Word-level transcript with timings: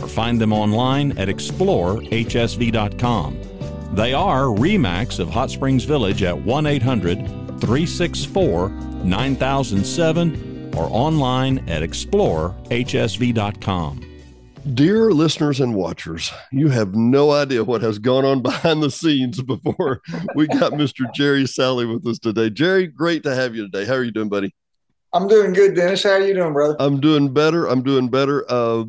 or 0.00 0.08
find 0.08 0.40
them 0.40 0.52
online 0.52 1.16
at 1.18 1.28
explorehsv.com. 1.28 3.38
They 3.92 4.12
are 4.12 4.42
REMAX 4.42 5.18
of 5.18 5.30
Hot 5.30 5.50
Springs 5.50 5.84
Village 5.84 6.22
at 6.22 6.38
1 6.38 6.66
800 6.66 7.26
364 7.60 8.68
9007 8.68 10.72
or 10.76 10.88
online 10.90 11.66
at 11.68 11.82
explorehsv.com. 11.82 14.02
Dear 14.74 15.12
listeners 15.12 15.60
and 15.60 15.76
watchers, 15.76 16.32
you 16.50 16.68
have 16.68 16.96
no 16.96 17.30
idea 17.30 17.62
what 17.62 17.82
has 17.82 18.00
gone 18.00 18.24
on 18.24 18.42
behind 18.42 18.82
the 18.82 18.90
scenes 18.90 19.40
before 19.40 20.00
we 20.34 20.48
got 20.48 20.72
Mr. 20.72 21.04
Jerry 21.14 21.44
Salley 21.44 21.88
with 21.90 22.04
us 22.06 22.18
today. 22.18 22.50
Jerry, 22.50 22.88
great 22.88 23.22
to 23.22 23.34
have 23.34 23.54
you 23.54 23.70
today. 23.70 23.86
How 23.86 23.94
are 23.94 24.02
you 24.02 24.10
doing, 24.10 24.28
buddy? 24.28 24.54
I'm 25.12 25.28
doing 25.28 25.52
good, 25.52 25.76
Dennis. 25.76 26.02
How 26.02 26.10
are 26.10 26.20
you 26.20 26.34
doing, 26.34 26.52
brother? 26.52 26.76
I'm 26.80 27.00
doing 27.00 27.32
better. 27.32 27.66
I'm 27.66 27.82
doing 27.82 28.08
better. 28.08 28.44
Uh, 28.50 28.80
uh, 28.80 28.84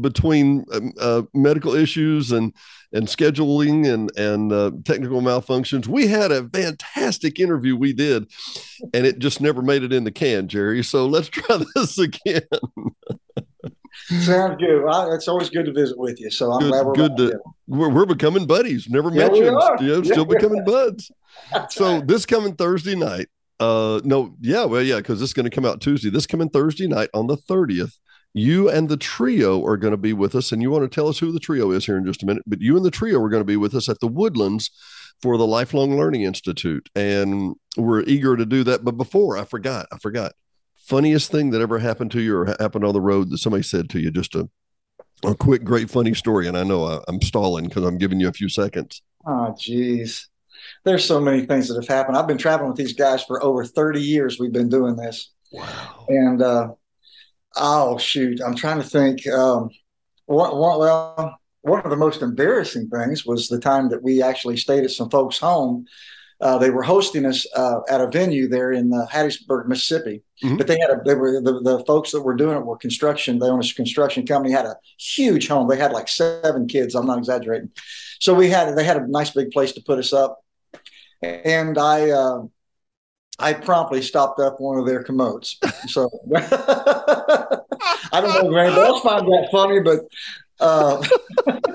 between 0.00 0.64
um, 0.72 0.92
uh, 0.98 1.22
medical 1.34 1.74
issues 1.74 2.32
and 2.32 2.54
and 2.92 3.06
scheduling 3.06 3.92
and 3.92 4.10
and 4.16 4.52
uh, 4.52 4.72
technical 4.84 5.20
malfunctions. 5.20 5.86
We 5.86 6.06
had 6.06 6.32
a 6.32 6.48
fantastic 6.48 7.38
interview 7.38 7.76
we 7.76 7.92
did, 7.92 8.30
and 8.92 9.06
it 9.06 9.18
just 9.18 9.40
never 9.40 9.62
made 9.62 9.82
it 9.82 9.92
in 9.92 10.04
the 10.04 10.10
can, 10.10 10.48
Jerry. 10.48 10.82
So 10.82 11.06
let's 11.06 11.28
try 11.30 11.62
this 11.74 11.98
again. 11.98 12.42
Sounds 14.20 14.56
good. 14.58 14.82
Well, 14.82 15.12
it's 15.12 15.28
always 15.28 15.50
good 15.50 15.66
to 15.66 15.72
visit 15.72 15.98
with 15.98 16.20
you. 16.20 16.30
So 16.30 16.50
I'm 16.52 16.60
good, 16.60 16.70
glad 16.70 16.86
we're 16.86 16.94
good 16.94 17.16
to, 17.18 17.40
we're, 17.66 17.88
we're 17.90 18.06
becoming 18.06 18.46
buddies. 18.46 18.88
Never 18.88 19.10
yeah, 19.10 19.28
met 19.28 19.36
you, 19.36 19.44
yeah, 19.80 20.02
still 20.02 20.24
becoming 20.24 20.64
buds. 20.64 21.10
so 21.68 22.00
this 22.00 22.26
coming 22.26 22.54
Thursday 22.54 22.94
night. 22.94 23.28
Uh, 23.58 24.00
no, 24.04 24.34
yeah, 24.40 24.64
well, 24.64 24.82
yeah, 24.82 24.96
because 24.96 25.20
this 25.20 25.28
is 25.28 25.34
going 25.34 25.44
to 25.44 25.54
come 25.54 25.66
out 25.66 25.82
Tuesday. 25.82 26.08
This 26.08 26.26
coming 26.26 26.48
Thursday 26.48 26.86
night 26.86 27.10
on 27.12 27.26
the 27.26 27.36
30th 27.36 27.92
you 28.32 28.68
and 28.70 28.88
the 28.88 28.96
trio 28.96 29.64
are 29.64 29.76
going 29.76 29.92
to 29.92 29.96
be 29.96 30.12
with 30.12 30.34
us, 30.34 30.52
and 30.52 30.62
you 30.62 30.70
want 30.70 30.84
to 30.84 30.94
tell 30.94 31.08
us 31.08 31.18
who 31.18 31.32
the 31.32 31.40
trio 31.40 31.70
is 31.70 31.86
here 31.86 31.96
in 31.96 32.04
just 32.04 32.22
a 32.22 32.26
minute. 32.26 32.44
But 32.46 32.60
you 32.60 32.76
and 32.76 32.84
the 32.84 32.90
trio 32.90 33.20
are 33.22 33.28
going 33.28 33.40
to 33.40 33.44
be 33.44 33.56
with 33.56 33.74
us 33.74 33.88
at 33.88 34.00
the 34.00 34.06
Woodlands 34.06 34.70
for 35.22 35.36
the 35.36 35.46
Lifelong 35.46 35.96
Learning 35.96 36.22
Institute, 36.22 36.88
and 36.94 37.54
we're 37.76 38.02
eager 38.02 38.36
to 38.36 38.46
do 38.46 38.64
that. 38.64 38.84
But 38.84 38.96
before 38.96 39.36
I 39.36 39.44
forgot, 39.44 39.86
I 39.92 39.98
forgot. 39.98 40.32
Funniest 40.76 41.30
thing 41.30 41.50
that 41.50 41.60
ever 41.60 41.78
happened 41.78 42.10
to 42.12 42.20
you 42.20 42.36
or 42.36 42.56
happened 42.58 42.84
on 42.84 42.94
the 42.94 43.00
road 43.00 43.30
that 43.30 43.38
somebody 43.38 43.62
said 43.62 43.88
to 43.90 44.00
you, 44.00 44.10
just 44.10 44.34
a 44.34 44.48
a 45.24 45.34
quick, 45.34 45.64
great, 45.64 45.90
funny 45.90 46.14
story. 46.14 46.48
And 46.48 46.56
I 46.56 46.64
know 46.64 46.84
I, 46.84 47.00
am 47.08 47.20
stalling 47.20 47.66
because 47.66 47.84
I'm 47.84 47.98
giving 47.98 48.20
you 48.20 48.28
a 48.28 48.32
few 48.32 48.48
seconds. 48.48 49.02
Oh, 49.26 49.54
geez. 49.58 50.28
There's 50.84 51.04
so 51.04 51.20
many 51.20 51.46
things 51.46 51.68
that 51.68 51.74
have 51.74 51.88
happened. 51.88 52.16
I've 52.16 52.26
been 52.26 52.38
traveling 52.38 52.70
with 52.70 52.78
these 52.78 52.94
guys 52.94 53.22
for 53.22 53.42
over 53.42 53.64
30 53.64 54.00
years. 54.00 54.38
We've 54.38 54.52
been 54.52 54.68
doing 54.68 54.96
this. 54.96 55.32
Wow. 55.52 56.06
And 56.08 56.42
uh, 56.42 56.68
Oh 57.56 57.98
shoot, 57.98 58.40
I'm 58.44 58.54
trying 58.54 58.78
to 58.78 58.88
think. 58.88 59.26
Um, 59.26 59.70
one, 60.26 60.56
one, 60.56 60.78
well, 60.78 61.40
one 61.62 61.82
of 61.82 61.90
the 61.90 61.96
most 61.96 62.22
embarrassing 62.22 62.88
things 62.88 63.26
was 63.26 63.48
the 63.48 63.58
time 63.58 63.88
that 63.90 64.02
we 64.02 64.22
actually 64.22 64.56
stayed 64.56 64.84
at 64.84 64.90
some 64.90 65.10
folks' 65.10 65.38
home. 65.38 65.86
Uh, 66.40 66.56
they 66.56 66.70
were 66.70 66.82
hosting 66.82 67.26
us 67.26 67.46
uh, 67.54 67.80
at 67.90 68.00
a 68.00 68.06
venue 68.06 68.48
there 68.48 68.72
in 68.72 68.90
uh, 68.94 69.06
Hattiesburg, 69.12 69.66
Mississippi. 69.66 70.22
Mm-hmm. 70.42 70.56
But 70.56 70.68
they 70.68 70.78
had 70.80 70.90
a 70.90 71.02
they 71.04 71.14
were 71.14 71.40
the, 71.42 71.60
the 71.60 71.84
folks 71.84 72.12
that 72.12 72.22
were 72.22 72.34
doing 72.34 72.56
it 72.56 72.64
were 72.64 72.78
construction. 72.78 73.38
They 73.38 73.46
owned 73.46 73.62
a 73.62 73.74
construction 73.74 74.26
company. 74.26 74.54
Had 74.54 74.64
a 74.64 74.76
huge 74.98 75.48
home. 75.48 75.68
They 75.68 75.76
had 75.76 75.92
like 75.92 76.08
seven 76.08 76.66
kids. 76.66 76.94
I'm 76.94 77.06
not 77.06 77.18
exaggerating. 77.18 77.70
So 78.20 78.32
we 78.32 78.48
had 78.48 78.74
they 78.74 78.84
had 78.84 78.96
a 78.96 79.06
nice 79.06 79.30
big 79.30 79.50
place 79.50 79.72
to 79.72 79.82
put 79.82 79.98
us 79.98 80.14
up. 80.14 80.42
And 81.22 81.76
I 81.76 82.10
uh, 82.10 82.44
I 83.38 83.52
promptly 83.52 84.00
stopped 84.00 84.40
up 84.40 84.60
one 84.60 84.78
of 84.78 84.86
their 84.86 85.02
commodes. 85.02 85.58
So 85.88 86.10
I 86.36 88.20
don't 88.20 88.44
know 88.44 88.50
if 88.50 88.66
anybody 88.66 88.80
else 88.80 89.02
found 89.02 89.26
that 89.28 89.48
funny, 89.50 89.80
but 89.80 90.00
uh, 90.60 91.02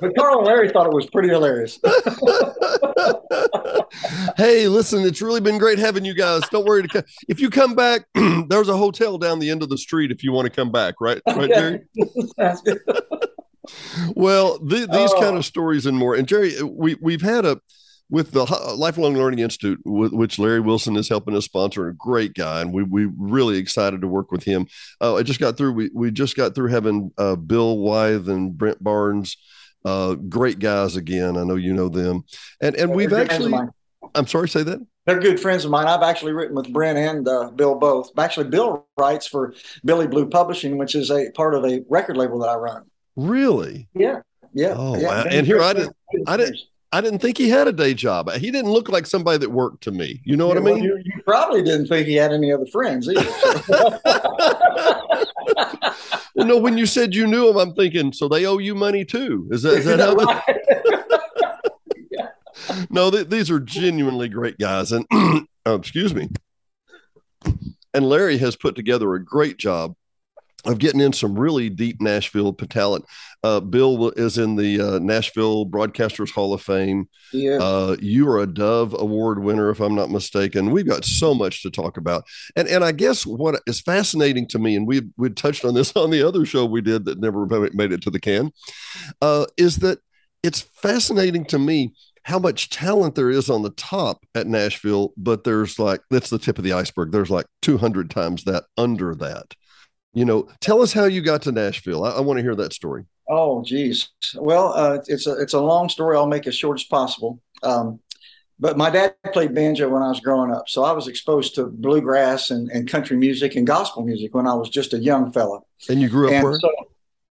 but 0.00 0.16
Carl 0.16 0.38
and 0.38 0.46
Larry 0.46 0.70
thought 0.70 0.86
it 0.86 0.92
was 0.92 1.06
pretty 1.06 1.28
hilarious. 1.28 1.78
hey, 4.36 4.68
listen, 4.68 5.04
it's 5.04 5.22
really 5.22 5.40
been 5.40 5.58
great 5.58 5.78
having 5.78 6.04
you 6.04 6.14
guys. 6.14 6.42
Don't 6.50 6.66
worry. 6.66 6.86
If 7.28 7.40
you 7.40 7.50
come 7.50 7.74
back, 7.74 8.06
there's 8.48 8.68
a 8.68 8.76
hotel 8.76 9.18
down 9.18 9.38
the 9.38 9.50
end 9.50 9.62
of 9.62 9.68
the 9.68 9.78
street 9.78 10.10
if 10.10 10.22
you 10.22 10.32
want 10.32 10.46
to 10.46 10.50
come 10.50 10.70
back, 10.70 10.94
right? 11.00 11.20
Right, 11.26 11.50
Jerry? 11.50 11.80
well, 14.14 14.58
th- 14.58 14.88
these 14.90 15.12
oh. 15.12 15.20
kind 15.20 15.36
of 15.36 15.44
stories 15.44 15.86
and 15.86 15.96
more. 15.96 16.14
And 16.14 16.28
Jerry, 16.28 16.60
we 16.62 16.96
we've 17.00 17.22
had 17.22 17.44
a 17.44 17.60
with 18.08 18.30
the 18.32 18.44
Lifelong 18.76 19.14
Learning 19.16 19.40
Institute, 19.40 19.80
which 19.84 20.38
Larry 20.38 20.60
Wilson 20.60 20.96
is 20.96 21.08
helping 21.08 21.36
us 21.36 21.44
sponsor, 21.44 21.88
a 21.88 21.94
great 21.94 22.34
guy, 22.34 22.60
and 22.60 22.72
we 22.72 22.82
we 22.82 23.08
really 23.16 23.58
excited 23.58 24.00
to 24.00 24.08
work 24.08 24.30
with 24.30 24.44
him. 24.44 24.66
Uh, 25.00 25.16
I 25.16 25.22
just 25.22 25.40
got 25.40 25.56
through. 25.56 25.72
We 25.72 25.90
we 25.94 26.10
just 26.10 26.36
got 26.36 26.54
through 26.54 26.68
having 26.68 27.12
uh, 27.18 27.36
Bill 27.36 27.78
Wythe 27.78 28.28
and 28.28 28.56
Brent 28.56 28.82
Barnes, 28.82 29.36
uh, 29.84 30.14
great 30.14 30.58
guys 30.58 30.96
again. 30.96 31.36
I 31.36 31.44
know 31.44 31.56
you 31.56 31.74
know 31.74 31.88
them, 31.88 32.24
and 32.60 32.76
and 32.76 32.94
we've 32.94 33.12
actually. 33.12 33.54
I'm 34.14 34.26
sorry, 34.26 34.48
say 34.48 34.62
that. 34.62 34.86
They're 35.04 35.18
good 35.18 35.38
friends 35.38 35.64
of 35.64 35.70
mine. 35.70 35.86
I've 35.86 36.02
actually 36.02 36.32
written 36.32 36.54
with 36.54 36.72
Brent 36.72 36.96
and 36.96 37.26
uh, 37.26 37.50
Bill 37.50 37.74
both. 37.74 38.10
Actually, 38.18 38.48
Bill 38.48 38.86
writes 38.96 39.26
for 39.26 39.54
Billy 39.84 40.06
Blue 40.06 40.28
Publishing, 40.28 40.78
which 40.78 40.94
is 40.94 41.10
a 41.10 41.30
part 41.32 41.54
of 41.54 41.64
a 41.64 41.82
record 41.88 42.16
label 42.16 42.38
that 42.40 42.48
I 42.48 42.54
run. 42.54 42.84
Really? 43.16 43.88
Yeah. 43.94 44.20
Yeah. 44.52 44.74
Oh, 44.76 44.96
yeah. 44.96 45.08
Wow. 45.08 45.24
And 45.28 45.46
here 45.46 45.60
I 45.60 45.72
didn't, 45.72 45.96
I 46.26 46.36
didn't, 46.36 46.58
I 46.96 47.02
didn't 47.02 47.18
think 47.18 47.36
he 47.36 47.50
had 47.50 47.68
a 47.68 47.72
day 47.72 47.92
job. 47.92 48.32
He 48.32 48.50
didn't 48.50 48.70
look 48.70 48.88
like 48.88 49.04
somebody 49.04 49.36
that 49.36 49.50
worked 49.50 49.82
to 49.82 49.90
me. 49.90 50.22
You 50.24 50.34
know 50.34 50.46
yeah, 50.46 50.54
what 50.54 50.56
I 50.56 50.60
mean? 50.64 50.74
Well, 50.76 50.82
you, 50.82 51.02
you, 51.04 51.22
probably 51.24 51.62
didn't 51.62 51.88
think 51.88 52.06
he 52.06 52.14
had 52.14 52.32
any 52.32 52.50
other 52.50 52.64
friends 52.64 53.06
either. 53.06 53.30
Well, 53.68 54.00
no, 56.46 56.56
when 56.56 56.78
you 56.78 56.86
said 56.86 57.14
you 57.14 57.26
knew 57.26 57.50
him, 57.50 57.58
I'm 57.58 57.74
thinking, 57.74 58.14
so 58.14 58.28
they 58.28 58.46
owe 58.46 58.56
you 58.56 58.74
money 58.74 59.04
too. 59.04 59.46
Is 59.50 59.62
that, 59.64 59.74
is 59.74 59.84
that 59.84 60.00
how? 60.00 60.42
yeah. 62.10 62.28
No, 62.88 63.10
th- 63.10 63.28
these 63.28 63.50
are 63.50 63.60
genuinely 63.60 64.30
great 64.30 64.56
guys, 64.56 64.90
and 64.90 65.04
oh, 65.12 65.74
excuse 65.74 66.14
me. 66.14 66.30
And 67.92 68.08
Larry 68.08 68.38
has 68.38 68.56
put 68.56 68.74
together 68.74 69.14
a 69.14 69.22
great 69.22 69.58
job 69.58 69.96
of 70.64 70.78
getting 70.78 71.02
in 71.02 71.12
some 71.12 71.38
really 71.38 71.68
deep 71.68 72.00
Nashville 72.00 72.54
talent. 72.54 73.04
Uh, 73.46 73.60
Bill 73.60 74.10
is 74.16 74.38
in 74.38 74.56
the 74.56 74.80
uh, 74.80 74.98
Nashville 74.98 75.66
Broadcasters 75.66 76.32
Hall 76.32 76.52
of 76.52 76.60
Fame. 76.60 77.08
Yeah. 77.32 77.58
Uh, 77.60 77.96
you 78.00 78.28
are 78.28 78.40
a 78.40 78.46
Dove 78.46 78.92
Award 78.98 79.40
winner, 79.40 79.70
if 79.70 79.78
I'm 79.78 79.94
not 79.94 80.10
mistaken. 80.10 80.72
We've 80.72 80.88
got 80.88 81.04
so 81.04 81.32
much 81.32 81.62
to 81.62 81.70
talk 81.70 81.96
about, 81.96 82.24
and 82.56 82.66
and 82.66 82.82
I 82.82 82.90
guess 82.90 83.24
what 83.24 83.62
is 83.68 83.80
fascinating 83.80 84.48
to 84.48 84.58
me, 84.58 84.74
and 84.74 84.84
we 84.84 85.02
we 85.16 85.30
touched 85.30 85.64
on 85.64 85.74
this 85.74 85.92
on 85.96 86.10
the 86.10 86.26
other 86.26 86.44
show 86.44 86.64
we 86.64 86.80
did 86.80 87.04
that 87.04 87.20
never 87.20 87.46
made 87.72 87.92
it 87.92 88.02
to 88.02 88.10
the 88.10 88.18
can, 88.18 88.50
uh, 89.22 89.46
is 89.56 89.76
that 89.76 90.00
it's 90.42 90.62
fascinating 90.62 91.44
to 91.46 91.58
me 91.58 91.94
how 92.24 92.40
much 92.40 92.70
talent 92.70 93.14
there 93.14 93.30
is 93.30 93.48
on 93.48 93.62
the 93.62 93.70
top 93.70 94.26
at 94.34 94.48
Nashville, 94.48 95.12
but 95.16 95.44
there's 95.44 95.78
like 95.78 96.00
that's 96.10 96.30
the 96.30 96.38
tip 96.40 96.58
of 96.58 96.64
the 96.64 96.72
iceberg. 96.72 97.12
There's 97.12 97.30
like 97.30 97.46
200 97.62 98.10
times 98.10 98.42
that 98.42 98.64
under 98.76 99.14
that 99.14 99.54
you 100.14 100.24
know 100.24 100.48
tell 100.60 100.82
us 100.82 100.92
how 100.94 101.04
you 101.04 101.20
got 101.20 101.42
to 101.42 101.52
nashville 101.52 102.02
i, 102.02 102.10
I 102.12 102.20
want 102.20 102.38
to 102.38 102.42
hear 102.42 102.54
that 102.54 102.72
story 102.72 103.04
oh 103.28 103.62
geez. 103.64 104.08
Well 104.36 104.72
uh, 104.74 104.98
it's 105.06 105.26
a 105.26 105.40
it's 105.40 105.54
a 105.54 105.60
long 105.60 105.88
story. 105.88 106.16
I'll 106.16 106.26
make 106.26 106.46
as 106.46 106.54
short 106.56 106.78
as 106.78 106.84
possible. 106.84 107.40
Um, 107.62 108.00
but 108.58 108.76
my 108.76 108.90
dad 108.90 109.14
played 109.32 109.54
banjo 109.54 109.88
when 109.88 110.02
i 110.02 110.08
was 110.08 110.20
growing 110.20 110.50
up 110.50 110.68
so 110.68 110.82
i 110.84 110.92
was 110.92 111.08
exposed 111.08 111.54
to 111.54 111.66
bluegrass 111.66 112.50
and, 112.50 112.70
and 112.70 112.88
country 112.88 113.16
music 113.16 113.54
and 113.54 113.66
gospel 113.66 114.02
music 114.02 114.34
when 114.34 114.46
i 114.46 114.54
was 114.54 114.68
just 114.68 114.92
a 114.92 114.98
young 114.98 115.32
fella. 115.32 115.60
And 115.88 116.00
you 116.00 116.08
grew 116.08 116.28
up 116.28 116.32
and 116.32 116.44
where? 116.44 116.58
so, 116.58 116.70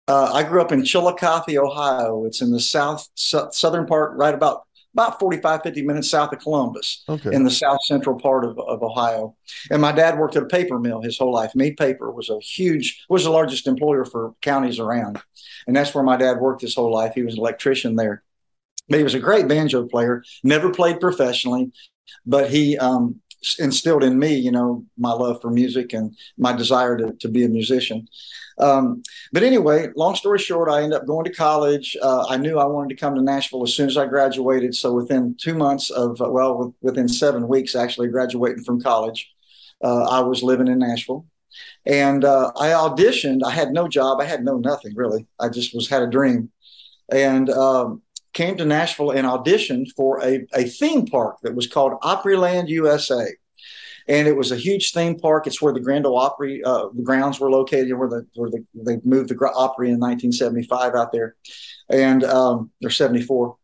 uh, 0.07 0.31
i 0.33 0.43
grew 0.43 0.61
up 0.61 0.71
in 0.71 0.83
chillicothe 0.83 1.57
ohio. 1.57 2.25
It's 2.25 2.41
in 2.41 2.51
the 2.51 2.59
south 2.59 3.07
su- 3.15 3.47
southern 3.51 3.85
part 3.85 4.15
right 4.17 4.33
about 4.33 4.63
about 4.95 5.19
45, 5.19 5.61
50 5.61 5.81
minutes 5.81 6.09
south 6.09 6.31
of 6.31 6.39
Columbus 6.39 7.03
okay. 7.09 7.33
in 7.33 7.43
the 7.43 7.51
south 7.51 7.83
central 7.83 8.17
part 8.17 8.45
of, 8.45 8.57
of 8.57 8.81
Ohio. 8.81 9.35
And 9.69 9.81
my 9.81 9.91
dad 9.91 10.17
worked 10.17 10.37
at 10.37 10.43
a 10.43 10.47
paper 10.47 10.79
mill 10.79 11.01
his 11.01 11.17
whole 11.17 11.33
life. 11.33 11.53
Mead 11.53 11.75
Paper 11.75 12.11
was 12.11 12.29
a 12.29 12.39
huge, 12.39 13.03
was 13.09 13.25
the 13.25 13.29
largest 13.29 13.67
employer 13.67 14.05
for 14.05 14.33
counties 14.41 14.79
around. 14.79 15.21
And 15.67 15.75
that's 15.75 15.93
where 15.93 16.03
my 16.03 16.15
dad 16.15 16.39
worked 16.39 16.61
his 16.61 16.75
whole 16.75 16.93
life. 16.93 17.11
He 17.13 17.23
was 17.23 17.33
an 17.33 17.41
electrician 17.41 17.97
there. 17.97 18.23
But 18.87 18.99
he 18.99 19.03
was 19.03 19.15
a 19.15 19.19
great 19.19 19.49
banjo 19.49 19.85
player, 19.85 20.23
never 20.43 20.71
played 20.71 21.01
professionally, 21.01 21.73
but 22.25 22.49
he 22.49 22.77
um, 22.77 23.19
instilled 23.59 24.03
in 24.03 24.17
me, 24.17 24.35
you 24.35 24.51
know, 24.51 24.85
my 24.97 25.11
love 25.11 25.41
for 25.41 25.51
music 25.51 25.91
and 25.91 26.15
my 26.37 26.53
desire 26.53 26.95
to, 26.97 27.13
to 27.19 27.27
be 27.27 27.43
a 27.43 27.49
musician. 27.49 28.07
Um, 28.57 29.03
but 29.31 29.43
anyway, 29.43 29.89
long 29.95 30.15
story 30.15 30.39
short, 30.39 30.69
I 30.69 30.81
ended 30.81 30.99
up 30.99 31.07
going 31.07 31.25
to 31.25 31.33
college. 31.33 31.97
Uh, 32.01 32.25
I 32.29 32.37
knew 32.37 32.57
I 32.57 32.65
wanted 32.65 32.89
to 32.89 32.99
come 32.99 33.15
to 33.15 33.21
Nashville 33.21 33.63
as 33.63 33.73
soon 33.73 33.87
as 33.87 33.97
I 33.97 34.05
graduated. 34.05 34.75
So 34.75 34.93
within 34.93 35.35
two 35.39 35.55
months 35.55 35.89
of, 35.89 36.21
uh, 36.21 36.29
well, 36.29 36.73
within 36.81 37.07
seven 37.07 37.47
weeks, 37.47 37.75
actually 37.75 38.07
graduating 38.07 38.63
from 38.63 38.81
college, 38.81 39.29
uh, 39.83 40.05
I 40.05 40.21
was 40.21 40.41
living 40.41 40.67
in 40.67 40.79
Nashville. 40.79 41.25
And 41.85 42.23
uh, 42.23 42.51
I 42.57 42.69
auditioned. 42.69 43.41
I 43.45 43.51
had 43.51 43.71
no 43.71 43.87
job. 43.87 44.19
I 44.19 44.25
had 44.25 44.43
no 44.43 44.57
nothing 44.57 44.93
really. 44.95 45.25
I 45.39 45.49
just 45.49 45.73
was 45.73 45.87
had 45.87 46.01
a 46.01 46.07
dream, 46.07 46.51
and 47.09 47.49
um, 47.49 48.01
came 48.33 48.57
to 48.57 48.65
Nashville 48.65 49.11
and 49.11 49.25
auditioned 49.25 49.87
for 49.95 50.21
a, 50.21 50.45
a 50.53 50.65
theme 50.65 51.05
park 51.05 51.37
that 51.43 51.55
was 51.55 51.67
called 51.67 51.93
Opryland 52.01 52.67
USA 52.67 53.27
and 54.07 54.27
it 54.27 54.35
was 54.35 54.51
a 54.51 54.55
huge 54.55 54.91
theme 54.93 55.17
park. 55.17 55.47
It's 55.47 55.61
where 55.61 55.73
the 55.73 55.79
Grand 55.79 56.05
Ole 56.05 56.17
Opry 56.17 56.63
uh, 56.63 56.87
grounds 57.03 57.39
were 57.39 57.49
located, 57.49 57.97
where 57.97 58.09
the 58.09 58.25
where 58.35 58.49
the, 58.49 58.65
they 58.73 58.99
moved 59.03 59.29
the 59.29 59.35
Opry 59.35 59.89
in 59.89 59.99
1975 59.99 60.95
out 60.95 61.11
there, 61.11 61.35
and 61.89 62.23
um, 62.23 62.71
or 62.83 62.89
74. 62.89 63.57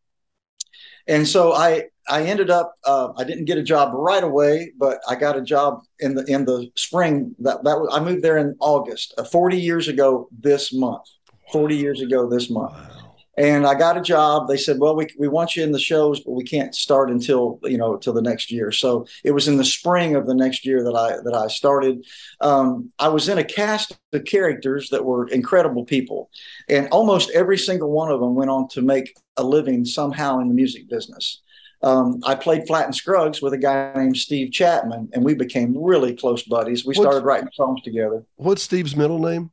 And 1.07 1.27
so 1.27 1.53
I 1.53 1.85
I 2.09 2.23
ended 2.23 2.49
up 2.49 2.73
uh, 2.85 3.09
I 3.17 3.23
didn't 3.23 3.45
get 3.45 3.57
a 3.57 3.63
job 3.63 3.91
right 3.93 4.23
away, 4.23 4.71
but 4.77 4.99
I 5.07 5.15
got 5.15 5.37
a 5.37 5.41
job 5.41 5.81
in 5.99 6.15
the 6.15 6.23
in 6.25 6.45
the 6.45 6.71
spring. 6.75 7.35
That 7.39 7.63
that 7.63 7.79
was, 7.79 7.89
I 7.91 8.03
moved 8.03 8.23
there 8.23 8.37
in 8.37 8.55
August, 8.59 9.13
uh, 9.17 9.23
40 9.23 9.57
years 9.57 9.87
ago 9.87 10.27
this 10.39 10.73
month. 10.73 11.03
40 11.51 11.75
years 11.75 12.01
ago 12.01 12.29
this 12.29 12.49
month. 12.49 12.73
Wow 12.73 13.00
and 13.41 13.65
I 13.65 13.73
got 13.73 13.97
a 13.97 14.01
job. 14.01 14.47
They 14.47 14.55
said, 14.55 14.77
"Well, 14.77 14.95
we 14.95 15.07
we 15.17 15.27
want 15.27 15.55
you 15.55 15.63
in 15.63 15.71
the 15.71 15.79
shows, 15.79 16.19
but 16.19 16.33
we 16.33 16.43
can't 16.43 16.75
start 16.75 17.09
until 17.09 17.59
you 17.63 17.77
know 17.77 17.97
till 17.97 18.13
the 18.13 18.21
next 18.21 18.51
year." 18.51 18.71
So 18.71 19.07
it 19.23 19.31
was 19.31 19.47
in 19.47 19.57
the 19.57 19.65
spring 19.65 20.15
of 20.15 20.27
the 20.27 20.35
next 20.35 20.63
year 20.63 20.83
that 20.83 20.95
I 20.95 21.17
that 21.23 21.33
I 21.33 21.47
started. 21.47 22.05
Um, 22.39 22.91
I 22.99 23.07
was 23.07 23.27
in 23.29 23.39
a 23.39 23.43
cast 23.43 23.97
of 24.13 24.25
characters 24.25 24.89
that 24.89 25.05
were 25.05 25.27
incredible 25.29 25.85
people, 25.85 26.29
and 26.69 26.87
almost 26.89 27.31
every 27.31 27.57
single 27.57 27.89
one 27.89 28.11
of 28.11 28.19
them 28.19 28.35
went 28.35 28.51
on 28.51 28.67
to 28.69 28.81
make 28.83 29.17
a 29.37 29.43
living 29.43 29.85
somehow 29.85 30.39
in 30.39 30.47
the 30.47 30.53
music 30.53 30.87
business. 30.87 31.41
Um, 31.81 32.19
I 32.23 32.35
played 32.35 32.67
Flatt 32.67 32.85
and 32.85 32.95
Scruggs 32.95 33.41
with 33.41 33.53
a 33.53 33.57
guy 33.57 33.91
named 33.95 34.17
Steve 34.17 34.51
Chapman, 34.51 35.09
and 35.13 35.25
we 35.25 35.33
became 35.33 35.75
really 35.75 36.15
close 36.15 36.43
buddies. 36.43 36.85
We 36.85 36.93
started 36.93 37.23
writing 37.23 37.49
songs 37.55 37.81
together. 37.81 38.23
What's 38.35 38.61
Steve's 38.61 38.95
middle 38.95 39.17
name? 39.17 39.49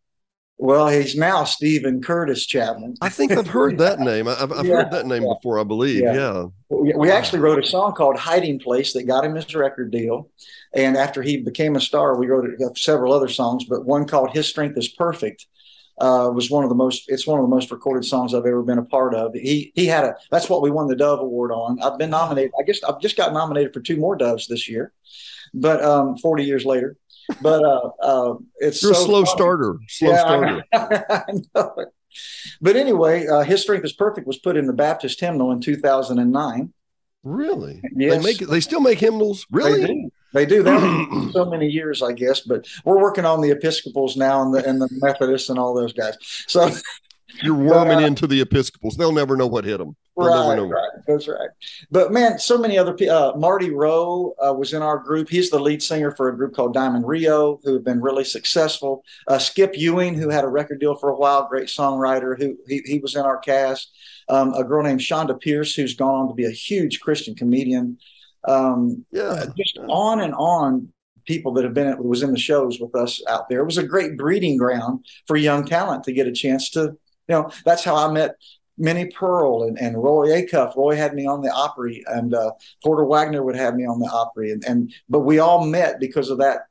Well, 0.61 0.89
he's 0.89 1.15
now 1.15 1.45
Stephen 1.45 2.03
Curtis 2.03 2.45
Chapman. 2.45 2.97
I 3.01 3.09
think 3.11 3.31
I've 3.31 3.47
heard 3.47 3.79
that 3.79 4.01
name. 4.01 4.27
I've, 4.27 4.51
I've 4.51 4.67
yeah, 4.67 4.83
heard 4.83 4.91
that 4.91 5.07
name 5.07 5.23
yeah. 5.23 5.35
before, 5.35 5.61
I 5.61 5.65
believe. 5.65 6.03
Yeah. 6.03 6.15
yeah. 6.15 6.47
We 6.69 7.11
actually 7.13 7.39
wrote 7.39 7.63
a 7.63 7.67
song 7.67 7.95
called 7.95 8.17
Hiding 8.17 8.59
Place 8.59 8.93
that 8.95 9.05
got 9.05 9.25
him 9.25 9.37
his 9.37 9.55
record 9.55 9.93
deal. 9.93 10.31
And 10.75 10.97
after 10.97 11.23
he 11.23 11.37
became 11.39 11.77
a 11.77 11.81
star, 11.81 12.19
we 12.19 12.27
wrote 12.27 12.77
several 12.77 13.13
other 13.13 13.29
songs, 13.29 13.65
but 13.67 13.87
one 13.87 14.05
called 14.05 14.33
His 14.33 14.49
Strength 14.49 14.77
is 14.77 14.89
Perfect. 14.89 15.47
Uh, 16.01 16.31
was 16.33 16.49
one 16.49 16.63
of 16.63 16.69
the 16.69 16.77
most 16.77 17.07
it's 17.09 17.27
one 17.27 17.41
of 17.41 17.45
the 17.45 17.53
most 17.53 17.73
recorded 17.73 18.05
songs 18.05 18.33
I've 18.33 18.47
ever 18.47 18.63
been 18.63 18.79
a 18.79 18.85
part 18.85 19.17
of. 19.17 19.35
He 19.35 19.73
he 19.75 19.87
had 19.87 20.05
a 20.05 20.15
that's 20.31 20.49
what 20.49 20.63
we 20.63 20.71
won 20.71 20.87
the 20.87 20.95
Dove 20.95 21.19
Award 21.19 21.51
on. 21.51 21.81
I've 21.83 21.99
been 21.99 22.11
nominated. 22.11 22.53
I 22.57 22.63
guess 22.63 22.81
I've 22.85 23.01
just 23.01 23.17
got 23.17 23.33
nominated 23.33 23.75
for 23.75 23.81
two 23.81 23.97
more 23.97 24.15
Doves 24.15 24.47
this 24.47 24.69
year, 24.69 24.93
but 25.53 25.83
um, 25.83 26.17
40 26.19 26.45
years 26.45 26.65
later 26.65 26.97
but 27.41 27.65
uh, 27.65 27.91
uh, 28.03 28.35
it's 28.59 28.83
you're 28.83 28.95
so 28.95 29.03
a 29.03 29.05
slow 29.05 29.25
funny. 29.25 29.37
starter. 29.37 29.79
Slow 29.89 30.11
yeah, 30.11 30.21
starter. 30.21 30.65
I, 30.73 31.05
I 31.29 31.33
know. 31.55 31.87
But 32.61 32.77
anyway, 32.77 33.27
uh, 33.27 33.43
His 33.43 33.63
Strength 33.63 33.85
is 33.85 33.93
Perfect 33.93 34.27
was 34.27 34.39
put 34.39 34.57
in 34.57 34.67
the 34.67 34.73
Baptist 34.73 35.21
hymnal 35.21 35.53
in 35.53 35.61
2009. 35.61 36.73
Really? 37.25 37.83
Yes. 37.95 38.17
They 38.17 38.23
make 38.23 38.39
they 38.39 38.61
still 38.61 38.81
make 38.81 38.99
hymnals. 38.99 39.47
Really? 39.51 39.81
They 39.81 39.87
do. 39.87 40.11
They 40.35 40.47
do 40.47 40.63
that 40.63 41.31
so 41.33 41.47
many 41.47 41.67
years, 41.67 42.03
I 42.03 42.13
guess. 42.13 42.41
But 42.41 42.67
we're 42.85 43.01
working 43.01 43.25
on 43.25 43.41
the 43.41 43.51
Episcopals 43.51 44.17
now 44.17 44.43
and 44.43 44.55
the 44.55 44.67
and 44.67 44.81
the 44.81 44.89
Methodists 44.93 45.49
and 45.49 45.59
all 45.59 45.75
those 45.75 45.93
guys. 45.93 46.17
So 46.47 46.71
you're 47.43 47.55
worming 47.55 47.99
uh, 47.99 48.07
into 48.07 48.27
the 48.27 48.41
Episcopals. 48.41 48.97
They'll 48.97 49.13
never 49.13 49.37
know 49.37 49.47
what 49.47 49.65
hit 49.65 49.79
them. 49.79 49.97
right, 50.17 50.59
right. 50.59 50.91
That's 51.07 51.29
right. 51.29 51.49
But 51.91 52.13
man, 52.13 52.39
so 52.39 52.59
many 52.59 52.77
other 52.77 52.95
people. 52.95 53.15
Uh, 53.15 53.37
Marty 53.37 53.71
Roe 53.71 54.35
uh, 54.45 54.53
was 54.53 54.73
in 54.73 54.83
our 54.83 54.99
group. 54.99 55.29
He's 55.29 55.51
the 55.51 55.61
lead 55.61 55.83
singer 55.83 56.11
for 56.17 56.29
a 56.29 56.37
group 56.37 56.55
called 56.55 56.75
Diamond 56.75 57.07
Rio, 57.07 57.61
who 57.63 57.75
have 57.75 57.85
been 57.85 58.01
really 58.01 58.25
successful. 58.25 59.05
Uh, 59.27 59.39
Skip 59.39 59.77
Ewing, 59.77 60.15
who 60.15 60.29
had 60.29 60.45
a 60.45 60.49
record 60.49 60.81
deal 60.81 60.97
for 60.97 61.11
a 61.11 61.17
while, 61.17 61.49
great 61.49 61.69
songwriter, 61.69 62.37
who 62.37 62.57
he, 62.67 62.83
he 62.85 62.99
was 62.99 63.15
in 63.15 63.23
our 63.23 63.39
cast. 63.39 63.91
Um, 64.29 64.53
a 64.55 64.65
girl 64.65 64.83
named 64.83 65.01
Chonda 65.01 65.41
Pierce, 65.41 65.75
who's 65.75 65.95
gone 65.95 66.15
on 66.15 66.29
to 66.29 66.35
be 66.35 66.45
a 66.45 66.51
huge 66.51 67.01
Christian 67.01 67.35
comedian. 67.35 67.99
Um, 68.47 69.05
yeah, 69.13 69.45
just 69.57 69.79
on 69.89 70.21
and 70.21 70.35
on 70.35 70.93
people 71.27 71.53
that 71.53 71.65
have 71.65 71.75
been 71.75 71.87
it 71.87 72.03
was 72.03 72.23
in 72.23 72.33
the 72.33 72.39
shows 72.39 72.81
with 72.81 72.95
us 72.95 73.23
out 73.29 73.49
there. 73.49 73.61
It 73.61 73.67
was 73.67 73.79
a 73.79 73.87
great 73.87 74.17
breeding 74.17 74.57
ground 74.57 75.05
for 75.27 75.37
young 75.37 75.65
talent 75.65 76.05
to 76.05 76.13
get 76.13 76.27
a 76.27 76.33
chance 76.33 76.71
to 76.71 76.97
you 77.29 77.35
know, 77.35 77.51
that's 77.65 77.85
how 77.85 77.97
I 77.97 78.11
met 78.13 78.37
Minnie 78.79 79.11
Pearl 79.11 79.65
and, 79.65 79.79
and 79.79 80.03
Roy 80.03 80.29
Acuff. 80.29 80.77
Roy 80.77 80.97
had 80.97 81.15
me 81.15 81.27
on 81.27 81.43
the 81.43 81.51
Opry, 81.51 82.05
and 82.07 82.35
uh, 82.35 82.53
Porter 82.83 83.05
Wagoner 83.05 83.43
would 83.43 83.57
have 83.57 83.75
me 83.75 83.85
on 83.85 83.99
the 83.99 84.09
Opry, 84.09 84.53
and, 84.53 84.65
and 84.65 84.93
but 85.09 85.21
we 85.21 85.39
all 85.39 85.67
met 85.67 86.01
because 86.01 86.31
of 86.31 86.39
that 86.39 86.67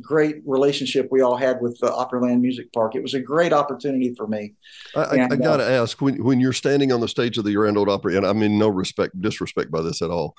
great 0.00 0.36
relationship 0.46 1.08
we 1.10 1.20
all 1.20 1.36
had 1.36 1.60
with 1.60 1.78
the 1.80 1.88
Opryland 1.88 2.40
Music 2.40 2.72
Park. 2.72 2.94
It 2.94 3.02
was 3.02 3.14
a 3.14 3.20
great 3.20 3.52
opportunity 3.52 4.14
for 4.14 4.28
me. 4.28 4.54
I, 4.94 5.02
and, 5.16 5.32
I 5.32 5.36
got 5.36 5.56
to 5.56 5.64
uh, 5.64 5.82
ask 5.82 6.00
when 6.00 6.22
when 6.22 6.40
you're 6.40 6.52
standing 6.52 6.92
on 6.92 7.00
the 7.00 7.08
stage 7.08 7.38
of 7.38 7.44
the 7.44 7.54
Grand 7.54 7.76
Ole 7.76 7.90
Opry, 7.90 8.16
and 8.16 8.26
I 8.26 8.32
mean 8.32 8.58
no 8.58 8.68
respect, 8.68 9.20
disrespect 9.20 9.70
by 9.70 9.82
this 9.82 10.00
at 10.00 10.10
all, 10.10 10.36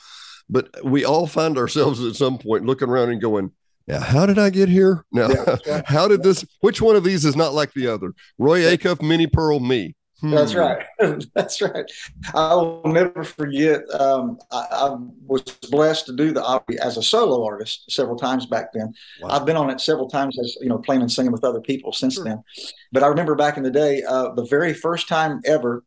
but 0.50 0.70
we 0.84 1.06
all 1.06 1.28
find 1.28 1.58
ourselves 1.58 2.04
at 2.04 2.16
some 2.16 2.38
point 2.38 2.66
looking 2.66 2.90
around 2.90 3.10
and 3.10 3.22
going, 3.22 3.52
now, 3.90 4.02
how 4.02 4.26
did 4.28 4.38
I 4.38 4.52
get 4.52 4.70
here? 4.70 5.04
Now, 5.12 5.30
yeah, 5.66 5.82
how 5.86 6.08
did 6.08 6.22
this? 6.22 6.46
Which 6.62 6.80
one 6.80 6.96
of 6.96 7.04
these 7.04 7.26
is 7.26 7.36
not 7.36 7.54
like 7.56 7.74
the 7.74 7.88
other? 7.88 8.14
Roy 8.38 8.62
Acuff, 8.62 9.02
Minnie 9.02 9.28
Pearl, 9.28 9.60
me. 9.60 9.96
Hmm. 10.22 10.32
That's 10.32 10.54
right. 10.54 10.86
That's 11.34 11.62
right. 11.62 11.90
I 12.36 12.54
will 12.54 12.84
never 12.86 13.24
forget. 13.24 13.82
Um, 14.00 14.38
I, 14.52 14.66
I, 14.72 14.98
was 15.26 15.44
blessed 15.72 16.08
to 16.08 16.16
do 16.16 16.32
the 16.34 16.44
Opry 16.44 16.78
as 16.80 16.98
a 16.98 17.04
solo 17.04 17.46
artist 17.46 17.90
several 17.90 18.18
times 18.18 18.46
back 18.46 18.74
then. 18.74 18.94
Wow. 19.22 19.30
I've 19.30 19.46
been 19.46 19.56
on 19.56 19.70
it 19.70 19.80
several 19.80 20.10
times 20.10 20.38
as 20.40 20.58
you 20.62 20.68
know, 20.68 20.78
playing 20.78 21.02
and 21.02 21.12
singing 21.12 21.32
with 21.32 21.46
other 21.46 21.62
people 21.62 21.94
since 21.94 22.16
sure. 22.16 22.26
then. 22.26 22.44
But 22.92 23.04
I 23.04 23.08
remember 23.08 23.36
back 23.36 23.58
in 23.58 23.64
the 23.64 23.72
day, 23.72 24.04
uh, 24.04 24.34
the 24.34 24.46
very 24.46 24.74
first 24.74 25.08
time 25.08 25.40
ever, 25.46 25.84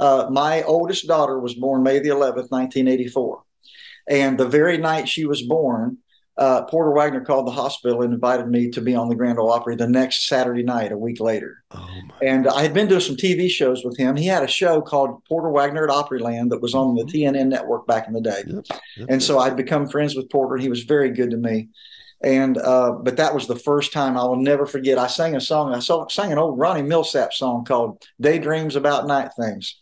uh, 0.00 0.28
my 0.30 0.62
oldest 0.62 1.06
daughter 1.06 1.38
was 1.38 1.54
born 1.54 1.82
May 1.82 1.98
the 1.98 2.08
11th, 2.08 2.50
1984, 2.50 3.42
and 4.08 4.38
the 4.38 4.48
very 4.48 4.78
night 4.78 5.08
she 5.08 5.26
was 5.26 5.42
born, 5.42 5.98
uh, 6.36 6.64
Porter 6.64 6.90
Wagoner 6.90 7.24
called 7.24 7.46
the 7.46 7.52
hospital 7.52 8.02
and 8.02 8.12
invited 8.12 8.48
me 8.48 8.68
to 8.70 8.80
be 8.80 8.94
on 8.94 9.08
the 9.08 9.14
Grand 9.14 9.38
Ole 9.38 9.52
Opry 9.52 9.76
the 9.76 9.86
next 9.86 10.26
Saturday 10.26 10.64
night, 10.64 10.90
a 10.90 10.98
week 10.98 11.20
later. 11.20 11.62
Oh 11.70 11.88
and 12.22 12.48
I 12.48 12.62
had 12.62 12.74
been 12.74 12.88
doing 12.88 13.00
some 13.00 13.16
TV 13.16 13.48
shows 13.48 13.84
with 13.84 13.96
him. 13.96 14.16
He 14.16 14.26
had 14.26 14.42
a 14.42 14.48
show 14.48 14.82
called 14.82 15.24
Porter 15.26 15.50
Wagoner 15.50 15.84
at 15.84 15.90
Opryland 15.90 16.50
that 16.50 16.60
was 16.60 16.74
on 16.74 16.96
the 16.96 17.04
mm-hmm. 17.04 17.36
TNN 17.36 17.48
network 17.48 17.86
back 17.86 18.08
in 18.08 18.14
the 18.14 18.20
day. 18.20 18.42
Yep, 18.46 18.64
yep, 18.96 19.08
and 19.08 19.22
so 19.22 19.38
I'd 19.38 19.56
become 19.56 19.88
friends 19.88 20.16
with 20.16 20.30
Porter. 20.30 20.56
He 20.56 20.68
was 20.68 20.82
very 20.82 21.10
good 21.10 21.30
to 21.30 21.36
me. 21.36 21.68
And 22.22 22.56
uh, 22.56 22.92
but 22.92 23.18
that 23.18 23.34
was 23.34 23.46
the 23.46 23.56
first 23.56 23.92
time 23.92 24.16
I 24.16 24.24
will 24.24 24.36
never 24.36 24.64
forget. 24.64 24.98
I 24.98 25.08
sang 25.08 25.36
a 25.36 25.40
song. 25.40 25.74
I 25.74 25.80
saw, 25.80 26.08
sang 26.08 26.32
an 26.32 26.38
old 26.38 26.58
Ronnie 26.58 26.82
Milsap 26.82 27.32
song 27.32 27.64
called 27.64 28.02
"Daydreams 28.20 28.76
About 28.76 29.06
Night 29.06 29.30
Things," 29.38 29.78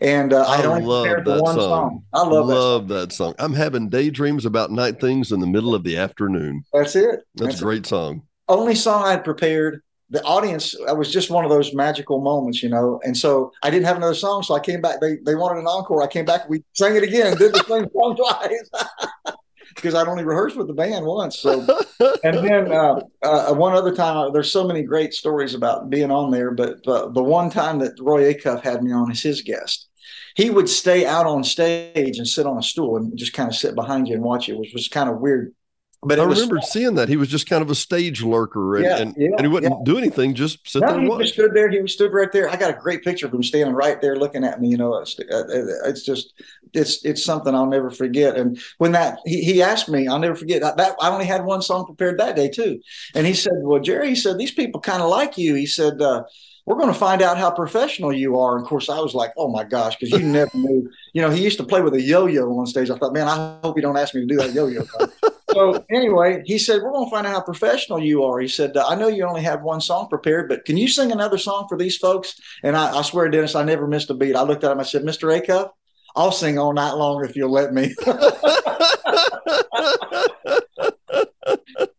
and 0.00 0.32
uh, 0.32 0.42
I, 0.42 0.62
I 0.62 0.78
love 0.78 1.24
that 1.24 1.42
one 1.42 1.54
song. 1.54 1.56
song. 1.56 2.04
I 2.12 2.22
love, 2.22 2.46
love 2.46 2.88
that, 2.88 2.94
song. 2.94 2.98
that 2.98 3.12
song. 3.12 3.34
I'm 3.38 3.54
having 3.54 3.88
daydreams 3.88 4.44
about 4.44 4.70
night 4.70 5.00
things 5.00 5.32
in 5.32 5.40
the 5.40 5.46
middle 5.46 5.74
of 5.74 5.84
the 5.84 5.96
afternoon. 5.96 6.64
That's 6.72 6.96
it. 6.96 7.22
That's, 7.34 7.50
That's 7.52 7.60
a 7.60 7.64
great 7.64 7.86
it. 7.86 7.88
song. 7.88 8.22
Only 8.48 8.74
song 8.74 9.04
I 9.04 9.12
had 9.12 9.24
prepared. 9.24 9.82
The 10.10 10.22
audience, 10.22 10.74
I 10.88 10.92
was 10.92 11.12
just 11.12 11.30
one 11.30 11.44
of 11.44 11.50
those 11.50 11.74
magical 11.74 12.20
moments, 12.20 12.62
you 12.62 12.68
know. 12.68 13.00
And 13.04 13.16
so 13.16 13.52
I 13.64 13.70
didn't 13.70 13.86
have 13.86 13.96
another 13.96 14.14
song, 14.14 14.44
so 14.44 14.54
I 14.54 14.60
came 14.60 14.80
back. 14.80 15.00
They 15.00 15.16
they 15.24 15.34
wanted 15.34 15.58
an 15.58 15.66
encore. 15.66 16.00
I 16.00 16.06
came 16.06 16.24
back. 16.24 16.48
We 16.48 16.62
sang 16.74 16.94
it 16.94 17.02
again. 17.02 17.36
Did 17.36 17.52
the 17.52 17.64
same 17.64 17.88
song 17.92 18.16
twice. 19.24 19.34
because 19.76 19.94
I'd 19.94 20.08
only 20.08 20.24
rehearsed 20.24 20.56
with 20.56 20.66
the 20.66 20.72
band 20.72 21.06
once. 21.06 21.38
So, 21.38 21.60
and 22.24 22.36
then 22.38 22.72
uh, 22.72 23.00
uh, 23.22 23.54
one 23.54 23.74
other 23.74 23.94
time, 23.94 24.16
uh, 24.16 24.30
there's 24.30 24.50
so 24.50 24.66
many 24.66 24.82
great 24.82 25.14
stories 25.14 25.54
about 25.54 25.88
being 25.90 26.10
on 26.10 26.30
there, 26.30 26.50
but 26.50 26.82
the 26.82 27.22
one 27.22 27.50
time 27.50 27.78
that 27.78 27.92
Roy 28.00 28.34
Acuff 28.34 28.62
had 28.62 28.82
me 28.82 28.92
on 28.92 29.10
as 29.10 29.22
his 29.22 29.42
guest, 29.42 29.88
he 30.34 30.50
would 30.50 30.68
stay 30.68 31.06
out 31.06 31.26
on 31.26 31.44
stage 31.44 32.18
and 32.18 32.26
sit 32.26 32.46
on 32.46 32.58
a 32.58 32.62
stool 32.62 32.96
and 32.96 33.16
just 33.16 33.32
kind 33.32 33.48
of 33.48 33.54
sit 33.54 33.74
behind 33.74 34.08
you 34.08 34.14
and 34.14 34.24
watch 34.24 34.48
you, 34.48 34.58
which 34.58 34.72
was 34.74 34.88
kind 34.88 35.08
of 35.08 35.20
weird 35.20 35.54
but 36.02 36.20
I 36.20 36.24
remember 36.24 36.60
seeing 36.60 36.94
that 36.96 37.08
he 37.08 37.16
was 37.16 37.28
just 37.28 37.48
kind 37.48 37.62
of 37.62 37.70
a 37.70 37.74
stage 37.74 38.22
lurker, 38.22 38.76
and 38.76 38.84
yeah, 38.84 38.96
and, 38.98 39.14
yeah, 39.16 39.28
and, 39.36 39.40
he 39.40 39.48
wouldn't 39.48 39.72
yeah. 39.72 39.84
do 39.84 39.98
anything, 39.98 40.34
just 40.34 40.68
sit 40.68 40.82
no, 40.82 40.88
there. 40.88 40.98
And 40.98 41.08
watch. 41.08 41.22
He 41.22 41.28
stood 41.28 41.54
there. 41.54 41.70
He 41.70 41.86
stood 41.88 42.12
right 42.12 42.30
there. 42.30 42.48
I 42.48 42.56
got 42.56 42.70
a 42.70 42.78
great 42.78 43.02
picture 43.02 43.26
of 43.26 43.32
him 43.32 43.42
standing 43.42 43.74
right 43.74 44.00
there, 44.00 44.16
looking 44.16 44.44
at 44.44 44.60
me. 44.60 44.68
You 44.68 44.76
know, 44.76 44.96
it's, 44.98 45.18
uh, 45.18 45.44
it's 45.86 46.04
just 46.04 46.34
it's 46.74 47.04
it's 47.04 47.24
something 47.24 47.54
I'll 47.54 47.66
never 47.66 47.90
forget. 47.90 48.36
And 48.36 48.60
when 48.78 48.92
that 48.92 49.18
he, 49.24 49.42
he 49.42 49.62
asked 49.62 49.88
me, 49.88 50.06
I'll 50.06 50.18
never 50.18 50.36
forget 50.36 50.60
that 50.62 50.96
I 51.00 51.10
only 51.10 51.24
had 51.24 51.44
one 51.44 51.62
song 51.62 51.86
prepared 51.86 52.18
that 52.18 52.36
day 52.36 52.50
too. 52.50 52.80
And 53.14 53.26
he 53.26 53.34
said, 53.34 53.54
"Well, 53.56 53.80
Jerry," 53.80 54.10
he 54.10 54.16
said, 54.16 54.38
"these 54.38 54.52
people 54.52 54.80
kind 54.80 55.02
of 55.02 55.10
like 55.10 55.38
you." 55.38 55.54
He 55.54 55.66
said. 55.66 56.00
Uh, 56.00 56.24
we're 56.66 56.74
going 56.74 56.92
to 56.92 56.98
find 56.98 57.22
out 57.22 57.38
how 57.38 57.48
professional 57.48 58.12
you 58.12 58.40
are. 58.40 58.56
And 58.56 58.64
of 58.64 58.68
course, 58.68 58.88
I 58.88 58.98
was 58.98 59.14
like, 59.14 59.32
oh 59.36 59.48
my 59.48 59.62
gosh, 59.62 59.94
because 59.94 60.18
you 60.18 60.26
never 60.26 60.50
knew. 60.52 60.90
You 61.12 61.22
know, 61.22 61.30
he 61.30 61.44
used 61.44 61.58
to 61.58 61.64
play 61.64 61.80
with 61.80 61.94
a 61.94 62.02
yo 62.02 62.26
yo 62.26 62.50
on 62.58 62.66
stage. 62.66 62.90
I 62.90 62.98
thought, 62.98 63.12
man, 63.12 63.28
I 63.28 63.60
hope 63.62 63.76
you 63.76 63.82
don't 63.82 63.96
ask 63.96 64.16
me 64.16 64.22
to 64.22 64.26
do 64.26 64.36
that 64.38 64.52
yo 64.52 64.66
yo. 64.66 64.82
so 65.56 65.84
anyway, 65.90 66.42
he 66.44 66.58
said, 66.58 66.82
we're 66.82 66.92
going 66.92 67.06
to 67.06 67.10
find 67.10 67.26
out 67.26 67.32
how 67.32 67.40
professional 67.40 67.98
you 67.98 68.24
are. 68.24 68.38
He 68.40 68.48
said, 68.48 68.76
I 68.76 68.94
know 68.94 69.08
you 69.08 69.24
only 69.24 69.40
have 69.40 69.62
one 69.62 69.80
song 69.80 70.06
prepared, 70.08 70.50
but 70.50 70.66
can 70.66 70.76
you 70.76 70.86
sing 70.86 71.12
another 71.12 71.38
song 71.38 71.66
for 71.66 71.78
these 71.78 71.96
folks? 71.96 72.38
And 72.62 72.76
I, 72.76 72.98
I 72.98 73.00
swear, 73.00 73.30
Dennis, 73.30 73.54
I 73.54 73.64
never 73.64 73.86
missed 73.86 74.10
a 74.10 74.14
beat. 74.14 74.36
I 74.36 74.42
looked 74.42 74.64
at 74.64 74.72
him, 74.72 74.80
I 74.80 74.82
said, 74.82 75.02
Mr. 75.02 75.34
Acuff, 75.34 75.70
I'll 76.14 76.30
sing 76.30 76.58
all 76.58 76.74
night 76.74 76.92
long 76.92 77.24
if 77.24 77.36
you'll 77.36 77.50
let 77.50 77.72
me. 77.72 77.94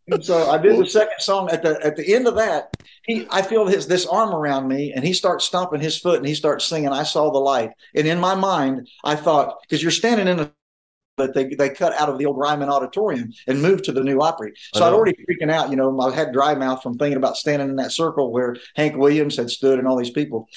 and 0.07 0.23
so 0.23 0.51
I 0.51 0.59
did 0.59 0.77
the 0.77 0.87
second 0.87 1.19
song. 1.19 1.49
At 1.51 1.63
the 1.63 1.83
at 1.85 1.95
the 1.95 2.15
end 2.15 2.27
of 2.27 2.35
that, 2.35 2.75
he 3.03 3.27
I 3.29 3.41
feel 3.41 3.67
his 3.67 3.87
this 3.87 4.05
arm 4.07 4.33
around 4.33 4.67
me, 4.67 4.91
and 4.93 5.03
he 5.03 5.13
starts 5.13 5.45
stomping 5.45 5.81
his 5.81 5.97
foot, 5.99 6.17
and 6.17 6.27
he 6.27 6.33
starts 6.33 6.65
singing. 6.65 6.89
I 6.89 7.03
saw 7.03 7.31
the 7.31 7.37
light, 7.37 7.71
and 7.95 8.07
in 8.07 8.19
my 8.19 8.33
mind, 8.33 8.87
I 9.03 9.15
thought 9.15 9.61
because 9.61 9.83
you're 9.83 9.91
standing 9.91 10.27
in 10.27 10.39
a 10.39 10.51
but 11.17 11.33
they, 11.33 11.45
they 11.45 11.69
cut 11.69 11.93
out 11.93 12.09
of 12.09 12.17
the 12.17 12.25
old 12.25 12.37
Ryman 12.37 12.69
Auditorium 12.69 13.31
and 13.47 13.61
moved 13.61 13.83
to 13.85 13.91
the 13.91 14.03
new 14.03 14.21
Opry. 14.21 14.53
So 14.73 14.85
I'd 14.85 14.93
already 14.93 15.17
freaking 15.29 15.51
out. 15.51 15.69
You 15.69 15.75
know, 15.75 15.99
I 15.99 16.15
had 16.15 16.31
dry 16.31 16.55
mouth 16.55 16.81
from 16.81 16.97
thinking 16.97 17.17
about 17.17 17.37
standing 17.37 17.69
in 17.69 17.75
that 17.77 17.91
circle 17.91 18.31
where 18.31 18.55
Hank 18.75 18.95
Williams 18.95 19.35
had 19.35 19.49
stood 19.49 19.79
and 19.79 19.87
all 19.87 19.97
these 19.97 20.11
people 20.11 20.47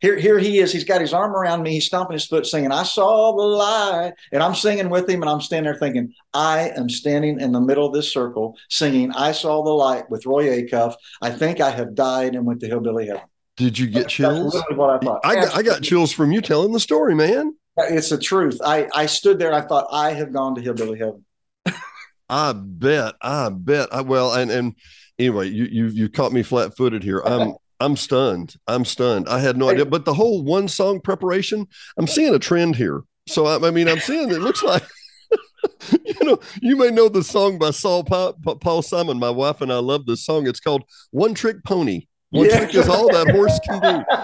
here, 0.00 0.16
here 0.16 0.38
he 0.38 0.58
is. 0.58 0.72
He's 0.72 0.84
got 0.84 1.00
his 1.00 1.12
arm 1.12 1.32
around 1.32 1.62
me. 1.62 1.72
He's 1.72 1.86
stomping 1.86 2.14
his 2.14 2.26
foot, 2.26 2.46
singing, 2.46 2.72
I 2.72 2.82
saw 2.82 3.36
the 3.36 3.42
light. 3.42 4.14
And 4.32 4.42
I'm 4.42 4.54
singing 4.54 4.88
with 4.88 5.08
him, 5.08 5.22
and 5.22 5.30
I'm 5.30 5.40
standing 5.40 5.70
there 5.70 5.78
thinking, 5.78 6.14
I 6.32 6.70
am 6.70 6.88
standing 6.88 7.38
in 7.38 7.52
the 7.52 7.60
middle 7.60 7.86
of 7.86 7.92
this 7.92 8.12
circle 8.12 8.56
singing, 8.68 9.12
I 9.12 9.32
saw 9.32 9.62
the 9.62 9.70
light 9.70 10.10
with 10.10 10.26
Roy 10.26 10.62
Acuff. 10.62 10.94
I 11.20 11.30
think 11.30 11.60
I 11.60 11.70
have 11.70 11.94
died 11.94 12.34
and 12.34 12.46
went 12.46 12.60
to 12.60 12.66
Hillbilly 12.66 13.06
Heaven. 13.06 13.22
Did 13.56 13.78
you 13.78 13.88
get 13.88 14.08
chills? 14.08 14.54
what 14.70 14.90
I 14.90 14.98
thought. 15.04 15.20
I 15.22 15.34
got, 15.34 15.56
I 15.56 15.62
got 15.62 15.82
chills 15.82 16.12
from 16.12 16.32
you 16.32 16.40
telling 16.40 16.72
the 16.72 16.80
story, 16.80 17.14
man. 17.14 17.54
It's 17.76 18.10
the 18.10 18.18
truth. 18.18 18.60
I, 18.64 18.88
I 18.94 19.06
stood 19.06 19.38
there. 19.38 19.52
I 19.52 19.62
thought, 19.62 19.86
I 19.90 20.12
have 20.12 20.32
gone 20.32 20.54
to 20.54 20.60
Hillbilly 20.60 20.98
Heaven. 20.98 21.24
I 22.28 22.52
bet. 22.52 23.14
I 23.22 23.48
bet. 23.48 23.92
I 23.92 24.02
well, 24.02 24.34
and 24.34 24.50
and 24.50 24.74
anyway, 25.18 25.48
you 25.48 25.64
you 25.64 25.86
you 25.86 26.08
caught 26.08 26.32
me 26.32 26.42
flat 26.42 26.76
footed 26.76 27.02
here. 27.02 27.20
I'm 27.20 27.54
I'm 27.80 27.96
stunned. 27.96 28.56
I'm 28.66 28.84
stunned. 28.84 29.28
I 29.28 29.40
had 29.40 29.56
no 29.56 29.70
idea. 29.70 29.86
But 29.86 30.04
the 30.04 30.14
whole 30.14 30.44
one 30.44 30.68
song 30.68 31.00
preparation, 31.00 31.66
I'm 31.98 32.06
seeing 32.06 32.34
a 32.34 32.38
trend 32.38 32.76
here. 32.76 33.02
So 33.26 33.46
I, 33.46 33.66
I 33.66 33.70
mean, 33.70 33.88
I'm 33.88 34.00
seeing 34.00 34.30
it 34.30 34.40
looks 34.40 34.62
like 34.62 34.84
you 36.04 36.14
know, 36.22 36.38
you 36.60 36.76
may 36.76 36.90
know 36.90 37.08
the 37.08 37.24
song 37.24 37.58
by 37.58 37.70
Saul 37.70 38.04
pa- 38.04 38.32
Paul 38.32 38.82
Simon. 38.82 39.18
My 39.18 39.30
wife 39.30 39.60
and 39.60 39.72
I 39.72 39.78
love 39.78 40.06
this 40.06 40.24
song. 40.24 40.46
It's 40.46 40.60
called 40.60 40.84
One 41.10 41.34
Trick 41.34 41.62
Pony. 41.64 42.06
One 42.30 42.46
yeah. 42.46 42.58
trick 42.58 42.74
is 42.76 42.88
all 42.88 43.10
that 43.10 43.30
horse 43.30 43.58
can 43.64 43.80
do. 43.80 44.04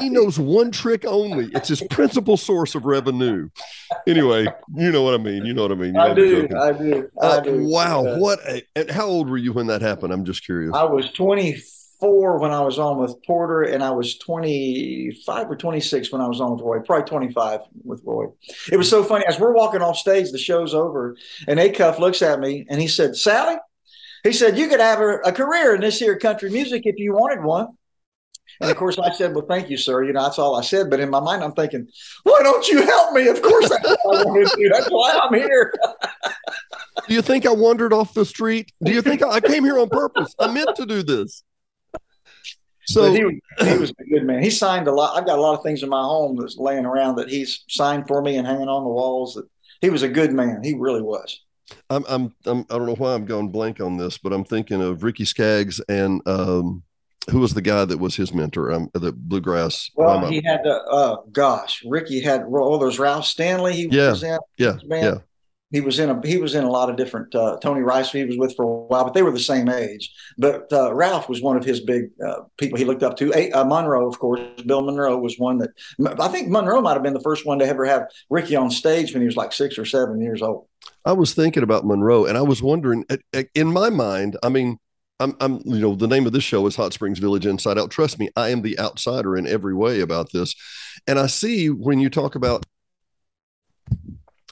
He 0.00 0.10
knows 0.10 0.38
one 0.38 0.70
trick 0.70 1.06
only. 1.06 1.46
It's 1.54 1.68
his 1.68 1.82
principal 1.88 2.36
source 2.36 2.74
of 2.74 2.84
revenue. 2.84 3.48
Anyway, 4.06 4.46
you 4.74 4.92
know 4.92 5.02
what 5.02 5.14
I 5.14 5.16
mean. 5.16 5.46
You 5.46 5.54
know 5.54 5.62
what 5.62 5.72
I 5.72 5.74
mean. 5.74 5.94
You 5.94 6.00
I, 6.00 6.12
do, 6.12 6.48
I 6.54 6.72
do. 6.72 7.10
I 7.18 7.26
uh, 7.26 7.40
do. 7.40 7.66
Wow. 7.66 8.18
What 8.18 8.40
a, 8.46 8.62
and 8.74 8.90
how 8.90 9.06
old 9.06 9.30
were 9.30 9.38
you 9.38 9.54
when 9.54 9.68
that 9.68 9.80
happened? 9.80 10.12
I'm 10.12 10.26
just 10.26 10.44
curious. 10.44 10.74
I 10.74 10.84
was 10.84 11.10
24 11.12 12.38
when 12.38 12.50
I 12.50 12.60
was 12.60 12.78
on 12.78 12.98
with 12.98 13.16
Porter, 13.24 13.62
and 13.62 13.82
I 13.82 13.90
was 13.90 14.18
25 14.18 15.50
or 15.50 15.56
26 15.56 16.12
when 16.12 16.20
I 16.20 16.28
was 16.28 16.42
on 16.42 16.52
with 16.52 16.60
Roy, 16.60 16.80
probably 16.80 17.08
25 17.08 17.60
with 17.84 18.02
Roy. 18.04 18.26
It 18.70 18.76
was 18.76 18.90
so 18.90 19.02
funny. 19.02 19.24
As 19.26 19.40
we're 19.40 19.54
walking 19.54 19.80
off 19.80 19.96
stage, 19.96 20.30
the 20.30 20.38
show's 20.38 20.74
over, 20.74 21.16
and 21.48 21.58
Acuff 21.58 21.98
looks 21.98 22.20
at 22.20 22.38
me 22.38 22.66
and 22.68 22.82
he 22.82 22.86
said, 22.86 23.12
Salley, 23.12 23.56
he 24.22 24.32
said, 24.32 24.58
you 24.58 24.68
could 24.68 24.80
have 24.80 25.00
a, 25.00 25.18
a 25.18 25.32
career 25.32 25.74
in 25.74 25.80
this 25.80 25.98
here 25.98 26.18
country 26.18 26.50
music 26.50 26.82
if 26.84 26.96
you 26.98 27.12
wanted 27.12 27.42
one. 27.42 27.68
And 28.60 28.70
of 28.70 28.76
course, 28.76 28.98
I 28.98 29.12
said, 29.12 29.34
"Well, 29.34 29.44
thank 29.46 29.68
you, 29.68 29.76
sir." 29.76 30.04
You 30.04 30.12
know, 30.12 30.22
that's 30.22 30.38
all 30.38 30.56
I 30.56 30.62
said. 30.62 30.88
But 30.88 31.00
in 31.00 31.10
my 31.10 31.20
mind, 31.20 31.44
I'm 31.44 31.52
thinking, 31.52 31.86
"Why 32.22 32.40
don't 32.42 32.66
you 32.68 32.82
help 32.82 33.12
me?" 33.12 33.28
Of 33.28 33.42
course, 33.42 33.68
that's 33.68 33.84
what 34.02 34.18
I 34.18 34.24
want 34.24 34.48
to 34.48 34.56
do. 34.56 34.68
That's 34.68 34.88
why 34.88 35.18
I'm 35.22 35.34
here. 35.34 35.74
do 37.08 37.14
you 37.14 37.22
think 37.22 37.44
I 37.44 37.52
wandered 37.52 37.92
off 37.92 38.14
the 38.14 38.24
street? 38.24 38.72
Do 38.82 38.92
you 38.92 39.02
think 39.02 39.22
I 39.22 39.40
came 39.40 39.64
here 39.64 39.78
on 39.78 39.88
purpose? 39.88 40.34
I 40.38 40.50
meant 40.50 40.74
to 40.76 40.86
do 40.86 41.02
this. 41.02 41.42
So 42.86 43.12
he, 43.12 43.18
he 43.64 43.76
was 43.78 43.90
a 43.90 44.04
good 44.04 44.24
man. 44.24 44.42
He 44.42 44.50
signed 44.50 44.86
a 44.86 44.92
lot. 44.92 45.18
I've 45.18 45.26
got 45.26 45.38
a 45.38 45.42
lot 45.42 45.58
of 45.58 45.64
things 45.64 45.82
in 45.82 45.88
my 45.88 46.02
home 46.02 46.36
that's 46.36 46.56
laying 46.56 46.86
around 46.86 47.16
that 47.16 47.28
he's 47.28 47.64
signed 47.68 48.06
for 48.06 48.22
me 48.22 48.36
and 48.36 48.46
hanging 48.46 48.68
on 48.68 48.84
the 48.84 48.88
walls. 48.88 49.34
That 49.34 49.46
he 49.80 49.90
was 49.90 50.04
a 50.04 50.08
good 50.08 50.32
man. 50.32 50.60
He 50.62 50.74
really 50.74 51.02
was. 51.02 51.40
I'm, 51.90 52.04
I'm, 52.08 52.34
I'm 52.44 52.66
I 52.70 52.78
don't 52.78 52.86
know 52.86 52.94
why 52.94 53.14
I'm 53.14 53.24
going 53.26 53.50
blank 53.50 53.80
on 53.80 53.96
this, 53.96 54.18
but 54.18 54.32
I'm 54.32 54.44
thinking 54.44 54.82
of 54.82 55.02
Ricky 55.02 55.24
Skaggs 55.24 55.80
and 55.88 56.20
um, 56.26 56.82
who 57.30 57.40
was 57.40 57.54
the 57.54 57.62
guy 57.62 57.84
that 57.84 57.98
was 57.98 58.14
his 58.14 58.32
mentor? 58.32 58.72
Um, 58.72 58.90
the 58.94 59.12
bluegrass. 59.12 59.90
Well, 59.96 60.26
he 60.26 60.42
had, 60.44 60.66
uh, 60.66 60.80
uh, 60.90 61.16
gosh, 61.32 61.82
Ricky 61.84 62.20
had. 62.20 62.44
Oh, 62.48 62.78
there's 62.78 62.98
Ralph 62.98 63.26
Stanley. 63.26 63.72
He 63.72 63.88
yeah, 63.90 64.10
was 64.10 64.22
in. 64.22 64.38
Yeah, 64.58 64.78
yeah 64.88 65.18
he 65.72 65.80
was 65.80 65.98
in 65.98 66.10
a 66.10 66.26
he 66.26 66.38
was 66.38 66.54
in 66.54 66.64
a 66.64 66.70
lot 66.70 66.88
of 66.88 66.96
different 66.96 67.34
uh, 67.34 67.58
Tony 67.60 67.80
Rice 67.80 68.12
he 68.12 68.24
was 68.24 68.36
with 68.36 68.54
for 68.54 68.62
a 68.62 68.86
while, 68.86 69.04
but 69.04 69.14
they 69.14 69.22
were 69.22 69.32
the 69.32 69.40
same 69.40 69.68
age. 69.68 70.12
But 70.38 70.72
uh, 70.72 70.94
Ralph 70.94 71.28
was 71.28 71.42
one 71.42 71.56
of 71.56 71.64
his 71.64 71.80
big 71.80 72.10
uh, 72.24 72.42
people 72.56 72.78
he 72.78 72.84
looked 72.84 73.02
up 73.02 73.16
to. 73.16 73.32
A, 73.34 73.50
uh, 73.50 73.64
Monroe, 73.64 74.08
of 74.08 74.18
course, 74.18 74.40
Bill 74.64 74.82
Monroe 74.82 75.18
was 75.18 75.36
one 75.38 75.58
that 75.58 75.70
I 76.20 76.28
think 76.28 76.48
Monroe 76.48 76.80
might 76.80 76.94
have 76.94 77.02
been 77.02 77.14
the 77.14 77.20
first 77.20 77.44
one 77.44 77.58
to 77.58 77.66
ever 77.66 77.84
have 77.84 78.06
Ricky 78.30 78.54
on 78.54 78.70
stage 78.70 79.12
when 79.12 79.22
he 79.22 79.26
was 79.26 79.36
like 79.36 79.52
six 79.52 79.76
or 79.78 79.84
seven 79.84 80.20
years 80.20 80.40
old. 80.40 80.66
I 81.04 81.12
was 81.12 81.34
thinking 81.34 81.64
about 81.64 81.84
Monroe, 81.84 82.26
and 82.26 82.38
I 82.38 82.42
was 82.42 82.62
wondering, 82.62 83.04
in 83.54 83.72
my 83.72 83.90
mind, 83.90 84.36
I 84.42 84.48
mean. 84.48 84.78
I'm, 85.18 85.34
I'm, 85.40 85.62
you 85.64 85.78
know, 85.78 85.94
the 85.94 86.06
name 86.06 86.26
of 86.26 86.34
this 86.34 86.44
show 86.44 86.66
is 86.66 86.76
Hot 86.76 86.92
Springs 86.92 87.18
Village 87.18 87.46
Inside 87.46 87.78
Out. 87.78 87.90
Trust 87.90 88.18
me, 88.18 88.28
I 88.36 88.50
am 88.50 88.60
the 88.60 88.78
outsider 88.78 89.34
in 89.34 89.46
every 89.46 89.74
way 89.74 90.00
about 90.00 90.30
this. 90.30 90.54
And 91.06 91.18
I 91.18 91.26
see 91.26 91.70
when 91.70 92.00
you 92.00 92.10
talk 92.10 92.34
about 92.34 92.66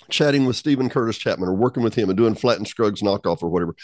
chatting 0.08 0.46
with 0.46 0.56
Stephen 0.56 0.88
Curtis 0.88 1.18
Chapman 1.18 1.48
or 1.48 1.54
working 1.54 1.82
with 1.82 1.94
him 1.94 2.08
and 2.08 2.16
doing 2.16 2.34
Flatt 2.34 2.58
and 2.58 2.68
Scruggs 2.68 3.02
knockoff 3.02 3.42
or 3.42 3.48
whatever, 3.48 3.74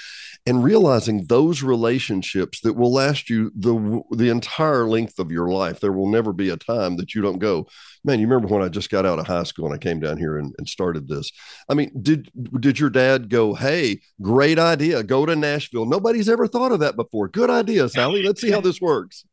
and 0.47 0.65
realizing 0.65 1.27
those 1.27 1.63
relationships 1.63 2.61
that 2.61 2.75
will 2.75 2.93
last 2.93 3.31
you 3.31 3.53
the 3.55 4.03
the 4.13 4.31
entire 4.31 4.87
length 4.87 5.19
of 5.19 5.31
your 5.31 5.49
life. 5.49 5.81
There 5.81 5.93
will 5.93 6.11
never 6.11 6.33
be 6.33 6.51
a 6.51 6.57
time 6.57 6.97
that 6.97 7.15
you 7.15 7.23
don't 7.23 7.39
go, 7.39 7.67
man. 8.05 8.21
You 8.21 8.27
remember 8.27 8.53
when 8.53 8.63
I 8.63 8.69
just 8.69 8.91
got 8.91 9.07
out 9.07 9.19
of 9.19 9.27
high 9.27 9.45
school 9.45 9.67
and 9.67 9.75
I 9.75 9.79
came 9.79 10.01
down 10.01 10.19
here 10.19 10.39
and, 10.39 10.55
and 10.59 10.69
started 10.69 11.09
this? 11.09 11.31
I 11.69 11.75
mean, 11.75 11.91
did 12.01 12.31
did 12.61 12.79
your 12.79 12.91
dad 12.91 13.29
go, 13.29 13.55
hey, 13.55 14.01
great 14.23 14.59
idea, 14.59 15.03
go 15.03 15.27
to 15.27 15.37
Nashville? 15.37 15.87
Nobody's 15.87 16.29
ever 16.29 16.47
thought 16.47 16.73
of 16.73 16.81
that 16.81 16.97
before. 16.97 17.29
Good 17.29 17.51
idea, 17.51 17.85
Salley. 17.85 18.25
Let's 18.31 18.41
see 18.41 18.51
how 18.51 18.61
this 18.61 18.81
works. 18.81 19.25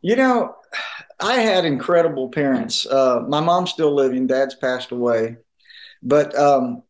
You 0.00 0.14
know, 0.14 0.54
I 1.20 1.34
had 1.34 1.64
incredible 1.64 2.28
parents. 2.28 2.86
Uh, 2.86 3.24
my 3.28 3.40
mom's 3.40 3.70
still 3.70 3.94
living. 3.94 4.26
Dad's 4.26 4.54
passed 4.54 4.92
away. 4.92 5.36
But 6.02 6.34
um, 6.36 6.82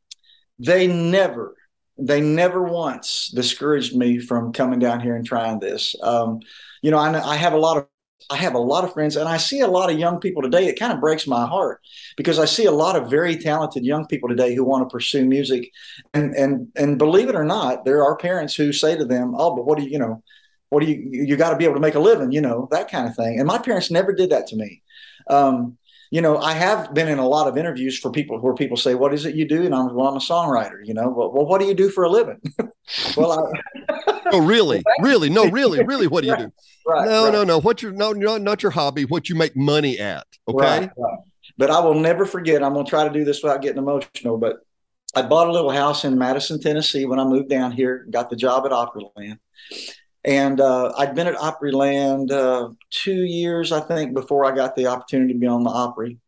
they 0.58 0.86
never, 0.86 1.54
they 1.98 2.20
never 2.20 2.62
once 2.62 3.32
discouraged 3.34 3.96
me 3.96 4.18
from 4.18 4.52
coming 4.52 4.78
down 4.78 5.00
here 5.00 5.16
and 5.16 5.26
trying 5.26 5.60
this. 5.60 5.94
Um, 6.02 6.40
you 6.82 6.90
know, 6.90 6.98
I, 6.98 7.32
I 7.32 7.36
have 7.36 7.52
a 7.52 7.58
lot 7.58 7.78
of 7.78 7.86
I 8.30 8.36
have 8.36 8.54
a 8.54 8.58
lot 8.58 8.84
of 8.84 8.92
friends, 8.92 9.16
and 9.16 9.28
I 9.28 9.36
see 9.36 9.60
a 9.60 9.66
lot 9.68 9.90
of 9.90 9.98
young 9.98 10.20
people 10.20 10.42
today. 10.42 10.66
It 10.66 10.78
kind 10.78 10.92
of 10.92 11.00
breaks 11.00 11.26
my 11.26 11.46
heart 11.46 11.80
because 12.16 12.38
I 12.38 12.44
see 12.44 12.66
a 12.66 12.72
lot 12.72 12.96
of 12.96 13.08
very 13.08 13.36
talented 13.36 13.84
young 13.84 14.06
people 14.06 14.28
today 14.28 14.54
who 14.54 14.64
want 14.64 14.88
to 14.88 14.92
pursue 14.92 15.24
music, 15.24 15.70
and 16.12 16.34
and 16.34 16.68
and 16.76 16.98
believe 16.98 17.28
it 17.28 17.36
or 17.36 17.44
not, 17.44 17.84
there 17.84 18.04
are 18.04 18.16
parents 18.16 18.54
who 18.54 18.72
say 18.72 18.96
to 18.96 19.04
them, 19.04 19.34
"Oh, 19.36 19.54
but 19.56 19.64
what 19.66 19.78
do 19.78 19.84
you, 19.84 19.90
you 19.90 19.98
know, 19.98 20.22
what 20.68 20.80
do 20.84 20.90
you, 20.90 21.08
you 21.10 21.36
got 21.36 21.50
to 21.50 21.56
be 21.56 21.64
able 21.64 21.74
to 21.74 21.80
make 21.80 21.94
a 21.94 22.00
living, 22.00 22.32
you 22.32 22.40
know, 22.40 22.68
that 22.70 22.90
kind 22.90 23.08
of 23.08 23.14
thing." 23.16 23.38
And 23.38 23.46
my 23.46 23.58
parents 23.58 23.90
never 23.90 24.12
did 24.12 24.30
that 24.30 24.48
to 24.48 24.56
me. 24.56 24.82
Um, 25.30 25.77
you 26.10 26.20
know, 26.22 26.38
I 26.38 26.52
have 26.54 26.94
been 26.94 27.08
in 27.08 27.18
a 27.18 27.26
lot 27.26 27.48
of 27.48 27.58
interviews 27.58 27.98
for 27.98 28.10
people 28.10 28.38
where 28.40 28.54
people 28.54 28.76
say, 28.76 28.94
"What 28.94 29.12
is 29.12 29.26
it 29.26 29.34
you 29.34 29.46
do?" 29.46 29.64
And 29.64 29.74
I'm, 29.74 29.94
well, 29.94 30.08
I'm 30.08 30.16
a 30.16 30.20
songwriter. 30.20 30.78
You 30.84 30.94
know, 30.94 31.08
well, 31.10 31.30
well 31.30 31.46
what 31.46 31.60
do 31.60 31.66
you 31.66 31.74
do 31.74 31.90
for 31.90 32.04
a 32.04 32.08
living? 32.08 32.40
well, 33.16 33.52
I, 33.88 34.20
oh, 34.32 34.44
really, 34.44 34.82
really, 35.00 35.28
no, 35.28 35.50
really, 35.50 35.84
really, 35.84 36.06
what 36.06 36.22
do 36.22 36.30
you 36.30 36.36
do? 36.36 36.52
Right, 36.86 37.06
no, 37.06 37.24
right. 37.24 37.32
no, 37.32 37.44
no. 37.44 37.60
What 37.60 37.82
your 37.82 37.92
no, 37.92 38.12
no, 38.12 38.38
not 38.38 38.62
your 38.62 38.72
hobby. 38.72 39.04
What 39.04 39.28
you 39.28 39.34
make 39.34 39.54
money 39.54 39.98
at? 39.98 40.26
Okay. 40.48 40.80
Right, 40.80 40.90
but 41.58 41.70
I 41.70 41.80
will 41.80 41.94
never 41.94 42.24
forget. 42.24 42.62
I'm 42.62 42.72
going 42.72 42.86
to 42.86 42.90
try 42.90 43.04
to 43.04 43.12
do 43.12 43.24
this 43.24 43.42
without 43.42 43.60
getting 43.60 43.78
emotional. 43.78 44.38
But 44.38 44.58
I 45.14 45.22
bought 45.22 45.48
a 45.48 45.52
little 45.52 45.70
house 45.70 46.04
in 46.04 46.16
Madison, 46.16 46.60
Tennessee, 46.60 47.04
when 47.04 47.18
I 47.18 47.24
moved 47.24 47.50
down 47.50 47.72
here. 47.72 48.06
Got 48.10 48.30
the 48.30 48.36
job 48.36 48.64
at 48.64 48.72
Opryland, 48.72 49.38
and 50.25 50.60
uh, 50.60 50.92
I'd 50.98 51.14
been 51.14 51.26
at 51.26 51.37
Opryland 51.37 52.30
uh, 52.30 52.70
two 52.90 53.25
years, 53.25 53.72
I 53.72 53.80
think, 53.80 54.14
before 54.14 54.44
I 54.44 54.54
got 54.54 54.75
the 54.75 54.87
opportunity 54.87 55.32
to 55.32 55.38
be 55.38 55.46
on 55.46 55.62
the 55.62 55.70
Opry. 55.70 56.18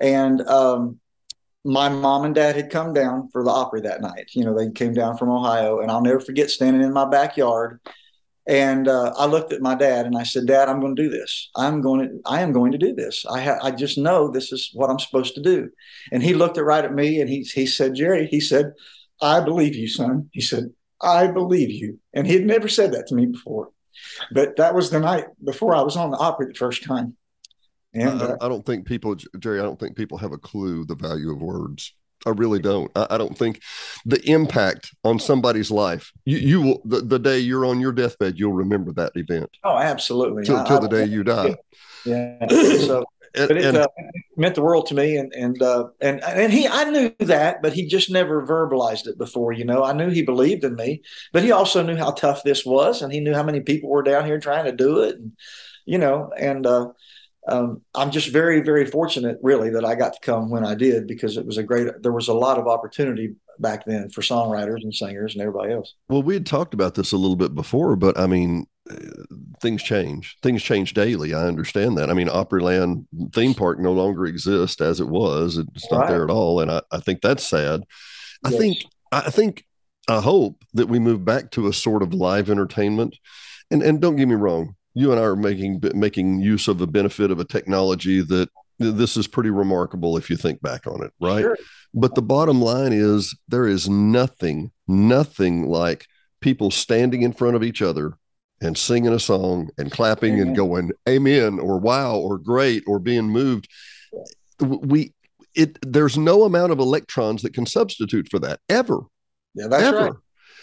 And 0.00 0.40
um, 0.42 0.98
my 1.64 1.88
mom 1.88 2.24
and 2.24 2.34
dad 2.34 2.56
had 2.56 2.70
come 2.70 2.92
down 2.92 3.28
for 3.30 3.44
the 3.44 3.50
Opry 3.50 3.82
that 3.82 4.00
night. 4.00 4.30
You 4.34 4.44
know, 4.44 4.56
they 4.56 4.70
came 4.70 4.92
down 4.92 5.16
from 5.16 5.30
Ohio, 5.30 5.80
and 5.80 5.90
I'll 5.90 6.02
never 6.02 6.20
forget 6.20 6.50
standing 6.50 6.82
in 6.82 6.92
my 6.92 7.08
backyard. 7.08 7.80
And 8.48 8.88
uh, 8.88 9.14
I 9.16 9.26
looked 9.26 9.52
at 9.52 9.62
my 9.62 9.76
dad 9.76 10.04
and 10.04 10.18
I 10.18 10.24
said, 10.24 10.48
"Dad, 10.48 10.68
I'm 10.68 10.80
going 10.80 10.96
to 10.96 11.02
do 11.02 11.08
this. 11.08 11.48
I'm 11.54 11.80
going 11.80 12.08
to. 12.08 12.20
I 12.26 12.40
am 12.40 12.52
going 12.52 12.72
to 12.72 12.78
do 12.78 12.92
this. 12.92 13.24
I 13.24 13.40
ha- 13.40 13.60
I 13.62 13.70
just 13.70 13.98
know 13.98 14.28
this 14.28 14.50
is 14.50 14.70
what 14.74 14.90
I'm 14.90 14.98
supposed 14.98 15.36
to 15.36 15.40
do." 15.42 15.70
And 16.10 16.24
he 16.24 16.34
looked 16.34 16.58
at 16.58 16.64
right 16.64 16.84
at 16.84 16.92
me 16.92 17.20
and 17.20 17.30
he 17.30 17.42
he 17.42 17.66
said, 17.66 17.94
"Jerry," 17.94 18.26
he 18.26 18.40
said, 18.40 18.72
"I 19.20 19.38
believe 19.38 19.76
you, 19.76 19.86
son." 19.86 20.28
He 20.32 20.40
said, 20.40 20.72
"I 21.02 21.26
believe 21.26 21.70
you," 21.70 21.98
and 22.14 22.26
he 22.26 22.34
had 22.34 22.46
never 22.46 22.68
said 22.68 22.92
that 22.92 23.06
to 23.08 23.14
me 23.14 23.26
before. 23.26 23.70
But 24.32 24.56
that 24.56 24.74
was 24.74 24.90
the 24.90 25.00
night 25.00 25.26
before 25.44 25.74
I 25.74 25.82
was 25.82 25.96
on 25.96 26.10
the 26.10 26.16
Opry 26.16 26.46
the 26.46 26.54
first 26.54 26.84
time. 26.84 27.16
And 27.94 28.22
uh, 28.22 28.36
I, 28.40 28.46
I, 28.46 28.48
don't 28.48 28.64
think 28.64 28.86
people, 28.86 29.14
Jerry, 29.38 29.60
I 29.60 29.62
don't 29.62 29.78
think 29.78 29.96
people 29.96 30.16
have 30.18 30.32
a 30.32 30.38
clue 30.38 30.84
the 30.86 30.94
value 30.94 31.30
of 31.30 31.42
words. 31.42 31.94
I 32.24 32.30
really 32.30 32.58
don't. 32.58 32.90
I, 32.96 33.06
I 33.10 33.18
don't 33.18 33.36
think 33.36 33.60
the 34.06 34.22
impact 34.30 34.94
on 35.04 35.18
somebody's 35.18 35.70
life. 35.70 36.12
You, 36.24 36.38
you 36.38 36.62
will 36.62 36.82
the, 36.84 37.00
the 37.00 37.18
day 37.18 37.38
you're 37.38 37.66
on 37.66 37.80
your 37.80 37.92
deathbed, 37.92 38.38
you'll 38.38 38.52
remember 38.52 38.92
that 38.92 39.12
event. 39.16 39.50
Oh, 39.64 39.76
absolutely. 39.76 40.44
Till, 40.44 40.64
till 40.64 40.80
the 40.80 40.88
day 40.88 41.04
you 41.04 41.24
die. 41.24 41.56
Yeah. 42.04 42.46
So, 42.48 43.04
and, 43.34 43.48
but 43.48 43.56
it, 43.56 43.74
uh, 43.74 43.88
meant 44.36 44.54
the 44.54 44.62
world 44.62 44.86
to 44.86 44.94
me, 44.94 45.16
and 45.16 45.32
and 45.32 45.60
uh, 45.62 45.88
and 46.00 46.22
and 46.24 46.52
he, 46.52 46.66
I 46.66 46.84
knew 46.84 47.14
that, 47.20 47.62
but 47.62 47.72
he 47.72 47.86
just 47.86 48.10
never 48.10 48.46
verbalized 48.46 49.06
it 49.06 49.18
before. 49.18 49.52
You 49.52 49.64
know, 49.64 49.84
I 49.84 49.92
knew 49.92 50.10
he 50.10 50.22
believed 50.22 50.64
in 50.64 50.76
me, 50.76 51.02
but 51.32 51.42
he 51.42 51.52
also 51.52 51.82
knew 51.82 51.96
how 51.96 52.10
tough 52.12 52.42
this 52.42 52.64
was, 52.64 53.02
and 53.02 53.12
he 53.12 53.20
knew 53.20 53.34
how 53.34 53.42
many 53.42 53.60
people 53.60 53.88
were 53.88 54.02
down 54.02 54.26
here 54.26 54.40
trying 54.40 54.64
to 54.66 54.72
do 54.72 55.00
it, 55.00 55.16
and 55.16 55.32
you 55.86 55.98
know, 55.98 56.30
and 56.38 56.66
uh, 56.66 56.88
um, 57.48 57.82
I'm 57.94 58.10
just 58.10 58.28
very, 58.28 58.60
very 58.60 58.86
fortunate, 58.86 59.38
really, 59.42 59.70
that 59.70 59.84
I 59.84 59.94
got 59.94 60.12
to 60.12 60.20
come 60.20 60.50
when 60.50 60.64
I 60.64 60.74
did 60.74 61.06
because 61.06 61.36
it 61.36 61.46
was 61.46 61.58
a 61.58 61.62
great. 61.62 61.88
There 62.02 62.12
was 62.12 62.28
a 62.28 62.34
lot 62.34 62.58
of 62.58 62.68
opportunity 62.68 63.34
back 63.58 63.84
then 63.84 64.10
for 64.10 64.22
songwriters 64.22 64.82
and 64.82 64.94
singers 64.94 65.34
and 65.34 65.42
everybody 65.42 65.72
else. 65.72 65.94
Well, 66.08 66.22
we 66.22 66.34
had 66.34 66.46
talked 66.46 66.74
about 66.74 66.94
this 66.94 67.12
a 67.12 67.16
little 67.16 67.36
bit 67.36 67.54
before, 67.54 67.96
but 67.96 68.18
I 68.18 68.26
mean, 68.26 68.66
things 69.60 69.82
change. 69.82 70.36
Things 70.42 70.62
change 70.62 70.94
daily. 70.94 71.34
I 71.34 71.46
understand 71.46 71.96
that. 71.98 72.10
I 72.10 72.14
mean, 72.14 72.28
Opryland 72.28 73.06
theme 73.32 73.54
park 73.54 73.78
no 73.78 73.92
longer 73.92 74.26
exists 74.26 74.80
as 74.80 75.00
it 75.00 75.08
was. 75.08 75.58
It's 75.58 75.90
not 75.90 76.00
right. 76.00 76.08
there 76.08 76.24
at 76.24 76.30
all, 76.30 76.60
and 76.60 76.70
I, 76.70 76.82
I 76.90 77.00
think 77.00 77.20
that's 77.20 77.46
sad. 77.46 77.84
Yes. 78.44 78.54
I 78.54 78.58
think. 78.58 78.78
I 79.10 79.30
think. 79.30 79.64
I 80.08 80.20
hope 80.20 80.64
that 80.74 80.88
we 80.88 80.98
move 80.98 81.24
back 81.24 81.52
to 81.52 81.68
a 81.68 81.72
sort 81.72 82.02
of 82.02 82.12
live 82.12 82.50
entertainment. 82.50 83.16
And 83.70 83.82
and 83.82 84.00
don't 84.00 84.16
get 84.16 84.28
me 84.28 84.34
wrong, 84.34 84.74
you 84.94 85.12
and 85.12 85.20
I 85.20 85.24
are 85.24 85.36
making 85.36 85.80
making 85.94 86.40
use 86.40 86.68
of 86.68 86.78
the 86.78 86.86
benefit 86.86 87.30
of 87.30 87.38
a 87.38 87.44
technology 87.44 88.20
that 88.20 88.48
this 88.78 89.16
is 89.16 89.26
pretty 89.26 89.50
remarkable 89.50 90.16
if 90.16 90.28
you 90.28 90.36
think 90.36 90.60
back 90.60 90.86
on 90.86 91.02
it, 91.02 91.12
right? 91.20 91.42
Sure. 91.42 91.56
But 91.94 92.14
the 92.14 92.22
bottom 92.22 92.60
line 92.60 92.92
is 92.92 93.36
there 93.48 93.66
is 93.66 93.88
nothing, 93.88 94.72
nothing 94.88 95.66
like 95.68 96.06
people 96.40 96.70
standing 96.70 97.22
in 97.22 97.32
front 97.32 97.54
of 97.54 97.62
each 97.62 97.82
other 97.82 98.14
and 98.62 98.76
singing 98.78 99.12
a 99.12 99.18
song 99.18 99.70
and 99.78 99.90
clapping 99.90 100.34
amen. 100.34 100.48
and 100.48 100.56
mm-hmm. 100.56 100.66
going 100.66 100.90
amen 101.08 101.58
or 101.58 101.78
wow 101.78 102.16
or 102.16 102.38
great 102.38 102.84
or 102.86 102.98
being 102.98 103.28
moved. 103.28 103.68
We 104.60 105.12
it 105.54 105.78
there's 105.82 106.16
no 106.16 106.44
amount 106.44 106.72
of 106.72 106.78
electrons 106.78 107.42
that 107.42 107.52
can 107.52 107.66
substitute 107.66 108.28
for 108.30 108.38
that 108.38 108.60
ever. 108.68 109.00
Yeah, 109.54 109.66
that's 109.68 109.82
ever. 109.82 109.98
right 109.98 110.12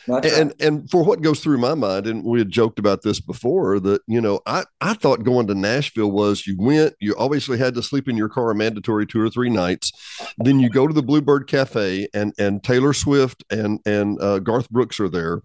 and 0.07 0.53
and 0.59 0.89
for 0.89 1.03
what 1.03 1.21
goes 1.21 1.39
through 1.39 1.57
my 1.57 1.73
mind, 1.73 2.07
and 2.07 2.23
we 2.23 2.39
had 2.39 2.49
joked 2.49 2.79
about 2.79 3.01
this 3.01 3.19
before, 3.19 3.79
that 3.79 4.01
you 4.07 4.21
know, 4.21 4.39
I 4.45 4.63
I 4.81 4.93
thought 4.93 5.23
going 5.23 5.47
to 5.47 5.55
Nashville 5.55 6.11
was 6.11 6.47
you 6.47 6.55
went, 6.57 6.95
you 6.99 7.15
obviously 7.17 7.57
had 7.57 7.75
to 7.75 7.83
sleep 7.83 8.07
in 8.07 8.17
your 8.17 8.29
car 8.29 8.51
a 8.51 8.55
mandatory 8.55 9.05
two 9.05 9.21
or 9.21 9.29
three 9.29 9.49
nights, 9.49 9.91
then 10.37 10.59
you 10.59 10.69
go 10.69 10.87
to 10.87 10.93
the 10.93 11.03
Bluebird 11.03 11.47
Cafe, 11.47 12.07
and 12.13 12.33
and 12.37 12.63
Taylor 12.63 12.93
Swift 12.93 13.43
and 13.49 13.79
and 13.85 14.21
uh, 14.21 14.39
Garth 14.39 14.69
Brooks 14.69 14.99
are 14.99 15.09
there, 15.09 15.41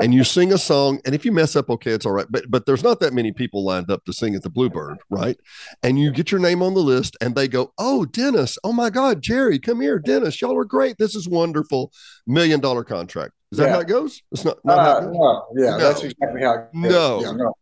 and 0.00 0.14
you 0.14 0.24
sing 0.24 0.52
a 0.52 0.58
song, 0.58 1.00
and 1.04 1.14
if 1.14 1.24
you 1.24 1.32
mess 1.32 1.56
up, 1.56 1.70
okay, 1.70 1.92
it's 1.92 2.06
all 2.06 2.12
right, 2.12 2.26
but 2.30 2.44
but 2.48 2.66
there's 2.66 2.84
not 2.84 3.00
that 3.00 3.12
many 3.12 3.32
people 3.32 3.64
lined 3.64 3.90
up 3.90 4.04
to 4.04 4.12
sing 4.12 4.34
at 4.34 4.42
the 4.42 4.50
Bluebird, 4.50 4.98
right? 5.10 5.38
And 5.82 5.98
you 5.98 6.10
get 6.10 6.32
your 6.32 6.40
name 6.40 6.62
on 6.62 6.74
the 6.74 6.80
list, 6.80 7.16
and 7.20 7.34
they 7.34 7.48
go, 7.48 7.72
oh 7.78 8.04
Dennis, 8.04 8.58
oh 8.64 8.72
my 8.72 8.90
God, 8.90 9.22
Jerry, 9.22 9.58
come 9.58 9.80
here, 9.80 9.98
Dennis, 9.98 10.40
y'all 10.40 10.56
are 10.56 10.64
great, 10.64 10.98
this 10.98 11.14
is 11.14 11.28
wonderful, 11.28 11.92
million 12.26 12.60
dollar 12.60 12.84
contract 12.84 13.34
is 13.52 13.58
that 13.58 13.70
how 13.70 13.80
it 13.80 13.88
goes? 13.88 14.22
It's 14.30 14.44
not. 14.44 14.58
not 14.64 14.78
uh, 14.78 15.00
no, 15.00 15.46
yeah, 15.56 15.70
no. 15.70 15.78
that's 15.78 16.02
exactly 16.02 16.42
how. 16.42 16.54
It 16.54 16.68
no, 16.74 17.20
yeah, 17.20 17.32
no. 17.32 17.54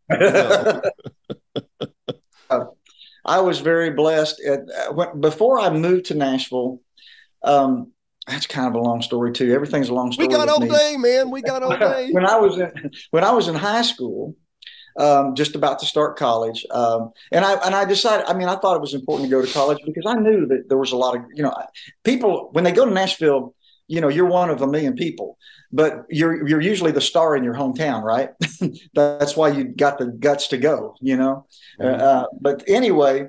no. 1.31 1.61
uh, 2.51 2.65
I 3.25 3.41
was 3.41 3.61
very 3.61 3.91
blessed. 3.91 4.41
At, 4.41 4.61
uh, 4.61 4.93
when, 4.93 5.21
before 5.21 5.61
I 5.61 5.71
moved 5.71 6.07
to 6.07 6.15
Nashville, 6.15 6.81
um, 7.43 7.93
that's 8.27 8.47
kind 8.47 8.67
of 8.67 8.75
a 8.75 8.81
long 8.81 9.03
story 9.03 9.33
too. 9.33 9.53
Everything's 9.53 9.89
a 9.89 9.95
long 9.95 10.11
story. 10.11 10.29
We 10.29 10.35
got 10.35 10.49
all 10.49 10.61
me. 10.61 10.69
day, 10.69 10.97
man. 10.99 11.31
We 11.31 11.43
got 11.43 11.63
all 11.63 11.77
day. 11.79 12.11
when 12.11 12.27
I 12.27 12.37
was 12.39 12.59
in 12.59 12.91
when 13.13 13.23
I 13.23 13.31
was 13.31 13.47
in 13.47 13.55
high 13.55 13.83
school, 13.83 14.35
um, 14.99 15.35
just 15.35 15.55
about 15.55 15.79
to 15.81 15.87
start 15.87 16.17
college, 16.17 16.67
um, 16.71 17.13
and 17.31 17.45
I 17.45 17.55
and 17.65 17.75
I 17.75 17.85
decided. 17.85 18.27
I 18.27 18.35
mean, 18.35 18.49
I 18.49 18.57
thought 18.57 18.77
it 18.77 18.81
was 18.81 18.95
important 18.95 19.29
to 19.29 19.37
go 19.37 19.45
to 19.45 19.53
college 19.53 19.79
because 19.85 20.05
I 20.07 20.15
knew 20.15 20.47
that 20.47 20.69
there 20.69 20.79
was 20.79 20.93
a 20.93 20.97
lot 20.97 21.17
of 21.17 21.23
you 21.35 21.43
know 21.43 21.55
people 22.03 22.49
when 22.53 22.65
they 22.65 22.73
go 22.73 22.85
to 22.85 22.91
Nashville. 22.91 23.55
You 23.89 24.01
know, 24.01 24.09
you're 24.09 24.27
one 24.27 24.51
of 24.51 24.63
a 24.63 24.67
million 24.67 24.95
people 24.95 25.39
but 25.73 26.07
you're 26.09 26.47
you're 26.49 26.61
usually 26.61 26.93
the 26.93 27.01
star 27.01 27.37
in 27.37 27.45
your 27.45 27.55
hometown, 27.55 28.03
right? 28.03 28.31
That's 28.95 29.37
why 29.37 29.49
you 29.49 29.65
got 29.65 29.99
the 29.99 30.07
guts 30.07 30.49
to 30.49 30.59
go, 30.59 30.97
you 31.01 31.17
know. 31.17 31.47
Mm-hmm. 31.81 32.01
Uh, 32.01 32.25
but 32.41 32.65
anyway, 32.69 33.29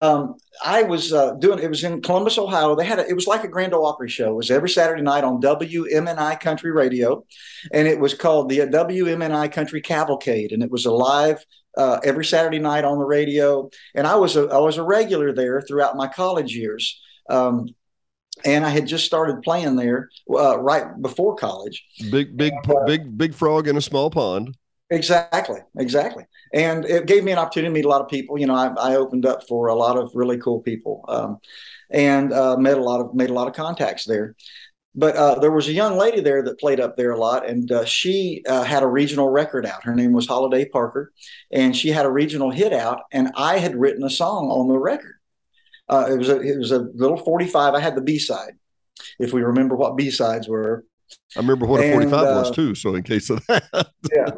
um, 0.00 0.36
I 0.64 0.84
was 0.84 1.12
uh, 1.12 1.32
doing 1.34 1.58
it 1.58 1.68
was 1.68 1.84
in 1.84 2.00
Columbus, 2.00 2.38
Ohio. 2.38 2.74
They 2.74 2.84
had 2.84 2.98
a, 2.98 3.08
it 3.08 3.14
was 3.14 3.26
like 3.26 3.44
a 3.44 3.48
Grand 3.48 3.74
Ole 3.74 3.86
Opry 3.86 4.08
show. 4.08 4.30
It 4.30 4.36
was 4.36 4.50
every 4.50 4.70
Saturday 4.70 5.02
night 5.02 5.24
on 5.24 5.40
WMNI 5.40 6.40
Country 6.40 6.72
Radio, 6.72 7.24
and 7.72 7.88
it 7.88 7.98
was 7.98 8.14
called 8.14 8.48
the 8.48 8.60
WMNI 8.60 9.52
Country 9.52 9.80
Cavalcade, 9.80 10.52
and 10.52 10.62
it 10.62 10.70
was 10.70 10.86
a 10.86 10.92
live 10.92 11.44
uh, 11.76 11.98
every 12.04 12.24
Saturday 12.24 12.58
night 12.58 12.84
on 12.84 12.98
the 12.98 13.04
radio. 13.04 13.68
And 13.94 14.06
I 14.06 14.16
was 14.16 14.36
a 14.36 14.46
I 14.46 14.58
was 14.58 14.78
a 14.78 14.84
regular 14.84 15.32
there 15.32 15.60
throughout 15.60 15.96
my 15.96 16.06
college 16.06 16.54
years. 16.54 17.00
Um, 17.28 17.68
and 18.44 18.64
I 18.64 18.70
had 18.70 18.86
just 18.86 19.06
started 19.06 19.42
playing 19.42 19.76
there 19.76 20.10
uh, 20.30 20.58
right 20.60 21.00
before 21.00 21.36
college. 21.36 21.84
Big, 22.10 22.36
big, 22.36 22.52
uh, 22.68 22.84
big, 22.84 23.16
big 23.16 23.34
frog 23.34 23.68
in 23.68 23.76
a 23.76 23.80
small 23.80 24.10
pond. 24.10 24.56
Exactly, 24.90 25.60
exactly. 25.78 26.24
And 26.54 26.84
it 26.84 27.06
gave 27.06 27.24
me 27.24 27.32
an 27.32 27.38
opportunity 27.38 27.70
to 27.70 27.74
meet 27.74 27.84
a 27.84 27.88
lot 27.88 28.02
of 28.02 28.08
people. 28.08 28.38
You 28.38 28.46
know, 28.46 28.54
I, 28.54 28.68
I 28.92 28.96
opened 28.96 29.26
up 29.26 29.46
for 29.48 29.66
a 29.66 29.74
lot 29.74 29.98
of 29.98 30.12
really 30.14 30.38
cool 30.38 30.60
people, 30.60 31.04
um, 31.08 31.38
and 31.90 32.32
uh, 32.32 32.56
met 32.56 32.78
a 32.78 32.82
lot 32.82 33.00
of 33.00 33.14
made 33.14 33.30
a 33.30 33.34
lot 33.34 33.48
of 33.48 33.54
contacts 33.54 34.04
there. 34.04 34.36
But 34.94 35.16
uh, 35.16 35.38
there 35.40 35.50
was 35.50 35.68
a 35.68 35.72
young 35.72 35.98
lady 35.98 36.20
there 36.20 36.42
that 36.42 36.58
played 36.58 36.80
up 36.80 36.96
there 36.96 37.10
a 37.10 37.18
lot, 37.18 37.46
and 37.46 37.70
uh, 37.70 37.84
she 37.84 38.42
uh, 38.48 38.62
had 38.62 38.82
a 38.82 38.86
regional 38.86 39.28
record 39.28 39.66
out. 39.66 39.84
Her 39.84 39.94
name 39.94 40.12
was 40.12 40.26
Holiday 40.26 40.66
Parker, 40.66 41.12
and 41.50 41.76
she 41.76 41.90
had 41.90 42.06
a 42.06 42.10
regional 42.10 42.50
hit 42.50 42.72
out. 42.72 43.02
And 43.12 43.30
I 43.36 43.58
had 43.58 43.76
written 43.76 44.04
a 44.04 44.10
song 44.10 44.50
on 44.50 44.68
the 44.68 44.78
record 44.78 45.15
uh, 45.88 46.06
it 46.10 46.18
was 46.18 46.28
a 46.28 46.40
it 46.40 46.58
was 46.58 46.72
a 46.72 46.80
little 46.94 47.16
45. 47.16 47.74
I 47.74 47.80
had 47.80 47.94
the 47.94 48.00
B 48.00 48.18
side, 48.18 48.54
if 49.18 49.32
we 49.32 49.42
remember 49.42 49.76
what 49.76 49.96
B 49.96 50.10
sides 50.10 50.48
were. 50.48 50.84
I 51.36 51.40
remember 51.40 51.66
what 51.66 51.80
a 51.80 51.92
45 51.92 52.12
uh, 52.12 52.24
was 52.24 52.50
too. 52.50 52.74
So 52.74 52.94
in 52.94 53.02
case 53.02 53.30
of 53.30 53.44
that, 53.46 53.64
yeah. 54.14 54.30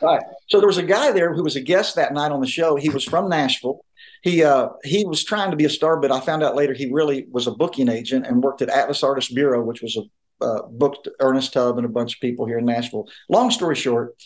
Right. 0.00 0.22
So 0.48 0.58
there 0.58 0.66
was 0.66 0.78
a 0.78 0.82
guy 0.82 1.12
there 1.12 1.32
who 1.34 1.44
was 1.44 1.56
a 1.56 1.60
guest 1.60 1.96
that 1.96 2.12
night 2.12 2.32
on 2.32 2.40
the 2.40 2.46
show. 2.46 2.76
He 2.76 2.88
was 2.88 3.04
from 3.04 3.28
Nashville. 3.28 3.84
He 4.22 4.42
uh, 4.42 4.68
he 4.84 5.04
was 5.04 5.24
trying 5.24 5.50
to 5.50 5.56
be 5.56 5.64
a 5.64 5.70
star, 5.70 6.00
but 6.00 6.10
I 6.10 6.20
found 6.20 6.42
out 6.42 6.56
later 6.56 6.72
he 6.72 6.90
really 6.90 7.26
was 7.30 7.46
a 7.46 7.52
booking 7.52 7.88
agent 7.88 8.26
and 8.26 8.42
worked 8.42 8.62
at 8.62 8.68
Atlas 8.68 9.02
Artist 9.02 9.34
Bureau, 9.34 9.62
which 9.62 9.82
was 9.82 9.96
a 9.96 10.02
uh, 10.42 10.62
booked 10.70 11.08
Ernest 11.20 11.52
Tubb 11.52 11.78
and 11.78 11.86
a 11.86 11.90
bunch 11.90 12.14
of 12.14 12.20
people 12.20 12.46
here 12.46 12.58
in 12.58 12.64
Nashville. 12.64 13.06
Long 13.28 13.50
story 13.50 13.76
short, 13.76 14.16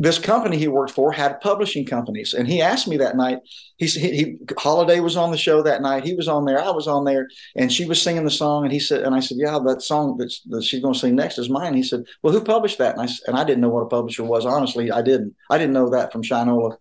this 0.00 0.18
company 0.18 0.56
he 0.56 0.68
worked 0.68 0.92
for 0.92 1.10
had 1.10 1.40
publishing 1.40 1.84
companies, 1.84 2.32
and 2.32 2.46
he 2.46 2.62
asked 2.62 2.86
me 2.86 2.96
that 2.98 3.16
night. 3.16 3.38
He 3.78 3.86
he, 3.86 4.36
Holiday 4.56 5.00
was 5.00 5.16
on 5.16 5.32
the 5.32 5.36
show 5.36 5.60
that 5.62 5.82
night. 5.82 6.04
He 6.04 6.14
was 6.14 6.28
on 6.28 6.44
there. 6.44 6.60
I 6.60 6.70
was 6.70 6.86
on 6.86 7.04
there, 7.04 7.26
and 7.56 7.72
she 7.72 7.84
was 7.84 8.00
singing 8.00 8.24
the 8.24 8.30
song. 8.30 8.64
And 8.64 8.72
he 8.72 8.78
said, 8.78 9.02
and 9.02 9.14
I 9.14 9.20
said, 9.20 9.38
yeah, 9.40 9.58
that 9.66 9.82
song 9.82 10.16
that's, 10.16 10.40
that 10.50 10.62
she's 10.62 10.82
going 10.82 10.94
to 10.94 11.00
sing 11.00 11.16
next 11.16 11.38
is 11.38 11.50
mine. 11.50 11.74
He 11.74 11.82
said, 11.82 12.04
well, 12.22 12.32
who 12.32 12.40
published 12.40 12.78
that? 12.78 12.96
And 12.96 13.08
I 13.08 13.12
and 13.26 13.36
I 13.36 13.42
didn't 13.42 13.60
know 13.60 13.70
what 13.70 13.82
a 13.82 13.88
publisher 13.88 14.22
was. 14.22 14.46
Honestly, 14.46 14.90
I 14.92 15.02
didn't. 15.02 15.34
I 15.50 15.58
didn't 15.58 15.74
know 15.74 15.90
that 15.90 16.12
from 16.12 16.22
Shinola. 16.22 16.76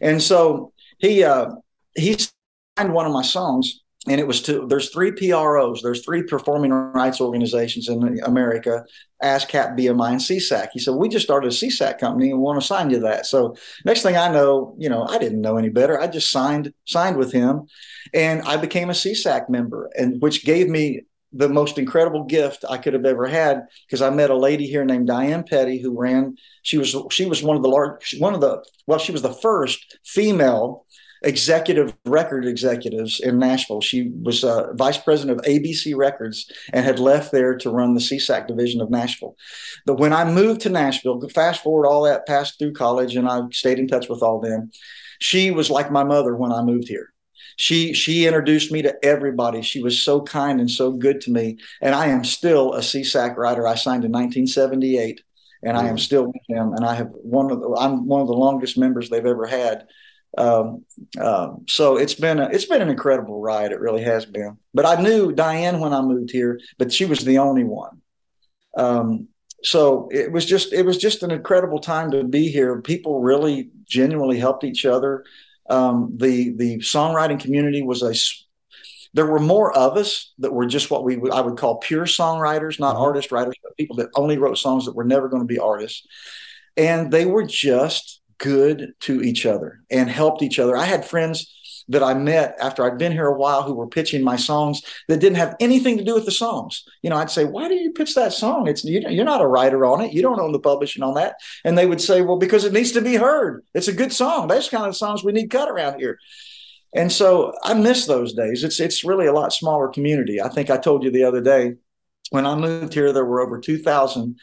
And 0.00 0.22
so 0.22 0.72
he 0.98 1.24
uh, 1.24 1.50
he 1.94 2.16
signed 2.78 2.94
one 2.94 3.06
of 3.06 3.12
my 3.12 3.22
songs 3.22 3.82
and 4.08 4.20
it 4.20 4.26
was 4.26 4.40
to 4.42 4.66
there's 4.68 4.90
three 4.90 5.12
PROs, 5.12 5.82
there's 5.82 6.04
three 6.04 6.22
performing 6.22 6.72
rights 6.72 7.20
organizations 7.20 7.88
in 7.88 8.20
America, 8.24 8.84
ASCAP, 9.22 9.76
BMI, 9.78 10.12
and 10.12 10.20
SESAC. 10.20 10.68
He 10.72 10.78
said, 10.78 10.94
We 10.94 11.08
just 11.08 11.24
started 11.24 11.48
a 11.48 11.54
SESAC 11.54 11.98
company 11.98 12.30
and 12.30 12.40
want 12.40 12.60
to 12.60 12.66
sign 12.66 12.90
you 12.90 13.00
that. 13.00 13.26
So 13.26 13.56
next 13.84 14.02
thing 14.02 14.16
I 14.16 14.32
know, 14.32 14.74
you 14.78 14.88
know, 14.88 15.06
I 15.08 15.18
didn't 15.18 15.40
know 15.40 15.56
any 15.56 15.70
better. 15.70 16.00
I 16.00 16.06
just 16.06 16.30
signed 16.30 16.72
signed 16.84 17.16
with 17.16 17.32
him 17.32 17.66
and 18.14 18.42
I 18.42 18.56
became 18.56 18.90
a 18.90 18.94
SESAC 18.94 19.48
member, 19.48 19.90
and 19.96 20.20
which 20.22 20.44
gave 20.44 20.68
me 20.68 21.02
the 21.32 21.48
most 21.48 21.76
incredible 21.76 22.24
gift 22.24 22.64
I 22.68 22.78
could 22.78 22.94
have 22.94 23.04
ever 23.04 23.26
had 23.26 23.62
because 23.86 24.00
I 24.00 24.10
met 24.10 24.30
a 24.30 24.36
lady 24.36 24.66
here 24.66 24.84
named 24.84 25.08
Diane 25.08 25.44
Petty 25.44 25.80
who 25.80 25.98
ran. 25.98 26.36
She 26.62 26.78
was 26.78 26.96
she 27.10 27.26
was 27.26 27.42
one 27.42 27.56
of 27.56 27.62
the 27.62 27.68
large 27.68 28.16
one 28.18 28.34
of 28.34 28.40
the 28.40 28.64
well 28.86 28.98
she 28.98 29.12
was 29.12 29.22
the 29.22 29.32
first 29.32 29.98
female 30.04 30.86
executive 31.26 31.94
record 32.06 32.46
executives 32.46 33.20
in 33.20 33.38
Nashville. 33.38 33.80
She 33.80 34.12
was 34.22 34.44
uh, 34.44 34.72
vice 34.74 34.96
president 34.96 35.38
of 35.38 35.44
ABC 35.44 35.96
Records 35.96 36.50
and 36.72 36.84
had 36.84 36.98
left 36.98 37.32
there 37.32 37.56
to 37.56 37.70
run 37.70 37.94
the 37.94 38.00
SESAC 38.00 38.46
division 38.46 38.80
of 38.80 38.90
Nashville. 38.90 39.36
But 39.84 39.98
when 39.98 40.12
I 40.12 40.24
moved 40.24 40.60
to 40.62 40.70
Nashville, 40.70 41.20
fast 41.34 41.62
forward 41.62 41.86
all 41.86 42.02
that, 42.04 42.26
passed 42.26 42.58
through 42.58 42.72
college, 42.72 43.16
and 43.16 43.28
I 43.28 43.42
stayed 43.50 43.78
in 43.78 43.88
touch 43.88 44.08
with 44.08 44.22
all 44.22 44.40
them. 44.40 44.70
She 45.18 45.50
was 45.50 45.68
like 45.68 45.90
my 45.90 46.04
mother 46.04 46.36
when 46.36 46.52
I 46.52 46.62
moved 46.62 46.88
here. 46.88 47.12
She 47.56 47.94
she 47.94 48.26
introduced 48.26 48.70
me 48.70 48.82
to 48.82 48.94
everybody. 49.02 49.62
She 49.62 49.82
was 49.82 50.00
so 50.00 50.20
kind 50.20 50.60
and 50.60 50.70
so 50.70 50.92
good 50.92 51.22
to 51.22 51.30
me. 51.30 51.58
And 51.80 51.94
I 51.94 52.08
am 52.08 52.22
still 52.22 52.74
a 52.74 52.80
SESAC 52.80 53.36
writer. 53.36 53.66
I 53.66 53.76
signed 53.76 54.04
in 54.04 54.12
1978 54.12 55.22
and 55.62 55.76
I 55.76 55.88
am 55.88 55.96
still 55.96 56.26
with 56.26 56.42
them. 56.48 56.74
And 56.74 56.84
I 56.84 56.94
have 56.94 57.08
one 57.12 57.50
of 57.50 57.60
the, 57.60 57.74
I'm 57.78 58.06
one 58.06 58.20
of 58.20 58.26
the 58.26 58.34
longest 58.34 58.76
members 58.76 59.08
they've 59.08 59.24
ever 59.24 59.46
had. 59.46 59.86
Um, 60.36 60.84
um, 61.18 61.64
so 61.66 61.96
it's 61.96 62.14
been 62.14 62.38
a, 62.38 62.48
it's 62.48 62.66
been 62.66 62.82
an 62.82 62.90
incredible 62.90 63.40
ride. 63.40 63.72
It 63.72 63.80
really 63.80 64.02
has 64.02 64.26
been. 64.26 64.58
But 64.74 64.86
I 64.86 65.00
knew 65.00 65.32
Diane 65.32 65.80
when 65.80 65.94
I 65.94 66.02
moved 66.02 66.30
here, 66.30 66.60
but 66.78 66.92
she 66.92 67.04
was 67.06 67.20
the 67.20 67.38
only 67.38 67.64
one. 67.64 68.02
Um, 68.76 69.28
so 69.64 70.08
it 70.12 70.30
was 70.30 70.44
just 70.44 70.72
it 70.72 70.84
was 70.84 70.98
just 70.98 71.22
an 71.22 71.30
incredible 71.30 71.80
time 71.80 72.10
to 72.10 72.24
be 72.24 72.48
here. 72.48 72.80
People 72.82 73.20
really 73.20 73.70
genuinely 73.84 74.38
helped 74.38 74.64
each 74.64 74.84
other. 74.84 75.24
Um, 75.68 76.12
the 76.16 76.50
the 76.56 76.78
songwriting 76.78 77.40
community 77.40 77.82
was 77.82 78.02
a 78.02 78.14
there 79.14 79.26
were 79.26 79.40
more 79.40 79.76
of 79.76 79.96
us 79.96 80.34
that 80.38 80.52
were 80.52 80.66
just 80.66 80.90
what 80.90 81.02
we 81.02 81.16
would, 81.16 81.32
I 81.32 81.40
would 81.40 81.56
call 81.56 81.78
pure 81.78 82.04
songwriters, 82.04 82.78
not 82.78 82.94
mm-hmm. 82.94 83.04
artist 83.04 83.32
writers, 83.32 83.54
but 83.62 83.76
people 83.76 83.96
that 83.96 84.10
only 84.14 84.36
wrote 84.36 84.58
songs 84.58 84.84
that 84.84 84.94
were 84.94 85.04
never 85.04 85.28
going 85.28 85.42
to 85.42 85.46
be 85.46 85.58
artists. 85.58 86.06
And 86.76 87.10
they 87.10 87.24
were 87.24 87.44
just 87.44 88.20
good 88.38 88.92
to 89.00 89.22
each 89.22 89.46
other 89.46 89.80
and 89.90 90.10
helped 90.10 90.42
each 90.42 90.58
other. 90.58 90.76
I 90.76 90.84
had 90.84 91.04
friends 91.04 91.52
that 91.88 92.02
I 92.02 92.14
met 92.14 92.56
after 92.60 92.84
I'd 92.84 92.98
been 92.98 93.12
here 93.12 93.26
a 93.26 93.38
while 93.38 93.62
who 93.62 93.74
were 93.74 93.86
pitching 93.86 94.24
my 94.24 94.36
songs 94.36 94.82
that 95.08 95.20
didn't 95.20 95.36
have 95.36 95.54
anything 95.60 95.96
to 95.98 96.04
do 96.04 96.14
with 96.14 96.24
the 96.24 96.32
songs. 96.32 96.82
You 97.02 97.10
know, 97.10 97.16
I'd 97.16 97.30
say, 97.30 97.44
"Why 97.44 97.68
do 97.68 97.74
you 97.74 97.92
pitch 97.92 98.14
that 98.16 98.32
song? 98.32 98.66
It's 98.66 98.84
you're 98.84 99.24
not 99.24 99.40
a 99.40 99.46
writer 99.46 99.86
on 99.86 100.00
it. 100.00 100.12
You 100.12 100.22
don't 100.22 100.40
own 100.40 100.52
the 100.52 100.58
publishing 100.58 101.04
on 101.04 101.14
that." 101.14 101.36
And 101.64 101.78
they 101.78 101.86
would 101.86 102.00
say, 102.00 102.22
"Well, 102.22 102.38
because 102.38 102.64
it 102.64 102.72
needs 102.72 102.92
to 102.92 103.00
be 103.00 103.14
heard. 103.14 103.64
It's 103.74 103.88
a 103.88 103.92
good 103.92 104.12
song. 104.12 104.48
That's 104.48 104.68
kind 104.68 104.84
of 104.84 104.90
the 104.90 104.98
songs 104.98 105.22
we 105.22 105.32
need 105.32 105.50
cut 105.50 105.70
around 105.70 106.00
here." 106.00 106.18
And 106.92 107.12
so 107.12 107.52
I 107.62 107.74
miss 107.74 108.06
those 108.06 108.34
days. 108.34 108.64
It's 108.64 108.80
it's 108.80 109.04
really 109.04 109.26
a 109.26 109.32
lot 109.32 109.52
smaller 109.52 109.88
community. 109.88 110.40
I 110.40 110.48
think 110.48 110.70
I 110.70 110.78
told 110.78 111.04
you 111.04 111.10
the 111.10 111.24
other 111.24 111.40
day 111.40 111.74
when 112.30 112.46
I 112.46 112.56
moved 112.56 112.94
here, 112.94 113.12
there 113.12 113.24
were 113.24 113.40
over 113.40 113.60
two 113.60 113.78
thousand 113.78 114.38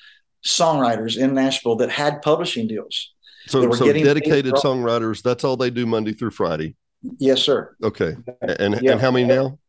songwriters 0.45 1.17
in 1.17 1.33
Nashville 1.33 1.75
that 1.77 1.89
had 1.89 2.21
publishing 2.21 2.67
deals. 2.67 3.12
So, 3.47 3.71
so 3.71 3.91
dedicated 3.91 4.53
songwriters. 4.55 5.21
That's 5.21 5.43
all 5.43 5.57
they 5.57 5.69
do 5.69 5.85
Monday 5.85 6.13
through 6.13 6.31
Friday. 6.31 6.75
Yes, 7.17 7.41
sir. 7.41 7.75
Okay. 7.83 8.15
And 8.41 8.81
yeah. 8.81 8.93
and 8.93 9.01
how 9.01 9.11
many 9.11 9.25
now? 9.25 9.59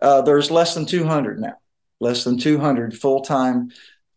Uh, 0.00 0.20
there's 0.22 0.50
less 0.50 0.74
than 0.74 0.84
200 0.86 1.40
now. 1.40 1.54
Less 2.00 2.24
than 2.24 2.38
200 2.38 2.96
full 2.96 3.22
time 3.22 3.70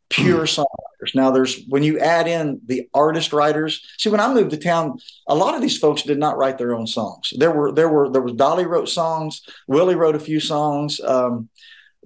pure 0.09 0.45
songwriters. 0.45 1.15
Now, 1.15 1.31
there's 1.31 1.63
when 1.67 1.83
you 1.83 1.99
add 1.99 2.27
in 2.27 2.59
the 2.65 2.89
artist 2.93 3.33
writers. 3.33 3.81
See, 3.97 4.09
when 4.09 4.19
I 4.19 4.33
moved 4.33 4.51
to 4.51 4.57
town, 4.57 4.97
a 5.27 5.35
lot 5.35 5.55
of 5.55 5.61
these 5.61 5.77
folks 5.77 6.01
did 6.03 6.17
not 6.17 6.37
write 6.37 6.57
their 6.57 6.73
own 6.75 6.87
songs. 6.87 7.33
There 7.37 7.51
were 7.51 7.71
there 7.71 7.89
were 7.89 8.09
there 8.09 8.21
was 8.21 8.33
Dolly 8.33 8.65
wrote 8.65 8.89
songs. 8.89 9.41
Willie 9.67 9.95
wrote 9.95 10.15
a 10.15 10.19
few 10.19 10.39
songs. 10.39 10.99
Um, 10.99 11.49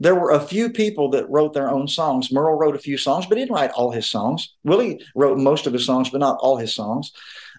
there 0.02 0.16
were 0.16 0.32
a 0.32 0.40
few 0.40 0.70
people 0.70 1.10
that 1.12 1.30
wrote 1.30 1.54
their 1.54 1.70
own 1.70 1.88
songs. 1.88 2.32
Merle 2.32 2.58
wrote 2.58 2.76
a 2.76 2.80
few 2.80 2.98
songs, 2.98 3.28
but 3.28 3.38
he 3.38 3.44
didn't 3.44 3.56
write 3.56 3.72
all 3.72 3.92
his 3.92 4.10
songs. 4.10 4.56
Willie 4.64 5.00
wrote 5.16 5.38
most 5.38 5.68
of 5.68 5.74
his 5.74 5.86
songs, 5.86 6.10
but 6.10 6.20
not 6.20 6.40
all 6.42 6.58
his 6.58 6.74
songs. 6.74 7.12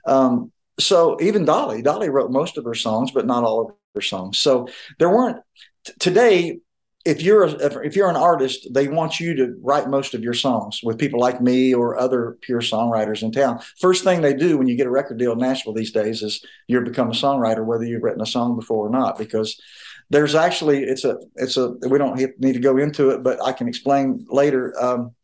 Um, 0.07 0.51
so 0.81 1.17
even 1.21 1.45
Dolly, 1.45 1.83
Dolly 1.83 2.09
wrote 2.09 2.33
most 2.33 2.59
of 2.59 2.65
her 2.65 2.75
songs, 2.75 3.13
but 3.13 3.27
not 3.27 3.45
all 3.45 3.61
of 3.61 3.75
her 3.95 4.01
songs. 4.01 4.39
So 4.39 4.67
there 4.99 5.09
weren't 5.09 5.39
t- 5.87 5.93
today 6.01 6.59
if 7.05 7.21
you're 7.21 7.45
a, 7.45 7.85
if 7.85 7.97
you're 7.97 8.11
an 8.11 8.17
artist, 8.17 8.69
they 8.73 8.87
want 8.89 9.19
you 9.19 9.35
to 9.35 9.57
write 9.61 9.89
most 9.89 10.15
of 10.15 10.23
your 10.23 10.35
songs 10.35 10.81
with 10.83 10.99
people 10.99 11.19
like 11.19 11.41
me 11.41 11.75
or 11.75 11.99
other 11.99 12.39
pure 12.43 12.61
songwriters 12.61 13.23
in 13.23 13.33
town. 13.33 13.61
First 13.81 14.05
thing 14.05 14.21
they 14.21 14.35
do 14.35 14.57
when 14.57 14.69
you 14.69 14.77
get 14.77 14.87
a 14.87 14.91
record 14.91 15.19
deal 15.19 15.33
in 15.33 15.39
Nashville 15.39 15.75
these 15.75 15.91
days 15.91 16.23
is 16.23 16.45
you 16.69 16.81
become 16.81 17.09
a 17.09 17.15
songwriter, 17.15 17.65
whether 17.65 17.85
you've 17.85 18.05
written 18.05 18.23
a 18.23 18.27
song 18.27 18.57
before 18.57 18.87
or 18.87 18.91
not, 18.91 19.19
because 19.19 19.61
there's 20.11 20.35
actually 20.35 20.85
it's 20.85 21.05
a 21.05 21.19
it's 21.37 21.57
a 21.57 21.71
we 21.89 21.99
don't 21.99 22.17
need 22.39 22.53
to 22.55 22.61
go 22.61 22.77
into 22.79 23.11
it, 23.11 23.23
but 23.23 23.43
I 23.43 23.53
can 23.53 23.69
explain 23.69 24.27
later. 24.29 24.75
Um, 24.83 25.15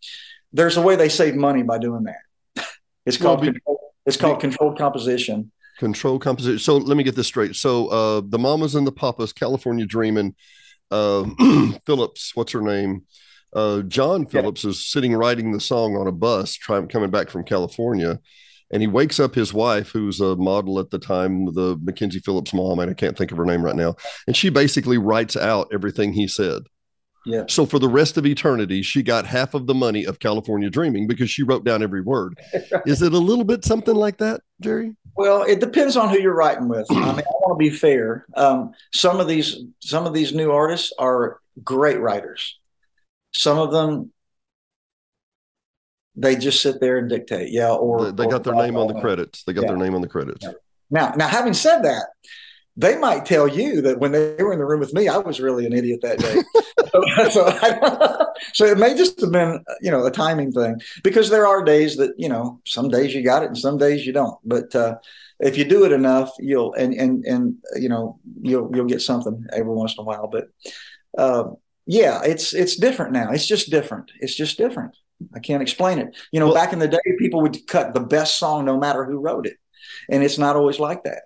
there's 0.52 0.76
a 0.76 0.82
way 0.82 0.96
they 0.96 1.08
save 1.08 1.34
money 1.34 1.62
by 1.62 1.78
doing 1.78 2.04
that. 2.04 2.64
It's 3.06 3.16
called 3.16 3.40
well, 3.40 3.52
control, 3.52 3.94
it's 4.04 4.16
called 4.18 4.40
controlled 4.40 4.76
composition. 4.76 5.50
Controlled 5.78 6.20
composition. 6.20 6.58
So 6.58 6.76
let 6.76 6.94
me 6.94 7.04
get 7.04 7.14
this 7.14 7.26
straight. 7.26 7.56
So 7.56 7.88
uh, 7.88 8.20
the 8.22 8.38
Mamas 8.38 8.74
and 8.74 8.86
the 8.86 8.92
Papas, 8.92 9.32
California 9.32 9.86
Dreaming 9.86 10.34
uh, 10.90 11.24
Phillips, 11.86 12.32
what's 12.34 12.52
her 12.52 12.60
name? 12.60 13.04
Uh, 13.52 13.80
John 13.82 14.26
Phillips 14.26 14.64
yeah. 14.64 14.70
is 14.70 14.86
sitting 14.86 15.14
writing 15.14 15.52
the 15.52 15.60
song 15.60 15.96
on 15.96 16.06
a 16.06 16.12
bus, 16.12 16.54
trying 16.54 16.88
coming 16.88 17.10
back 17.10 17.30
from 17.30 17.44
California, 17.44 18.20
and 18.70 18.82
he 18.82 18.86
wakes 18.86 19.18
up 19.18 19.34
his 19.34 19.52
wife, 19.52 19.90
who's 19.90 20.20
a 20.20 20.36
model 20.36 20.78
at 20.78 20.90
the 20.90 20.98
time, 20.98 21.46
the 21.46 21.78
Mackenzie 21.82 22.20
Phillips 22.20 22.52
mom, 22.52 22.78
and 22.78 22.90
I 22.90 22.94
can't 22.94 23.16
think 23.16 23.32
of 23.32 23.38
her 23.38 23.44
name 23.44 23.64
right 23.64 23.76
now, 23.76 23.96
and 24.26 24.36
she 24.36 24.50
basically 24.50 24.98
writes 24.98 25.36
out 25.36 25.68
everything 25.72 26.12
he 26.12 26.28
said. 26.28 26.62
Yeah. 27.28 27.44
So 27.46 27.66
for 27.66 27.78
the 27.78 27.88
rest 27.88 28.16
of 28.16 28.24
eternity, 28.24 28.80
she 28.82 29.02
got 29.02 29.26
half 29.26 29.52
of 29.52 29.66
the 29.66 29.74
money 29.74 30.04
of 30.04 30.18
California 30.18 30.70
Dreaming 30.70 31.06
because 31.06 31.28
she 31.28 31.42
wrote 31.42 31.62
down 31.62 31.82
every 31.82 32.00
word. 32.00 32.38
right. 32.54 32.82
Is 32.86 33.02
it 33.02 33.12
a 33.12 33.18
little 33.18 33.44
bit 33.44 33.64
something 33.64 33.94
like 33.94 34.16
that, 34.18 34.40
Jerry? 34.62 34.96
Well, 35.14 35.42
it 35.42 35.60
depends 35.60 35.96
on 35.96 36.08
who 36.08 36.18
you're 36.18 36.34
writing 36.34 36.68
with. 36.68 36.86
I 36.90 36.94
mean, 36.94 37.04
I 37.04 37.12
want 37.40 37.58
to 37.60 37.62
be 37.62 37.70
fair. 37.70 38.24
Um, 38.34 38.72
some 38.94 39.20
of 39.20 39.26
these 39.26 39.58
some 39.80 40.06
of 40.06 40.14
these 40.14 40.32
new 40.32 40.52
artists 40.52 40.92
are 40.98 41.40
great 41.62 42.00
writers. 42.00 42.58
Some 43.34 43.58
of 43.58 43.72
them 43.72 44.12
they 46.18 46.36
just 46.36 46.60
sit 46.60 46.80
there 46.80 46.98
and 46.98 47.08
dictate. 47.08 47.50
Yeah, 47.50 47.72
or 47.72 48.06
they, 48.06 48.24
they 48.24 48.30
got 48.30 48.46
or, 48.46 48.52
their 48.52 48.66
name 48.66 48.76
on 48.76 48.88
the 48.88 49.00
credits. 49.00 49.44
They 49.44 49.52
got 49.52 49.62
yeah. 49.62 49.68
their 49.68 49.76
name 49.76 49.94
on 49.94 50.00
the 50.00 50.08
credits. 50.08 50.44
Now, 50.90 51.12
now, 51.16 51.28
having 51.28 51.54
said 51.54 51.82
that, 51.82 52.06
they 52.76 52.96
might 52.96 53.24
tell 53.26 53.46
you 53.46 53.80
that 53.82 53.98
when 53.98 54.12
they 54.12 54.36
were 54.38 54.52
in 54.52 54.58
the 54.58 54.64
room 54.64 54.80
with 54.80 54.94
me, 54.94 55.08
I 55.08 55.18
was 55.18 55.40
really 55.40 55.66
an 55.66 55.72
idiot 55.72 56.00
that 56.02 56.18
day. 56.18 56.42
so, 56.92 57.28
so, 57.30 57.46
I, 57.46 58.26
so, 58.54 58.64
it 58.64 58.78
may 58.78 58.94
just 58.94 59.20
have 59.20 59.32
been, 59.32 59.62
you 59.80 59.90
know, 59.90 60.06
a 60.06 60.10
timing 60.10 60.52
thing 60.52 60.80
because 61.02 61.28
there 61.30 61.46
are 61.46 61.62
days 61.62 61.96
that, 61.96 62.14
you 62.16 62.28
know, 62.28 62.60
some 62.66 62.88
days 62.88 63.14
you 63.14 63.22
got 63.22 63.42
it 63.42 63.46
and 63.46 63.58
some 63.58 63.78
days 63.78 64.06
you 64.06 64.12
don't. 64.12 64.38
But 64.44 64.74
uh, 64.74 64.96
if 65.40 65.56
you 65.56 65.64
do 65.64 65.84
it 65.84 65.92
enough, 65.92 66.32
you'll 66.38 66.72
and 66.74 66.94
and 66.94 67.24
and 67.24 67.56
you 67.76 67.88
know 67.88 68.18
you'll 68.42 68.70
you'll 68.74 68.86
get 68.86 69.02
something 69.02 69.44
every 69.52 69.72
once 69.72 69.94
in 69.96 70.02
a 70.02 70.04
while. 70.04 70.26
But 70.26 70.48
uh, 71.16 71.50
yeah, 71.86 72.22
it's 72.24 72.54
it's 72.54 72.76
different 72.76 73.12
now. 73.12 73.30
It's 73.30 73.46
just 73.46 73.70
different. 73.70 74.10
It's 74.20 74.34
just 74.34 74.58
different. 74.58 74.96
I 75.34 75.40
can't 75.40 75.62
explain 75.62 75.98
it. 75.98 76.16
You 76.32 76.40
know, 76.40 76.46
well, 76.46 76.54
back 76.54 76.72
in 76.72 76.78
the 76.78 76.88
day, 76.88 76.98
people 77.18 77.42
would 77.42 77.66
cut 77.66 77.94
the 77.94 78.00
best 78.00 78.38
song 78.38 78.64
no 78.64 78.78
matter 78.78 79.04
who 79.04 79.18
wrote 79.18 79.46
it, 79.46 79.56
and 80.08 80.22
it's 80.22 80.38
not 80.38 80.56
always 80.56 80.78
like 80.78 81.04
that. 81.04 81.22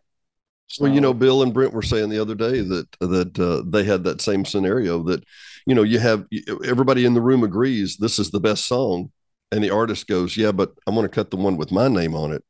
So, 0.66 0.84
well, 0.84 0.92
you 0.92 1.00
know, 1.00 1.12
Bill 1.12 1.42
and 1.42 1.52
Brent 1.52 1.74
were 1.74 1.82
saying 1.82 2.08
the 2.08 2.20
other 2.20 2.34
day 2.34 2.60
that 2.60 2.86
that 3.00 3.38
uh, 3.38 3.62
they 3.66 3.84
had 3.84 4.04
that 4.04 4.22
same 4.22 4.44
scenario 4.44 5.02
that 5.04 5.22
you 5.66 5.74
know 5.74 5.82
you 5.82 5.98
have 5.98 6.26
everybody 6.64 7.04
in 7.04 7.14
the 7.14 7.20
room 7.20 7.44
agrees 7.44 7.96
this 7.98 8.18
is 8.18 8.30
the 8.30 8.40
best 8.40 8.66
song, 8.66 9.10
and 9.50 9.62
the 9.62 9.70
artist 9.70 10.06
goes, 10.06 10.36
"Yeah, 10.36 10.52
but 10.52 10.72
I'm 10.86 10.94
going 10.94 11.06
to 11.06 11.14
cut 11.14 11.30
the 11.30 11.36
one 11.36 11.56
with 11.56 11.72
my 11.72 11.88
name 11.88 12.14
on 12.14 12.32
it." 12.32 12.42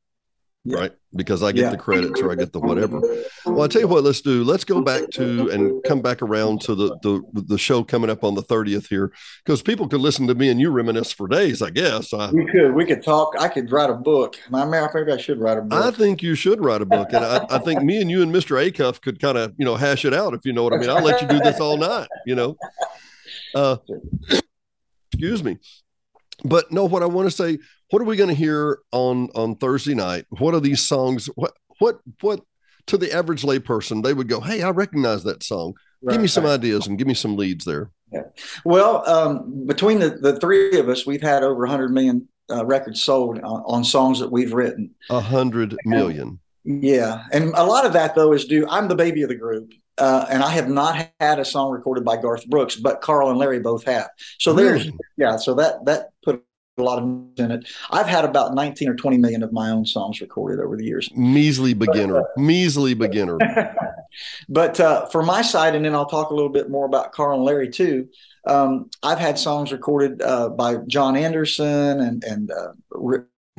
Yeah. 0.65 0.79
right? 0.79 0.93
Because 1.15 1.43
I 1.43 1.53
get 1.53 1.63
yeah. 1.63 1.71
the 1.71 1.77
credits 1.77 2.21
or 2.21 2.31
I 2.31 2.37
get 2.37 2.53
the 2.53 2.61
whatever. 2.61 3.01
Well, 3.45 3.63
I 3.63 3.69
tell 3.69 3.83
you 3.83 3.89
what, 3.89 4.05
let's 4.05 4.21
do. 4.21 4.45
Let's 4.45 4.65
go 4.65 4.81
back 4.81 5.11
to 5.11 5.51
and 5.51 5.83
come 5.85 6.01
back 6.01 6.23
around 6.23 6.61
to 6.63 6.75
the 6.75 6.97
the 7.03 7.23
the 7.33 7.59
show 7.59 7.83
coming 7.83 8.09
up 8.09 8.25
on 8.25 8.35
the 8.35 8.43
thirtieth 8.43 8.87
here, 8.87 9.13
because 9.45 9.63
people 9.63 9.89
could 9.89 10.01
listen 10.01 10.27
to 10.29 10.35
me 10.35 10.49
and 10.49 10.61
you 10.61 10.71
reminisce 10.71 11.13
for 11.13 11.27
days. 11.29 11.63
I 11.63 11.71
guess 11.71 12.15
I, 12.15 12.31
we 12.31 12.47
could. 12.47 12.75
We 12.75 12.85
could 12.85 13.03
talk. 13.03 13.35
I 13.39 13.49
could 13.49 13.71
write 13.71 13.91
a 13.91 13.95
book. 13.95 14.39
I 14.53 14.89
think 14.89 15.11
I 15.11 15.17
should 15.17 15.41
write 15.41 15.59
a 15.59 15.63
book. 15.63 15.83
I 15.83 15.91
think 15.91 16.23
you 16.23 16.35
should 16.35 16.65
write 16.65 16.83
a 16.83 16.87
book, 16.87 17.09
and 17.13 17.25
I, 17.25 17.45
I 17.51 17.59
think 17.59 17.83
me 17.83 18.01
and 18.01 18.11
you 18.11 18.23
and 18.23 18.33
Mister 18.33 18.55
Acuff 18.55 19.01
could 19.01 19.21
kind 19.21 19.37
of 19.37 19.55
you 19.59 19.65
know 19.65 19.77
hash 19.77 20.05
it 20.05 20.15
out 20.15 20.35
if 20.35 20.45
you 20.45 20.53
know 20.53 20.63
what 20.63 20.75
I 20.75 20.79
mean. 20.79 20.91
I'll 20.91 21.03
let 21.03 21.21
you 21.21 21.29
do 21.29 21.41
this 21.41 21.61
all 21.61 21.77
night. 21.77 22.09
You 22.27 22.37
know. 22.37 22.57
Uh, 23.55 23.77
excuse 25.13 25.43
me. 25.43 25.59
But 26.45 26.73
no, 26.73 26.85
what 26.85 27.03
I 27.03 27.07
want 27.07 27.31
to 27.31 27.37
say, 27.37 27.59
what 27.91 28.03
are 28.03 28.07
we 28.07 28.17
going 28.17 28.29
to 28.29 28.35
hear 28.35 28.79
on 28.91 29.29
on 29.35 29.57
Thursday 29.57 29.95
night? 29.95 30.27
What 30.31 30.55
are 30.55 30.61
these 30.61 30.87
songs? 30.87 31.27
What 31.35 31.53
what 31.79 32.01
what 32.21 32.41
to 32.87 32.99
the 32.99 33.13
average 33.13 33.43
layperson 33.43 34.03
they 34.03 34.15
would 34.15 34.29
go, 34.29 34.41
hey, 34.41 34.63
I 34.63 34.71
recognize 34.71 35.25
that 35.25 35.43
song. 35.43 35.75
Right, 36.03 36.15
give 36.15 36.23
me 36.23 36.29
some 36.29 36.45
right. 36.45 36.53
ideas 36.55 36.87
and 36.87 36.99
give 36.99 37.07
me 37.07 37.15
some 37.15 37.37
leads 37.37 37.65
there. 37.65 37.91
Yeah. 38.13 38.25
Well, 38.65 39.09
um, 39.09 39.67
between 39.67 39.99
the, 40.01 40.11
the 40.11 40.39
three 40.39 40.79
of 40.79 40.89
us, 40.89 41.07
we've 41.07 41.23
had 41.23 41.43
over 41.43 41.61
100 41.61 41.93
million 41.93 42.29
uh, 42.51 42.65
records 42.67 43.03
sold 43.03 43.39
on, 43.39 43.63
on, 43.67 43.85
songs 43.85 44.19
that 44.21 44.31
we've 44.31 44.53
written. 44.53 44.91
A 45.11 45.21
hundred 45.21 45.77
million. 45.85 46.39
yeah, 46.65 47.25
and 47.33 47.55
a 47.55 47.65
lot 47.65 47.87
of 47.87 47.93
that 47.95 48.15
though 48.15 48.33
is 48.33 48.45
due. 48.45 48.67
I'm 48.69 48.89
the 48.89 48.95
baby 48.95 49.23
of 49.23 49.29
the 49.29 49.35
group, 49.35 49.73
uh, 49.99 50.27
and 50.31 50.43
I 50.43 50.51
have 50.51 50.69
not 50.69 51.09
had 51.21 51.39
a 51.39 51.45
song 51.45 51.71
recorded 51.71 52.05
by 52.05 52.17
Garth 52.17 52.47
Brooks, 52.47 52.77
but 52.77 53.01
Carl 53.01 53.31
and 53.31 53.39
Larry 53.39 53.61
both 53.61 53.85
have. 53.85 54.09
So 54.39 54.53
there's 54.53 54.89
yeah, 55.17 55.37
so 55.37 55.55
that 55.55 55.85
that 55.85 56.11
put 56.25 56.43
a 56.79 56.83
lot 56.83 56.99
of 56.99 57.05
in 57.05 57.51
it. 57.51 57.69
I've 57.91 58.07
had 58.07 58.25
about 58.25 58.55
19 58.55 58.89
or 58.89 58.95
20 58.95 59.19
million 59.19 59.43
of 59.43 59.53
my 59.53 59.71
own 59.71 59.85
songs 59.85 60.21
recorded 60.21 60.63
over 60.63 60.77
the 60.77 60.85
years. 60.85 61.11
Measly 61.15 61.75
beginner, 61.75 62.15
but, 62.15 62.25
uh, 62.25 62.41
measly 62.43 62.95
beginner. 62.95 63.39
but 64.49 64.81
uh, 64.81 65.07
for 65.07 65.23
my 65.23 65.43
side, 65.43 65.75
and 65.75 65.85
then 65.85 65.95
I'll 65.95 66.07
talk 66.07 66.31
a 66.31 66.35
little 66.35 66.51
bit 66.51 66.71
more 66.71 66.87
about 66.87 67.13
Carl 67.13 67.37
and 67.37 67.45
Larry 67.45 67.69
too. 67.69 68.09
Um, 68.47 68.91
I've 69.03 69.19
had 69.19 69.39
songs 69.39 69.71
recorded 69.71 70.23
uh, 70.23 70.49
by 70.49 70.77
John 70.89 71.17
Anderson 71.17 72.01
and 72.01 72.25
and 72.25 72.51
uh, 72.51 72.73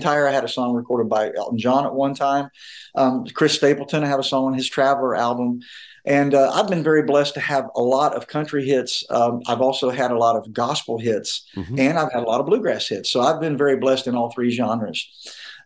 Tyre. 0.02 0.28
I 0.28 0.32
had 0.32 0.44
a 0.44 0.50
song 0.50 0.74
recorded 0.74 1.10
by 1.10 1.32
Elton 1.36 1.60
John 1.60 1.86
at 1.86 1.94
one 1.94 2.16
time. 2.16 2.50
Um, 2.96 3.26
Chris 3.34 3.54
Stapleton, 3.54 4.04
I 4.04 4.08
have 4.08 4.20
a 4.20 4.24
song 4.24 4.46
on 4.46 4.54
his 4.54 4.68
Traveler 4.68 5.16
album. 5.16 5.62
And 6.06 6.34
uh, 6.34 6.52
I've 6.54 6.68
been 6.68 6.84
very 6.84 7.04
blessed 7.04 7.34
to 7.36 7.40
have 7.40 7.70
a 7.76 7.82
lot 7.82 8.14
of 8.14 8.28
country 8.28 8.66
hits. 8.66 9.06
Um, 9.10 9.42
I've 9.48 9.62
also 9.62 9.90
had 9.90 10.12
a 10.12 10.18
lot 10.18 10.36
of 10.36 10.52
gospel 10.52 11.00
hits, 11.00 11.46
mm-hmm. 11.56 11.80
and 11.80 11.98
I've 11.98 12.12
had 12.12 12.24
a 12.24 12.28
lot 12.28 12.42
of 12.42 12.46
bluegrass 12.46 12.88
hits. 12.88 13.10
So 13.10 13.22
I've 13.22 13.40
been 13.40 13.58
very 13.58 13.78
blessed 13.78 14.08
in 14.08 14.16
all 14.16 14.32
three 14.32 14.52
genres. 14.52 15.08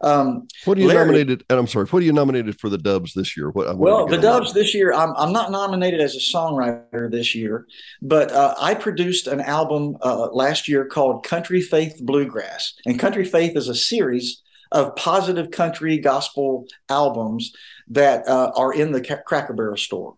Um, 0.01 0.47
what 0.65 0.77
are 0.77 0.81
you 0.81 0.87
Larry, 0.87 1.07
nominated? 1.07 1.43
And 1.49 1.57
I'm 1.57 1.65
sorry, 1.65 1.87
what 1.87 2.03
are 2.03 2.05
you 2.05 2.13
nominated 2.13 2.59
for 2.59 2.69
the 2.69 2.77
Doves 2.77 3.13
this 3.13 3.35
year? 3.35 3.49
What, 3.49 3.77
well, 3.77 4.05
the 4.05 4.17
Doves 4.17 4.53
this 4.53 4.75
year, 4.75 4.93
I'm, 4.93 5.13
I'm 5.17 5.33
not 5.33 5.49
nominated 5.49 6.01
as 6.01 6.15
a 6.15 6.19
songwriter 6.19 7.09
this 7.09 7.33
year, 7.33 7.65
but 8.01 8.31
uh, 8.31 8.53
I 8.59 8.75
produced 8.75 9.25
an 9.25 9.41
album 9.41 9.97
uh, 10.03 10.27
last 10.27 10.67
year 10.67 10.85
called 10.85 11.23
Country 11.25 11.61
Faith 11.61 11.99
Bluegrass. 12.01 12.75
And 12.85 12.99
Country 12.99 13.25
Faith 13.25 13.57
is 13.57 13.69
a 13.69 13.75
series 13.75 14.43
of 14.71 14.95
positive 14.95 15.49
country 15.49 15.97
gospel 15.97 16.67
albums 16.89 17.53
that 17.87 18.27
uh, 18.27 18.51
are 18.55 18.73
in 18.73 18.91
the 18.91 19.01
Cracker 19.25 19.53
Barrel 19.53 19.77
store. 19.77 20.15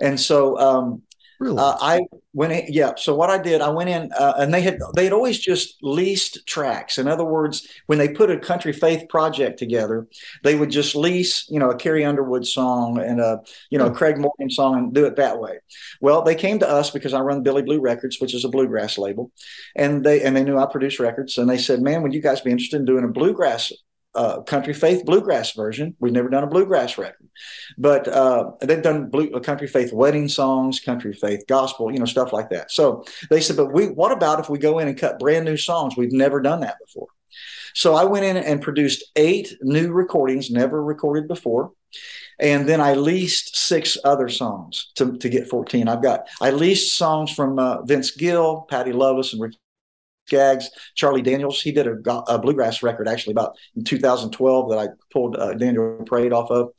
And 0.00 0.18
so 0.18 0.58
um, 0.58 1.02
Really? 1.40 1.56
Uh, 1.56 1.74
I 1.80 2.02
went 2.34 2.52
in, 2.52 2.66
yeah. 2.68 2.92
So 2.98 3.14
what 3.14 3.30
I 3.30 3.38
did, 3.38 3.62
I 3.62 3.70
went 3.70 3.88
in, 3.88 4.12
uh, 4.12 4.34
and 4.36 4.52
they 4.52 4.60
had 4.60 4.78
they 4.94 5.04
had 5.04 5.14
always 5.14 5.38
just 5.38 5.78
leased 5.80 6.46
tracks. 6.46 6.98
In 6.98 7.08
other 7.08 7.24
words, 7.24 7.66
when 7.86 7.98
they 7.98 8.10
put 8.10 8.30
a 8.30 8.38
country 8.38 8.74
faith 8.74 9.08
project 9.08 9.58
together, 9.58 10.06
they 10.44 10.54
would 10.54 10.70
just 10.70 10.94
lease, 10.94 11.46
you 11.48 11.58
know, 11.58 11.70
a 11.70 11.76
Carrie 11.76 12.04
Underwood 12.04 12.46
song 12.46 13.00
and 13.00 13.20
a 13.20 13.40
you 13.70 13.78
know 13.78 13.86
a 13.86 13.90
Craig 13.90 14.18
Morgan 14.18 14.50
song 14.50 14.76
and 14.76 14.92
do 14.92 15.06
it 15.06 15.16
that 15.16 15.40
way. 15.40 15.60
Well, 16.02 16.20
they 16.20 16.34
came 16.34 16.58
to 16.58 16.68
us 16.68 16.90
because 16.90 17.14
I 17.14 17.20
run 17.20 17.42
Billy 17.42 17.62
Blue 17.62 17.80
Records, 17.80 18.20
which 18.20 18.34
is 18.34 18.44
a 18.44 18.50
bluegrass 18.50 18.98
label, 18.98 19.32
and 19.74 20.04
they 20.04 20.20
and 20.20 20.36
they 20.36 20.44
knew 20.44 20.58
I 20.58 20.66
produce 20.66 21.00
records, 21.00 21.38
and 21.38 21.48
they 21.48 21.56
said, 21.56 21.80
"Man, 21.80 22.02
would 22.02 22.12
you 22.12 22.20
guys 22.20 22.42
be 22.42 22.50
interested 22.50 22.76
in 22.76 22.84
doing 22.84 23.04
a 23.04 23.08
bluegrass 23.08 23.72
uh, 24.14 24.40
country 24.42 24.74
faith 24.74 25.04
bluegrass 25.04 25.52
version. 25.52 25.94
We've 26.00 26.12
never 26.12 26.28
done 26.28 26.44
a 26.44 26.48
bluegrass 26.48 26.98
record, 26.98 27.28
but 27.78 28.08
uh, 28.08 28.52
they've 28.60 28.82
done 28.82 29.08
blue, 29.08 29.30
uh, 29.32 29.40
country 29.40 29.68
faith 29.68 29.92
wedding 29.92 30.28
songs, 30.28 30.80
country 30.80 31.12
faith 31.12 31.44
gospel, 31.46 31.92
you 31.92 31.98
know, 31.98 32.04
stuff 32.06 32.32
like 32.32 32.50
that. 32.50 32.70
So 32.70 33.04
they 33.30 33.40
said, 33.40 33.56
but 33.56 33.72
we, 33.72 33.86
what 33.86 34.12
about 34.12 34.40
if 34.40 34.48
we 34.48 34.58
go 34.58 34.78
in 34.78 34.88
and 34.88 34.98
cut 34.98 35.18
brand 35.18 35.44
new 35.44 35.56
songs? 35.56 35.96
We've 35.96 36.12
never 36.12 36.40
done 36.40 36.60
that 36.60 36.76
before. 36.84 37.08
So 37.74 37.94
I 37.94 38.04
went 38.04 38.24
in 38.24 38.36
and 38.36 38.60
produced 38.60 39.04
eight 39.16 39.56
new 39.62 39.92
recordings, 39.92 40.50
never 40.50 40.82
recorded 40.82 41.28
before. 41.28 41.72
And 42.38 42.68
then 42.68 42.80
I 42.80 42.94
leased 42.94 43.56
six 43.56 43.98
other 44.02 44.28
songs 44.28 44.92
to, 44.96 45.16
to 45.18 45.28
get 45.28 45.48
14. 45.48 45.88
I've 45.88 46.02
got, 46.02 46.26
I 46.40 46.50
leased 46.50 46.96
songs 46.96 47.30
from 47.30 47.58
uh, 47.58 47.82
Vince 47.82 48.12
Gill, 48.12 48.62
Patty 48.70 48.92
Loveless, 48.92 49.32
and 49.32 49.42
Rick 49.42 49.54
Skaggs, 50.30 50.70
Charlie 50.94 51.22
Daniels. 51.22 51.60
He 51.60 51.72
did 51.72 51.88
a, 51.88 52.12
a, 52.28 52.38
bluegrass 52.38 52.82
record 52.84 53.08
actually 53.08 53.32
about 53.32 53.56
in 53.76 53.82
2012 53.82 54.70
that 54.70 54.78
I 54.78 54.88
pulled 55.12 55.36
uh, 55.36 55.54
Daniel 55.54 56.02
Prayed 56.06 56.32
off 56.32 56.50
of, 56.50 56.70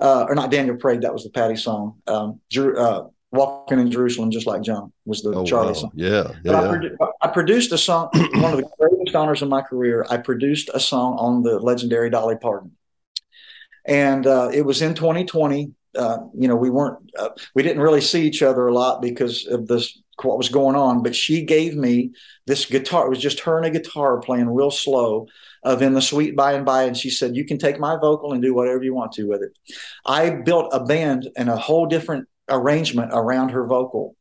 uh, 0.00 0.24
or 0.28 0.34
not 0.34 0.50
Daniel 0.50 0.76
Prayed. 0.76 1.02
That 1.02 1.12
was 1.12 1.24
the 1.24 1.30
Patty 1.30 1.56
song. 1.56 2.00
Um, 2.06 2.40
Drew, 2.50 2.78
uh, 2.78 3.08
Walking 3.32 3.80
in 3.80 3.90
Jerusalem, 3.90 4.30
just 4.30 4.46
like 4.46 4.62
John, 4.62 4.92
was 5.04 5.20
the 5.20 5.34
oh, 5.34 5.44
Charlie 5.44 5.68
wow. 5.68 5.72
song. 5.74 5.90
Yeah, 5.94 6.32
yeah. 6.42 6.58
I, 6.58 6.64
produ- 6.64 6.96
I, 7.20 7.28
produced 7.28 7.72
a 7.72 7.76
song. 7.76 8.08
one 8.14 8.52
of 8.52 8.56
the 8.56 8.70
greatest 8.78 9.14
honors 9.14 9.42
of 9.42 9.48
my 9.48 9.60
career. 9.60 10.06
I 10.08 10.16
produced 10.16 10.70
a 10.72 10.80
song 10.80 11.16
on 11.18 11.42
the 11.42 11.58
legendary 11.58 12.08
Dolly 12.08 12.36
Parton, 12.36 12.76
and 13.84 14.26
uh, 14.26 14.50
it 14.54 14.62
was 14.62 14.80
in 14.80 14.94
2020. 14.94 15.72
Uh, 15.98 16.18
you 16.38 16.46
know, 16.46 16.56
we 16.56 16.70
weren't, 16.70 16.98
uh, 17.18 17.30
we 17.54 17.62
didn't 17.62 17.82
really 17.82 18.00
see 18.00 18.26
each 18.26 18.42
other 18.42 18.68
a 18.68 18.72
lot 18.72 19.02
because 19.02 19.46
of 19.46 19.66
this 19.66 20.00
what 20.22 20.38
was 20.38 20.48
going 20.48 20.76
on, 20.76 21.02
but 21.02 21.14
she 21.14 21.42
gave 21.42 21.76
me 21.76 22.12
this 22.46 22.64
guitar. 22.66 23.06
It 23.06 23.10
was 23.10 23.18
just 23.18 23.40
her 23.40 23.56
and 23.56 23.66
a 23.66 23.70
guitar 23.70 24.18
playing 24.20 24.48
real 24.48 24.70
slow 24.70 25.26
of 25.62 25.82
in 25.82 25.94
the 25.94 26.02
sweet 26.02 26.36
by 26.36 26.52
and 26.52 26.64
by. 26.64 26.84
And 26.84 26.96
she 26.96 27.10
said, 27.10 27.36
You 27.36 27.44
can 27.44 27.58
take 27.58 27.78
my 27.78 27.96
vocal 27.96 28.32
and 28.32 28.42
do 28.42 28.54
whatever 28.54 28.82
you 28.82 28.94
want 28.94 29.12
to 29.12 29.24
with 29.24 29.42
it. 29.42 29.52
I 30.06 30.30
built 30.30 30.70
a 30.72 30.84
band 30.84 31.28
and 31.36 31.48
a 31.48 31.56
whole 31.56 31.86
different 31.86 32.28
arrangement 32.48 33.10
around 33.12 33.50
her 33.50 33.66
vocal. 33.66 34.16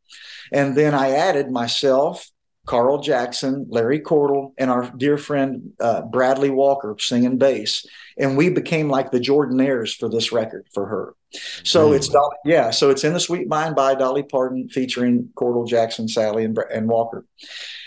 And 0.51 0.75
then 0.75 0.93
I 0.93 1.11
added 1.11 1.51
myself, 1.51 2.29
Carl 2.65 2.99
Jackson, 2.99 3.67
Larry 3.69 3.99
Cordle, 3.99 4.53
and 4.57 4.71
our 4.71 4.91
dear 4.97 5.17
friend 5.17 5.73
uh, 5.79 6.01
Bradley 6.01 6.49
Walker 6.49 6.95
singing 6.99 7.37
bass. 7.37 7.85
And 8.17 8.37
we 8.37 8.49
became 8.49 8.89
like 8.89 9.11
the 9.11 9.19
Jordanaires 9.19 9.95
for 9.95 10.09
this 10.09 10.31
record 10.31 10.67
for 10.73 10.87
her. 10.87 11.15
So 11.63 11.89
mm. 11.89 11.95
it's 11.97 12.09
yeah, 12.45 12.71
so 12.71 12.89
it's 12.89 13.03
in 13.03 13.13
the 13.13 13.19
Sweet 13.19 13.49
By 13.49 13.67
and 13.67 13.75
By 13.75 13.95
Dolly 13.95 14.23
Parton 14.23 14.69
featuring 14.69 15.29
Cordle 15.35 15.67
Jackson, 15.67 16.07
Salley, 16.07 16.45
and, 16.45 16.57
and 16.73 16.87
Walker, 16.87 17.25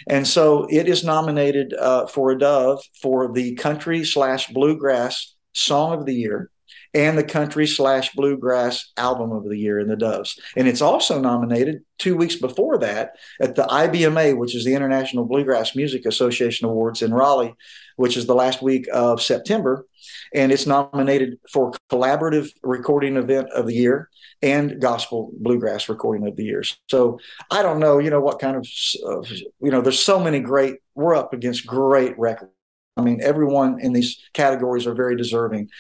and 0.07 0.27
so 0.27 0.67
it 0.71 0.87
is 0.87 1.03
nominated 1.03 1.73
uh, 1.73 2.07
for 2.07 2.31
a 2.31 2.39
Dove 2.39 2.83
for 3.01 3.33
the 3.33 3.55
country 3.55 4.05
slash 4.05 4.49
bluegrass 4.49 5.35
song 5.55 5.99
of 5.99 6.05
the 6.05 6.15
year 6.15 6.51
and 6.95 7.19
the 7.19 7.25
country 7.25 7.67
slash 7.67 8.13
bluegrass 8.15 8.93
album 8.97 9.33
of 9.33 9.49
the 9.49 9.57
year 9.57 9.79
in 9.79 9.89
the 9.89 9.97
Doves. 9.97 10.39
And 10.57 10.67
it's 10.67 10.81
also 10.81 11.21
nominated 11.21 11.83
two 11.99 12.17
weeks 12.17 12.37
before 12.37 12.79
that 12.79 13.17
at 13.41 13.55
the 13.55 13.65
IBMA, 13.65 14.37
which 14.37 14.55
is 14.55 14.65
the 14.65 14.75
International 14.75 15.25
Bluegrass 15.25 15.75
Music 15.75 16.07
Association 16.07 16.67
Awards 16.69 17.03
in 17.03 17.13
Raleigh, 17.13 17.55
which 17.97 18.17
is 18.17 18.27
the 18.27 18.35
last 18.35 18.63
week 18.63 18.87
of 18.93 19.21
September. 19.21 19.87
And 20.35 20.53
it's 20.53 20.67
nominated 20.67 21.39
for 21.53 21.73
collaborative 21.91 22.51
recording 22.63 23.17
event 23.17 23.51
of 23.51 23.67
the 23.67 23.75
year 23.75 24.09
and 24.41 24.81
gospel 24.81 25.33
bluegrass 25.39 25.89
recording 25.89 26.27
of 26.27 26.37
the 26.37 26.45
year. 26.45 26.63
So 26.89 27.19
I 27.51 27.63
don't 27.63 27.81
know, 27.81 27.99
you 27.99 28.11
know, 28.11 28.21
what 28.21 28.39
kind 28.39 28.57
of, 28.57 28.67
uh, 29.05 29.23
you 29.61 29.71
know, 29.71 29.81
there's 29.81 30.03
so 30.03 30.21
many 30.21 30.41
great, 30.41 30.77
we're 30.95 31.17
up 31.17 31.33
against 31.33 31.67
great 31.67 32.17
records 32.19 32.53
I 32.99 33.03
mean, 33.03 33.21
everyone 33.23 33.81
in 33.81 33.93
these 33.93 34.19
categories 34.33 34.87
are 34.87 34.95
very 34.95 35.17
deserving. 35.17 35.71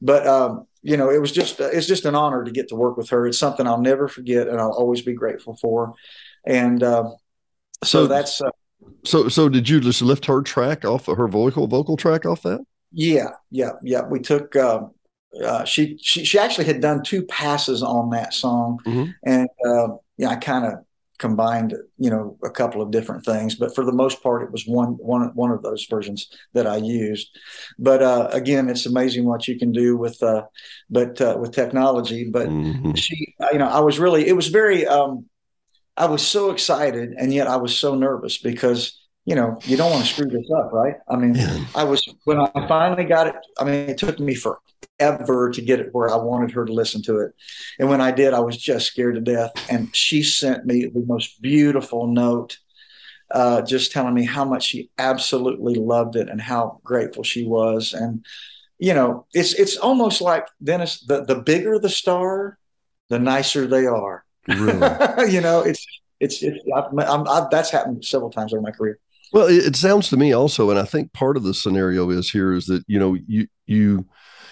But 0.00 0.26
um, 0.26 0.66
you 0.82 0.96
know, 0.96 1.10
it 1.10 1.20
was 1.20 1.32
just 1.32 1.60
it's 1.60 1.86
just 1.86 2.04
an 2.04 2.14
honor 2.14 2.44
to 2.44 2.50
get 2.50 2.68
to 2.68 2.76
work 2.76 2.96
with 2.96 3.10
her. 3.10 3.26
It's 3.26 3.38
something 3.38 3.66
I'll 3.66 3.80
never 3.80 4.08
forget, 4.08 4.48
and 4.48 4.60
I'll 4.60 4.72
always 4.72 5.02
be 5.02 5.12
grateful 5.12 5.56
for. 5.56 5.94
And 6.46 6.82
uh, 6.82 7.10
so, 7.82 8.04
so, 8.04 8.06
that's 8.06 8.40
uh, 8.40 8.50
so. 9.04 9.28
So 9.28 9.48
did 9.48 9.68
you 9.68 9.80
just 9.80 10.02
lift 10.02 10.24
her 10.26 10.40
track 10.40 10.84
off 10.84 11.08
of 11.08 11.16
her 11.18 11.28
vocal 11.28 11.66
vocal 11.66 11.96
track 11.96 12.24
off 12.24 12.42
that? 12.42 12.64
Yeah, 12.92 13.30
yeah, 13.50 13.72
yeah. 13.82 14.02
We 14.06 14.20
took. 14.20 14.54
Uh, 14.54 14.86
uh, 15.44 15.62
she, 15.64 15.98
she 16.00 16.24
she 16.24 16.38
actually 16.38 16.64
had 16.64 16.80
done 16.80 17.02
two 17.02 17.22
passes 17.26 17.82
on 17.82 18.08
that 18.10 18.32
song, 18.32 18.78
mm-hmm. 18.86 19.10
and 19.24 19.48
uh, 19.66 19.88
yeah, 20.16 20.30
I 20.30 20.36
kind 20.36 20.64
of 20.64 20.84
combined 21.18 21.74
you 21.98 22.10
know 22.10 22.38
a 22.44 22.50
couple 22.50 22.80
of 22.80 22.90
different 22.90 23.24
things 23.24 23.56
but 23.56 23.74
for 23.74 23.84
the 23.84 23.92
most 23.92 24.22
part 24.22 24.42
it 24.42 24.52
was 24.52 24.66
one 24.66 24.90
one 24.98 25.34
one 25.34 25.50
of 25.50 25.62
those 25.62 25.84
versions 25.90 26.30
that 26.52 26.66
i 26.66 26.76
used 26.76 27.36
but 27.78 28.02
uh, 28.02 28.28
again 28.32 28.68
it's 28.68 28.86
amazing 28.86 29.24
what 29.24 29.48
you 29.48 29.58
can 29.58 29.72
do 29.72 29.96
with 29.96 30.22
uh, 30.22 30.44
but 30.88 31.20
uh, 31.20 31.36
with 31.40 31.52
technology 31.52 32.28
but 32.30 32.48
mm-hmm. 32.48 32.94
she 32.94 33.34
you 33.52 33.58
know 33.58 33.68
i 33.68 33.80
was 33.80 33.98
really 33.98 34.26
it 34.26 34.34
was 34.34 34.48
very 34.48 34.86
um, 34.86 35.26
i 35.96 36.06
was 36.06 36.26
so 36.26 36.50
excited 36.50 37.12
and 37.18 37.34
yet 37.34 37.48
i 37.48 37.56
was 37.56 37.76
so 37.76 37.94
nervous 37.94 38.38
because 38.38 39.07
you 39.28 39.34
know 39.34 39.58
you 39.64 39.76
don't 39.76 39.90
want 39.90 40.04
to 40.04 40.12
screw 40.12 40.26
this 40.26 40.50
up 40.58 40.72
right 40.72 40.96
i 41.08 41.16
mean 41.16 41.34
yeah. 41.34 41.64
i 41.74 41.84
was 41.84 42.02
when 42.24 42.38
i 42.38 42.48
finally 42.66 43.04
got 43.04 43.26
it 43.26 43.34
i 43.60 43.64
mean 43.64 43.74
it 43.74 43.98
took 43.98 44.18
me 44.18 44.34
forever 44.34 45.50
to 45.50 45.62
get 45.62 45.80
it 45.80 45.92
where 45.92 46.10
I 46.10 46.16
wanted 46.16 46.50
her 46.52 46.64
to 46.64 46.72
listen 46.72 47.02
to 47.02 47.18
it. 47.18 47.34
And 47.78 47.88
when 47.88 48.00
I 48.00 48.10
did, 48.10 48.34
I 48.34 48.40
was 48.40 48.56
just 48.56 48.86
scared 48.86 49.14
to 49.14 49.20
death. 49.20 49.52
And 49.70 49.94
she 49.94 50.22
sent 50.22 50.66
me 50.66 50.86
the 50.86 51.04
most 51.06 51.40
beautiful 51.40 52.06
note, 52.06 52.58
uh, 53.30 53.62
just 53.62 53.92
telling 53.92 54.14
me 54.14 54.24
how 54.24 54.44
much 54.44 54.64
she 54.64 54.90
absolutely 54.98 55.74
loved 55.74 56.16
it 56.16 56.28
and 56.28 56.40
how 56.40 56.80
grateful 56.82 57.22
she 57.22 57.46
was. 57.46 57.92
And 57.92 58.24
you 58.78 58.94
know, 58.94 59.26
it's 59.34 59.54
it's 59.54 59.76
almost 59.76 60.20
like 60.20 60.46
Dennis. 60.62 61.00
The 61.00 61.24
the 61.24 61.34
bigger 61.34 61.80
the 61.80 61.88
star, 61.88 62.58
the 63.08 63.18
nicer 63.18 63.66
they 63.66 63.86
are. 63.86 64.24
Really? 64.46 64.72
you 65.32 65.40
know, 65.40 65.62
it's 65.62 65.84
it's 66.20 66.42
it's 66.44 66.60
I've, 66.74 66.96
I've, 67.26 67.50
that's 67.50 67.70
happened 67.70 68.04
several 68.04 68.30
times 68.30 68.52
over 68.52 68.62
my 68.62 68.70
career. 68.70 69.00
Well, 69.32 69.46
it, 69.46 69.66
it 69.66 69.76
sounds 69.76 70.08
to 70.10 70.16
me 70.16 70.32
also, 70.32 70.70
and 70.70 70.78
I 70.78 70.84
think 70.84 71.12
part 71.12 71.36
of 71.36 71.42
the 71.42 71.54
scenario 71.54 72.10
is 72.10 72.30
here 72.30 72.52
is 72.52 72.66
that 72.66 72.84
you 72.86 72.98
know 72.98 73.16
you 73.26 73.46
you 73.66 74.06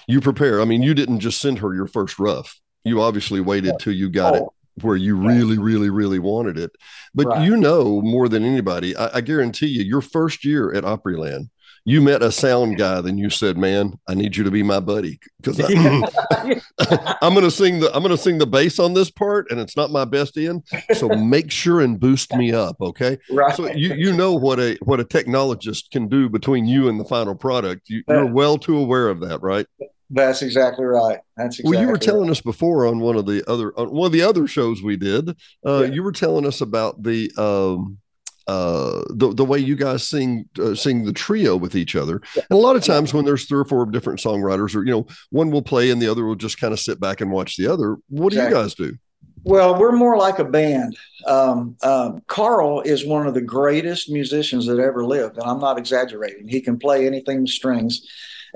you 0.07 0.21
prepare. 0.21 0.61
I 0.61 0.65
mean, 0.65 0.83
you 0.83 0.95
didn't 0.95 1.21
just 1.21 1.41
send 1.41 1.59
her 1.59 1.75
your 1.75 1.87
first 1.87 2.19
rough. 2.19 2.61
You 2.85 3.01
obviously 3.01 3.41
waited 3.41 3.79
till 3.81 3.93
you 3.93 4.09
got 4.09 4.35
oh. 4.35 4.37
it 4.37 4.45
where 4.83 4.97
you 4.97 5.17
really, 5.17 5.59
really, 5.59 5.91
really 5.91 6.19
wanted 6.19 6.59
it. 6.59 6.71
But 7.15 7.27
right. 7.27 7.45
you 7.45 7.57
know 7.57 8.03
more 8.03 8.29
than 8.29 8.45
anybody. 8.45 8.95
I, 8.97 9.17
I, 9.17 9.21
guarantee 9.23 9.69
you, 9.69 9.83
your 9.83 10.03
first 10.03 10.45
year 10.45 10.73
at 10.75 10.85
Opryland, 10.85 11.49
you 11.88 12.03
met 12.03 12.20
a 12.20 12.33
sound 12.33 12.79
guy, 12.79 13.01
then 13.01 13.16
you 13.16 13.31
said, 13.31 13.57
"Man, 13.57 13.96
I 14.09 14.14
need 14.14 14.37
you 14.37 14.42
to 14.42 14.51
be 14.51 14.64
my 14.64 14.81
buddy 14.81 15.20
because 15.40 15.61
I'm 17.22 17.33
going 17.33 17.44
to 17.44 17.51
sing 17.51 17.79
the 17.79 17.94
I'm 17.94 18.03
going 18.03 18.14
to 18.14 18.20
sing 18.20 18.38
the 18.38 18.46
bass 18.46 18.81
on 18.81 18.92
this 18.92 19.09
part, 19.09 19.49
and 19.53 19.61
it's 19.61 19.77
not 19.77 19.92
my 19.92 20.05
best 20.05 20.37
end. 20.37 20.64
So 20.94 21.09
make 21.09 21.53
sure 21.53 21.81
and 21.81 21.99
boost 21.99 22.35
me 22.35 22.53
up, 22.53 22.77
okay? 22.81 23.18
Right. 23.31 23.55
So 23.55 23.70
you 23.70 23.94
you 23.94 24.12
know 24.12 24.35
what 24.35 24.59
a 24.59 24.77
what 24.83 24.99
a 24.99 25.05
technologist 25.05 25.92
can 25.92 26.09
do 26.09 26.29
between 26.29 26.66
you 26.66 26.88
and 26.88 26.99
the 26.99 27.05
final 27.05 27.37
product. 27.37 27.88
You, 27.88 28.03
are 28.09 28.27
well 28.27 28.59
too 28.59 28.79
aware 28.79 29.09
of 29.09 29.20
that, 29.20 29.40
right? 29.40 29.66
That's 30.11 30.42
exactly 30.42 30.85
right. 30.85 31.20
That's 31.37 31.61
exactly 31.61 31.77
well. 31.77 31.85
You 31.85 31.88
were 31.92 31.99
telling 31.99 32.22
right. 32.22 32.33
us 32.33 32.40
before 32.40 32.87
on 32.87 32.99
one 32.99 33.14
of 33.14 33.27
the 33.27 33.49
other 33.49 33.72
on 33.79 33.92
one 33.92 34.07
of 34.07 34.12
the 34.12 34.22
other 34.22 34.49
shows 34.49 34.83
we 34.83 34.96
did. 34.96 35.31
Uh, 35.64 35.83
yeah. 35.83 35.92
You 35.92 36.03
were 36.03 36.12
telling 36.12 36.46
us 36.46 36.61
about 36.61 37.05
the 37.05 37.31
um, 37.38 37.99
uh, 38.46 39.02
the 39.11 39.32
the 39.35 39.44
way 39.44 39.59
you 39.59 39.76
guys 39.76 40.06
sing 40.09 40.48
uh, 40.61 40.74
sing 40.74 41.04
the 41.04 41.12
trio 41.12 41.56
with 41.56 41.74
each 41.74 41.96
other. 41.96 42.20
And 42.37 42.46
a 42.50 42.56
lot 42.56 42.76
of 42.76 42.85
times 42.85 43.12
when 43.12 43.24
there's 43.24 43.46
three 43.46 43.59
or 43.59 43.64
four 43.64 43.87
different 43.87 44.20
songwriters, 44.20 44.74
or 44.74 44.85
you 44.85 44.92
know, 44.92 45.06
one 45.30 45.50
will 45.50 45.62
play 45.62 45.90
and 45.90 46.00
the 46.00 46.09
other 46.09 46.24
will 46.24 46.37
just 46.37 46.61
kind 46.61 46.72
of 46.72 46.80
sit 46.80 47.00
back 47.00 47.20
and 47.20 47.30
watch 47.30 47.56
the 47.56 47.66
other. 47.66 47.96
What 48.09 48.32
exactly. 48.32 48.50
do 48.50 48.56
you 48.56 48.62
guys 48.62 48.74
do? 48.74 48.96
Well, 49.42 49.78
we're 49.78 49.92
more 49.92 50.16
like 50.16 50.40
a 50.40 50.44
band. 50.44 50.96
Um, 51.24 51.76
um, 51.82 52.20
Carl 52.26 52.80
is 52.80 53.06
one 53.06 53.28
of 53.28 53.35
the 53.35 53.40
greatest 53.40 54.11
musicians 54.11 54.66
that 54.66 54.80
ever 54.80 55.04
lived, 55.04 55.38
and 55.38 55.46
I'm 55.48 55.61
not 55.61 55.78
exaggerating. 55.78 56.48
He 56.48 56.61
can 56.61 56.78
play 56.78 57.06
anything 57.06 57.42
with 57.42 57.50
strings 57.50 58.02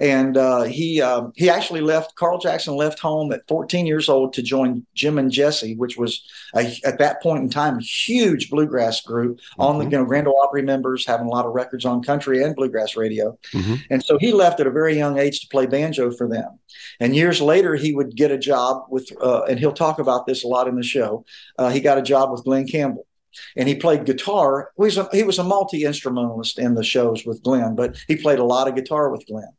and 0.00 0.38
uh, 0.38 0.62
he 0.62 1.02
uh, 1.02 1.28
he 1.36 1.50
actually 1.50 1.82
left. 1.82 2.14
Carl 2.14 2.38
Jackson 2.38 2.74
left 2.74 2.98
home 2.98 3.32
at 3.32 3.46
14 3.46 3.86
years 3.86 4.08
old 4.08 4.32
to 4.32 4.42
join 4.42 4.84
Jim 4.94 5.18
and 5.18 5.30
Jesse, 5.30 5.76
which 5.76 5.98
was 5.98 6.26
a, 6.56 6.74
at 6.84 6.98
that 6.98 7.22
point 7.22 7.44
in 7.44 7.50
time 7.50 7.78
a 7.78 7.82
huge 7.82 8.48
bluegrass 8.48 9.02
group 9.02 9.36
mm-hmm. 9.36 9.62
on 9.62 9.78
the 9.78 9.84
mm-hmm. 9.84 9.92
you 9.92 9.98
know 9.98 10.04
Grand 10.06 10.26
Ole 10.26 10.40
Opry 10.42 10.62
members, 10.62 11.06
having 11.06 11.26
a 11.26 11.30
lot 11.30 11.44
of 11.44 11.52
records 11.52 11.84
on 11.84 12.02
country 12.02 12.42
and 12.42 12.56
bluegrass 12.56 12.96
radio. 12.96 13.38
Mm-hmm. 13.52 13.74
And 13.90 14.02
so 14.02 14.16
he 14.18 14.32
left 14.32 14.58
at 14.58 14.66
a 14.66 14.70
very 14.70 14.96
young 14.96 15.18
age 15.18 15.40
to 15.40 15.48
play 15.48 15.66
banjo 15.66 16.10
for 16.10 16.26
them. 16.26 16.58
And 16.98 17.14
years 17.14 17.40
later, 17.42 17.74
he 17.74 17.94
would 17.94 18.16
get 18.16 18.30
a 18.30 18.38
job 18.38 18.84
with, 18.88 19.10
uh, 19.20 19.42
and 19.44 19.58
he'll 19.58 19.72
talk 19.72 19.98
about 19.98 20.26
this 20.26 20.44
a 20.44 20.48
lot 20.48 20.68
in 20.68 20.76
the 20.76 20.82
show. 20.82 21.24
Uh, 21.58 21.68
he 21.68 21.80
got 21.80 21.98
a 21.98 22.02
job 22.02 22.30
with 22.30 22.44
Glen 22.44 22.66
Campbell 22.66 23.06
and 23.56 23.68
he 23.68 23.74
played 23.74 24.04
guitar. 24.04 24.70
He 24.76 24.82
was 24.82 24.98
a, 24.98 25.08
he 25.12 25.22
was 25.22 25.38
a 25.38 25.44
multi 25.44 25.84
instrumentalist 25.84 26.58
in 26.58 26.74
the 26.74 26.84
shows 26.84 27.24
with 27.24 27.42
Glen, 27.42 27.74
but 27.74 27.96
he 28.08 28.16
played 28.16 28.38
a 28.38 28.44
lot 28.44 28.68
of 28.68 28.74
guitar 28.74 29.10
with 29.10 29.26
Glen. 29.26 29.52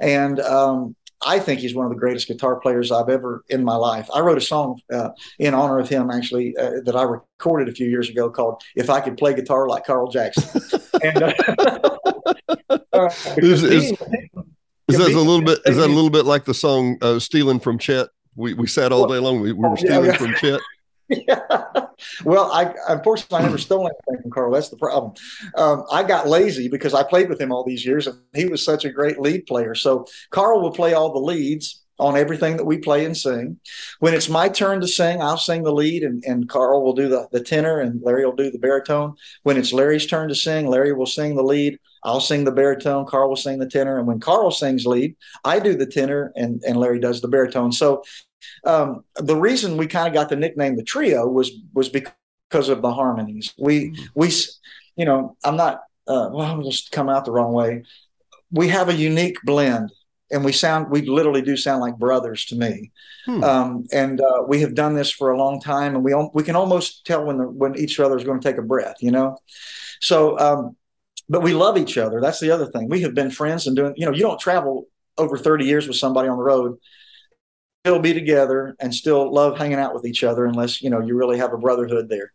and 0.00 0.40
um, 0.40 0.96
I 1.26 1.40
think 1.40 1.60
he's 1.60 1.74
one 1.74 1.84
of 1.84 1.90
the 1.90 1.98
greatest 1.98 2.28
guitar 2.28 2.60
players 2.60 2.92
I've 2.92 3.08
ever 3.08 3.44
in 3.48 3.64
my 3.64 3.74
life. 3.74 4.08
I 4.14 4.20
wrote 4.20 4.38
a 4.38 4.42
song 4.42 4.80
uh, 4.92 5.10
in 5.38 5.52
honor 5.52 5.78
of 5.78 5.88
him 5.88 6.10
actually 6.10 6.56
uh, 6.56 6.80
that 6.84 6.94
I 6.94 7.02
recorded 7.02 7.68
a 7.68 7.72
few 7.72 7.88
years 7.88 8.08
ago 8.08 8.30
called 8.30 8.62
"If 8.76 8.88
I 8.88 9.00
Could 9.00 9.16
Play 9.16 9.34
Guitar 9.34 9.68
Like 9.68 9.84
Carl 9.84 10.10
Jackson." 10.10 10.62
and, 11.02 11.22
uh, 11.22 11.32
uh 12.92 13.10
is, 13.36 13.64
is, 13.64 13.90
is 14.88 14.98
that 14.98 15.12
a 15.12 15.20
little 15.20 15.42
bit? 15.42 15.58
Is 15.66 15.76
that 15.76 15.86
a 15.86 15.92
little 15.92 16.10
bit 16.10 16.24
like 16.24 16.44
the 16.44 16.54
song 16.54 16.98
uh, 17.02 17.18
"Stealing 17.18 17.58
from 17.58 17.78
Chet"? 17.78 18.08
We 18.36 18.54
we 18.54 18.68
sat 18.68 18.92
all 18.92 19.08
day 19.08 19.18
long. 19.18 19.40
We, 19.40 19.52
we 19.52 19.68
were 19.68 19.76
stealing 19.76 20.06
yeah, 20.06 20.12
yeah. 20.12 20.16
from 20.18 20.34
Chet. 20.34 20.60
Yeah. 21.08 21.40
Well, 22.24 22.52
I 22.52 22.72
unfortunately 22.88 23.38
I 23.38 23.42
never 23.42 23.58
stole 23.58 23.80
anything 23.80 24.22
from 24.22 24.30
Carl. 24.30 24.52
That's 24.52 24.68
the 24.68 24.76
problem. 24.76 25.14
Um, 25.56 25.82
I 25.90 26.04
got 26.04 26.28
lazy 26.28 26.68
because 26.68 26.94
I 26.94 27.02
played 27.02 27.28
with 27.28 27.40
him 27.40 27.50
all 27.50 27.64
these 27.64 27.84
years, 27.84 28.06
and 28.06 28.16
he 28.34 28.46
was 28.46 28.64
such 28.64 28.84
a 28.84 28.90
great 28.90 29.18
lead 29.18 29.46
player. 29.46 29.74
So 29.74 30.06
Carl 30.30 30.60
will 30.60 30.70
play 30.70 30.94
all 30.94 31.12
the 31.12 31.18
leads 31.18 31.82
on 31.98 32.16
everything 32.16 32.56
that 32.56 32.64
we 32.64 32.78
play 32.78 33.04
and 33.04 33.16
sing. 33.16 33.58
When 33.98 34.14
it's 34.14 34.28
my 34.28 34.48
turn 34.48 34.80
to 34.80 34.88
sing, 34.88 35.20
I'll 35.20 35.36
sing 35.36 35.64
the 35.64 35.72
lead, 35.72 36.04
and, 36.04 36.22
and 36.24 36.48
Carl 36.48 36.82
will 36.84 36.92
do 36.92 37.08
the, 37.08 37.28
the 37.32 37.40
tenor, 37.40 37.80
and 37.80 38.00
Larry 38.02 38.24
will 38.24 38.36
do 38.36 38.50
the 38.50 38.58
baritone. 38.58 39.14
When 39.42 39.56
it's 39.56 39.72
Larry's 39.72 40.06
turn 40.06 40.28
to 40.28 40.34
sing, 40.34 40.66
Larry 40.66 40.92
will 40.92 41.06
sing 41.06 41.34
the 41.34 41.42
lead. 41.42 41.78
I'll 42.04 42.20
sing 42.20 42.44
the 42.44 42.52
baritone. 42.52 43.06
Carl 43.06 43.28
will 43.28 43.36
sing 43.36 43.58
the 43.58 43.68
tenor. 43.68 43.98
And 43.98 44.06
when 44.06 44.20
Carl 44.20 44.52
sings 44.52 44.86
lead, 44.86 45.16
I 45.44 45.58
do 45.58 45.74
the 45.74 45.86
tenor, 45.86 46.32
and, 46.36 46.62
and 46.64 46.76
Larry 46.76 47.00
does 47.00 47.20
the 47.20 47.28
baritone. 47.28 47.72
So 47.72 48.04
um, 48.64 49.04
the 49.16 49.36
reason 49.36 49.76
we 49.76 49.86
kind 49.86 50.08
of 50.08 50.14
got 50.14 50.28
the 50.28 50.36
nickname 50.36 50.76
the 50.76 50.82
trio 50.82 51.26
was 51.26 51.50
was 51.72 51.88
because 51.88 52.68
of 52.68 52.82
the 52.82 52.92
harmonies. 52.92 53.52
We 53.58 53.90
mm-hmm. 53.90 54.04
we 54.14 54.32
you 54.96 55.04
know 55.04 55.36
I'm 55.44 55.56
not 55.56 55.82
uh, 56.06 56.30
well 56.32 56.42
I'm 56.42 56.62
just 56.62 56.92
come 56.92 57.08
out 57.08 57.24
the 57.24 57.32
wrong 57.32 57.52
way. 57.52 57.84
We 58.50 58.68
have 58.68 58.88
a 58.88 58.94
unique 58.94 59.38
blend, 59.44 59.92
and 60.30 60.44
we 60.44 60.52
sound 60.52 60.90
we 60.90 61.02
literally 61.02 61.42
do 61.42 61.56
sound 61.56 61.80
like 61.80 61.98
brothers 61.98 62.46
to 62.46 62.56
me. 62.56 62.92
Hmm. 63.26 63.44
Um, 63.44 63.86
and 63.92 64.20
uh, 64.20 64.42
we 64.46 64.60
have 64.62 64.74
done 64.74 64.94
this 64.94 65.10
for 65.10 65.30
a 65.30 65.38
long 65.38 65.60
time, 65.60 65.94
and 65.94 66.04
we 66.04 66.14
we 66.32 66.42
can 66.42 66.56
almost 66.56 67.04
tell 67.06 67.24
when 67.24 67.38
the 67.38 67.48
when 67.48 67.76
each 67.76 68.00
other 68.00 68.16
is 68.16 68.24
going 68.24 68.40
to 68.40 68.48
take 68.48 68.58
a 68.58 68.62
breath. 68.62 68.96
You 69.00 69.10
know, 69.10 69.38
so. 70.00 70.38
Um, 70.38 70.76
but 71.30 71.42
we 71.42 71.52
love 71.52 71.76
each 71.76 71.98
other. 71.98 72.22
That's 72.22 72.40
the 72.40 72.50
other 72.50 72.64
thing. 72.64 72.88
We 72.88 73.02
have 73.02 73.14
been 73.14 73.30
friends 73.30 73.66
and 73.66 73.76
doing, 73.76 73.92
you 73.98 74.06
know, 74.06 74.12
you 74.12 74.22
don't 74.22 74.40
travel 74.40 74.86
over 75.18 75.36
30 75.36 75.66
years 75.66 75.86
with 75.86 75.98
somebody 75.98 76.26
on 76.26 76.38
the 76.38 76.42
road 76.42 76.78
still 77.88 77.98
be 77.98 78.12
together 78.12 78.76
and 78.80 78.94
still 78.94 79.32
love 79.32 79.56
hanging 79.56 79.78
out 79.78 79.94
with 79.94 80.04
each 80.04 80.22
other 80.22 80.44
unless 80.44 80.82
you 80.82 80.90
know 80.90 81.00
you 81.00 81.16
really 81.16 81.38
have 81.38 81.54
a 81.54 81.58
brotherhood 81.58 82.10
there. 82.10 82.32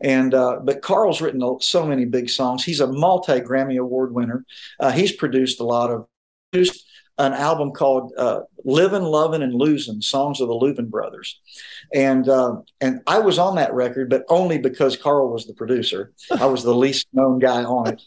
And 0.00 0.32
uh, 0.32 0.60
but 0.64 0.80
carl's 0.80 1.20
written 1.20 1.42
so 1.60 1.84
many 1.84 2.06
big 2.06 2.30
songs. 2.30 2.64
He's 2.64 2.80
a 2.80 2.86
multi 2.86 3.40
grammy 3.40 3.78
award 3.78 4.14
winner. 4.14 4.46
Uh, 4.80 4.92
he's 4.92 5.12
produced 5.12 5.60
a 5.60 5.64
lot 5.64 5.90
of 5.90 6.06
produced 6.50 6.86
an 7.18 7.34
album 7.34 7.72
called 7.72 8.12
uh, 8.16 8.40
living 8.64 9.02
loving 9.02 9.42
and 9.42 9.54
losing 9.54 10.00
songs 10.00 10.40
of 10.40 10.48
the 10.48 10.54
louvin 10.54 10.88
brothers. 10.88 11.40
And 11.92 12.26
uh, 12.26 12.62
and 12.80 13.02
i 13.06 13.18
was 13.18 13.38
on 13.38 13.56
that 13.56 13.74
record 13.74 14.08
but 14.08 14.24
only 14.28 14.56
because 14.56 14.96
carl 14.96 15.30
was 15.30 15.46
the 15.46 15.54
producer. 15.54 16.12
I 16.40 16.46
was 16.46 16.62
the 16.62 16.74
least 16.74 17.06
known 17.12 17.38
guy 17.38 17.64
on 17.64 17.88
it. 17.88 18.02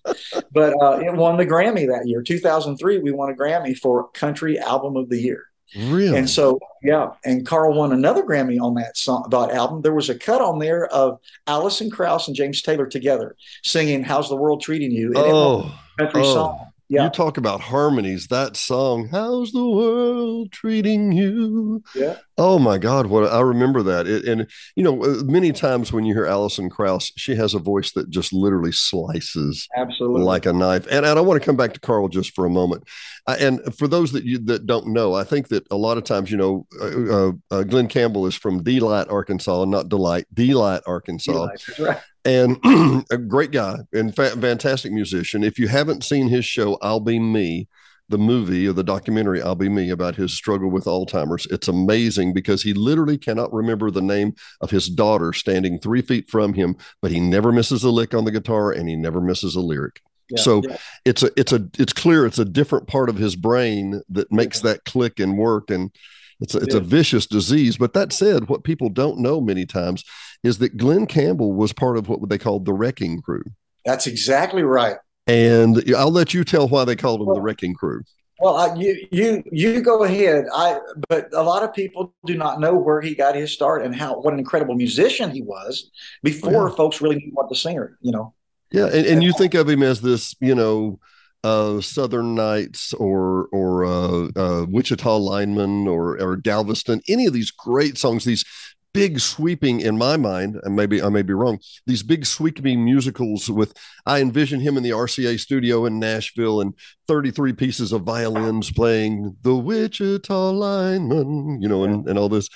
But 0.52 0.73
uh, 0.82 1.02
it 1.04 1.13
won 1.13 1.38
the 1.38 1.45
grammy 1.45 1.86
that 1.86 2.08
year. 2.08 2.23
2003 2.23 2.97
we 2.97 3.12
won 3.12 3.30
a 3.30 3.36
grammy 3.36 3.78
for 3.78 4.10
country 4.10 4.58
album 4.58 4.95
of 4.95 5.10
the 5.10 5.21
year 5.21 5.48
Really? 5.75 6.17
And 6.17 6.29
so, 6.29 6.60
yeah, 6.82 7.12
and 7.23 7.45
Carl 7.45 7.73
won 7.73 7.91
another 7.91 8.23
Grammy 8.23 8.60
on 8.60 8.73
that 8.75 8.97
song, 8.97 9.27
that 9.29 9.51
album. 9.51 9.82
There 9.82 9.93
was 9.93 10.10
a 10.10 10.17
cut 10.17 10.41
on 10.41 10.60
there 10.60 10.88
of 10.88 11.19
Alison 11.45 11.91
Krauss 11.91 12.27
and 12.27 12.36
James 12.36 12.62
Taylor 12.62 12.88
together 12.88 13.36
singing 13.63 14.03
"How's 14.03 14.29
the 14.29 14.36
World 14.36 14.62
Treating 14.62 14.91
You?" 14.91 15.08
And 15.10 15.17
oh, 15.17 15.71
country 15.97 16.21
oh. 16.23 16.34
song. 16.34 16.71
Yeah. 16.89 17.04
You 17.04 17.10
talk 17.12 17.38
about 17.38 17.62
harmonies. 17.62 18.28
That 18.28 18.58
song, 18.58 19.10
"How's 19.12 19.52
the 19.52 19.63
World 19.63 20.52
Treating 20.52 21.12
You?" 21.12 21.84
Yeah. 21.93 22.17
Oh 22.36 22.58
my 22.58 22.80
God, 22.80 23.06
what 23.06 23.32
I 23.32 23.41
remember 23.41 23.84
that. 23.84 24.08
It, 24.08 24.25
and 24.25 24.47
you 24.75 24.84
know, 24.84 25.04
uh, 25.04 25.23
many 25.23 25.52
times 25.52 25.93
when 25.93 26.04
you 26.06 26.15
hear 26.15 26.25
Alison 26.25 26.67
Krauss, 26.67 27.12
she 27.15 27.36
has 27.36 27.54
a 27.54 27.60
voice 27.60 27.91
that 27.91 28.10
just 28.10 28.34
literally 28.34 28.71
slices 28.71 29.67
absolutely 29.78 30.23
like 30.23 30.47
a 30.47 30.54
knife. 30.54 30.88
And, 30.89 31.06
and 31.06 31.19
I 31.19 31.21
want 31.21 31.39
to 31.39 31.45
come 31.45 31.58
back 31.58 31.73
to 31.73 31.80
Carl 31.80 32.08
just 32.08 32.34
for 32.34 32.45
a 32.45 32.49
moment. 32.49 32.86
Uh, 33.28 33.38
and 33.39 33.75
for 33.78 33.88
those 33.88 34.12
that 34.13 34.23
you 34.23 34.39
that 34.45 34.65
don't 34.65 34.88
know, 34.88 35.13
I 35.13 35.23
think 35.23 35.49
that 35.49 35.67
a 35.69 35.78
lot 35.78 35.99
of 35.99 36.06
times, 36.06 36.32
you 36.32 36.38
know, 36.38 36.65
uh, 36.82 37.13
uh, 37.13 37.32
uh 37.52 37.63
Glen 37.63 37.88
Campbell 37.88 38.25
is 38.25 38.34
from 38.34 38.63
Delight, 38.63 39.10
Arkansas, 39.10 39.65
not 39.65 39.89
Delight, 39.89 40.25
Delight, 40.34 40.82
Arkansas. 40.88 41.34
Delight, 41.34 41.80
right. 41.80 41.97
And 42.25 42.60
a 43.12 43.17
great 43.17 43.51
guy 43.51 43.79
and 43.93 44.15
fa- 44.15 44.32
fantastic 44.32 44.91
musician. 44.91 45.43
If 45.43 45.58
you 45.58 45.67
haven't 45.67 46.03
seen 46.03 46.27
his 46.27 46.45
show, 46.45 46.77
I'll 46.82 46.99
Be 46.99 47.19
Me 47.19 47.67
the 48.10 48.17
movie 48.17 48.67
or 48.67 48.73
the 48.73 48.84
documentary 48.84 49.41
I'll 49.41 49.55
Be 49.55 49.69
Me 49.69 49.89
about 49.91 50.15
his 50.15 50.34
struggle 50.34 50.69
with 50.69 50.86
Alzheimer's. 50.86 51.45
It's 51.47 51.67
amazing 51.67 52.34
because 52.34 52.63
he 52.63 52.73
literally 52.73 53.17
cannot 53.17 53.53
remember 53.53 53.91
the 53.91 54.01
name 54.01 54.34
of 54.62 54.71
his 54.71 54.89
daughter 54.89 55.32
standing 55.32 55.79
three 55.79 56.01
feet 56.01 56.29
from 56.29 56.53
him, 56.53 56.75
but 57.01 57.12
he 57.12 57.19
never 57.19 57.51
misses 57.51 57.84
a 57.84 57.91
lick 57.91 58.13
on 58.13 58.25
the 58.25 58.32
guitar 58.32 58.71
and 58.71 58.89
he 58.89 58.95
never 58.95 59.21
misses 59.21 59.55
a 59.55 59.62
lyric. 59.62 60.01
Yeah, 60.32 60.41
so 60.41 60.62
yeah. 60.67 60.77
it's 61.05 61.23
a 61.23 61.32
it's 61.38 61.53
a 61.53 61.67
it's 61.79 61.93
clear 61.93 62.25
it's 62.25 62.38
a 62.38 62.45
different 62.45 62.88
part 62.88 63.10
of 63.10 63.17
his 63.17 63.36
brain 63.36 64.01
that 64.10 64.32
makes 64.32 64.63
yeah. 64.63 64.73
that 64.73 64.86
click 64.86 65.19
and 65.19 65.38
work 65.38 65.71
and 65.71 65.91
it's 66.39 66.55
a, 66.55 66.60
it's 66.60 66.75
a 66.75 66.79
vicious 66.79 67.25
disease. 67.25 67.77
But 67.77 67.93
that 67.93 68.13
said, 68.13 68.47
what 68.47 68.63
people 68.63 68.89
don't 68.89 69.19
know 69.19 69.41
many 69.41 69.65
times 69.65 70.03
is 70.43 70.60
that 70.60 70.78
Glen 70.78 71.06
Campbell 71.06 71.54
was 71.54 71.73
part 71.73 71.97
of 71.97 72.08
what 72.08 72.28
they 72.30 72.38
called 72.38 72.65
the 72.65 72.73
Wrecking 72.73 73.21
Crew. 73.21 73.43
That's 73.86 74.08
exactly 74.08 74.63
right. 74.63 74.97
And 75.28 75.84
I'll 75.95 76.12
let 76.12 76.34
you 76.34 76.43
tell 76.43 76.67
why 76.67 76.86
they 76.86 76.95
called 76.95 77.21
him 77.21 77.28
well, 77.28 77.36
the 77.36 77.41
Wrecking 77.41 77.75
Crew. 77.75 78.04
Well, 78.39 78.56
I, 78.56 78.73
you 78.75 79.08
you 79.12 79.43
you 79.52 79.82
go 79.82 80.04
ahead. 80.04 80.45
I 80.54 80.80
but 81.10 81.30
a 81.34 81.43
lot 81.43 81.63
of 81.63 81.73
people 81.73 82.13
do 82.25 82.36
not 82.36 82.60
know 82.60 82.73
where 82.73 83.02
he 83.02 83.13
got 83.13 83.36
his 83.36 83.52
start 83.52 83.84
and 83.84 83.93
how 83.93 84.19
what 84.21 84.34
an 84.34 84.39
incredible 84.39 84.75
musician 84.75 85.30
he 85.30 85.41
was 85.41 85.91
before 86.23 86.69
yeah. 86.69 86.75
folks 86.75 87.02
really 87.02 87.17
knew 87.17 87.32
what 87.34 87.49
the 87.49 87.56
singer. 87.56 87.97
You 88.02 88.13
know. 88.13 88.34
Yeah, 88.71 88.86
and, 88.86 89.06
and 89.06 89.23
you 89.23 89.34
think 89.34 89.56
of 89.56 89.67
him 89.67 89.82
as 89.82 90.02
this, 90.02 90.36
you 90.39 90.54
know, 90.54 90.99
uh, 91.43 91.82
Southern 91.82 92.36
Nights 92.36 92.93
or 92.93 93.47
or 93.52 93.86
uh, 93.86 94.28
uh, 94.36 94.65
Wichita 94.69 95.17
Lineman 95.17 95.88
or 95.88 96.21
or 96.21 96.38
Galveston, 96.38 97.02
any 97.08 97.25
of 97.25 97.34
these 97.34 97.52
great 97.52 97.97
songs, 97.97 98.25
these 98.25 98.45
big 98.93 99.19
sweeping 99.19 99.80
in 99.80 99.97
my 99.97 100.17
mind 100.17 100.60
and 100.63 100.75
maybe 100.75 101.02
i 101.02 101.10
may 101.10 101.21
be 101.21 101.34
wrong 101.34 101.60
these 101.86 102.04
big 102.04 102.25
sweeping 102.25 102.84
musicals 102.84 103.49
with 103.49 103.73
i 104.06 104.19
envision 104.19 104.60
him 104.60 104.78
in 104.78 104.84
the 104.84 104.89
rca 104.89 105.39
studio 105.39 105.86
in 105.86 105.99
nashville 105.99 106.62
and 106.62 106.73
33 107.08 107.54
pieces 107.54 107.91
of 107.91 108.04
violins 108.04 108.71
playing 108.71 109.36
the 109.41 109.56
wichita 109.56 110.52
lineman 110.52 111.62
you 111.62 111.67
know 111.67 111.84
and, 111.84 112.07
and 112.07 112.18
all 112.18 112.30
this 112.30 112.49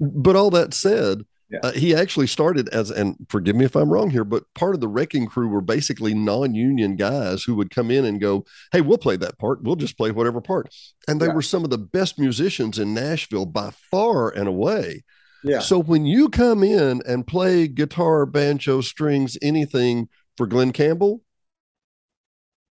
but 0.00 0.36
all 0.36 0.50
that 0.50 0.72
said 0.74 1.22
Yeah. 1.50 1.58
Uh, 1.62 1.72
he 1.72 1.94
actually 1.94 2.26
started 2.26 2.68
as, 2.70 2.90
and 2.90 3.16
forgive 3.28 3.54
me 3.54 3.66
if 3.66 3.76
I'm 3.76 3.90
wrong 3.92 4.10
here, 4.10 4.24
but 4.24 4.44
part 4.54 4.74
of 4.74 4.80
the 4.80 4.88
wrecking 4.88 5.26
crew 5.26 5.46
were 5.48 5.60
basically 5.60 6.14
non-union 6.14 6.96
guys 6.96 7.44
who 7.44 7.54
would 7.56 7.70
come 7.70 7.90
in 7.90 8.06
and 8.06 8.20
go, 8.20 8.44
"Hey, 8.72 8.80
we'll 8.80 8.98
play 8.98 9.16
that 9.16 9.38
part. 9.38 9.62
We'll 9.62 9.76
just 9.76 9.96
play 9.96 10.10
whatever 10.10 10.40
part." 10.40 10.74
And 11.06 11.20
they 11.20 11.26
yeah. 11.26 11.34
were 11.34 11.42
some 11.42 11.62
of 11.62 11.70
the 11.70 11.78
best 11.78 12.18
musicians 12.18 12.78
in 12.78 12.94
Nashville 12.94 13.46
by 13.46 13.70
far 13.90 14.30
and 14.30 14.48
away. 14.48 15.04
Yeah. 15.44 15.58
So 15.58 15.78
when 15.78 16.06
you 16.06 16.30
come 16.30 16.64
in 16.64 17.02
and 17.06 17.26
play 17.26 17.68
guitar, 17.68 18.24
banjo, 18.24 18.80
strings, 18.80 19.36
anything 19.42 20.08
for 20.36 20.46
Glen 20.46 20.72
Campbell, 20.72 21.20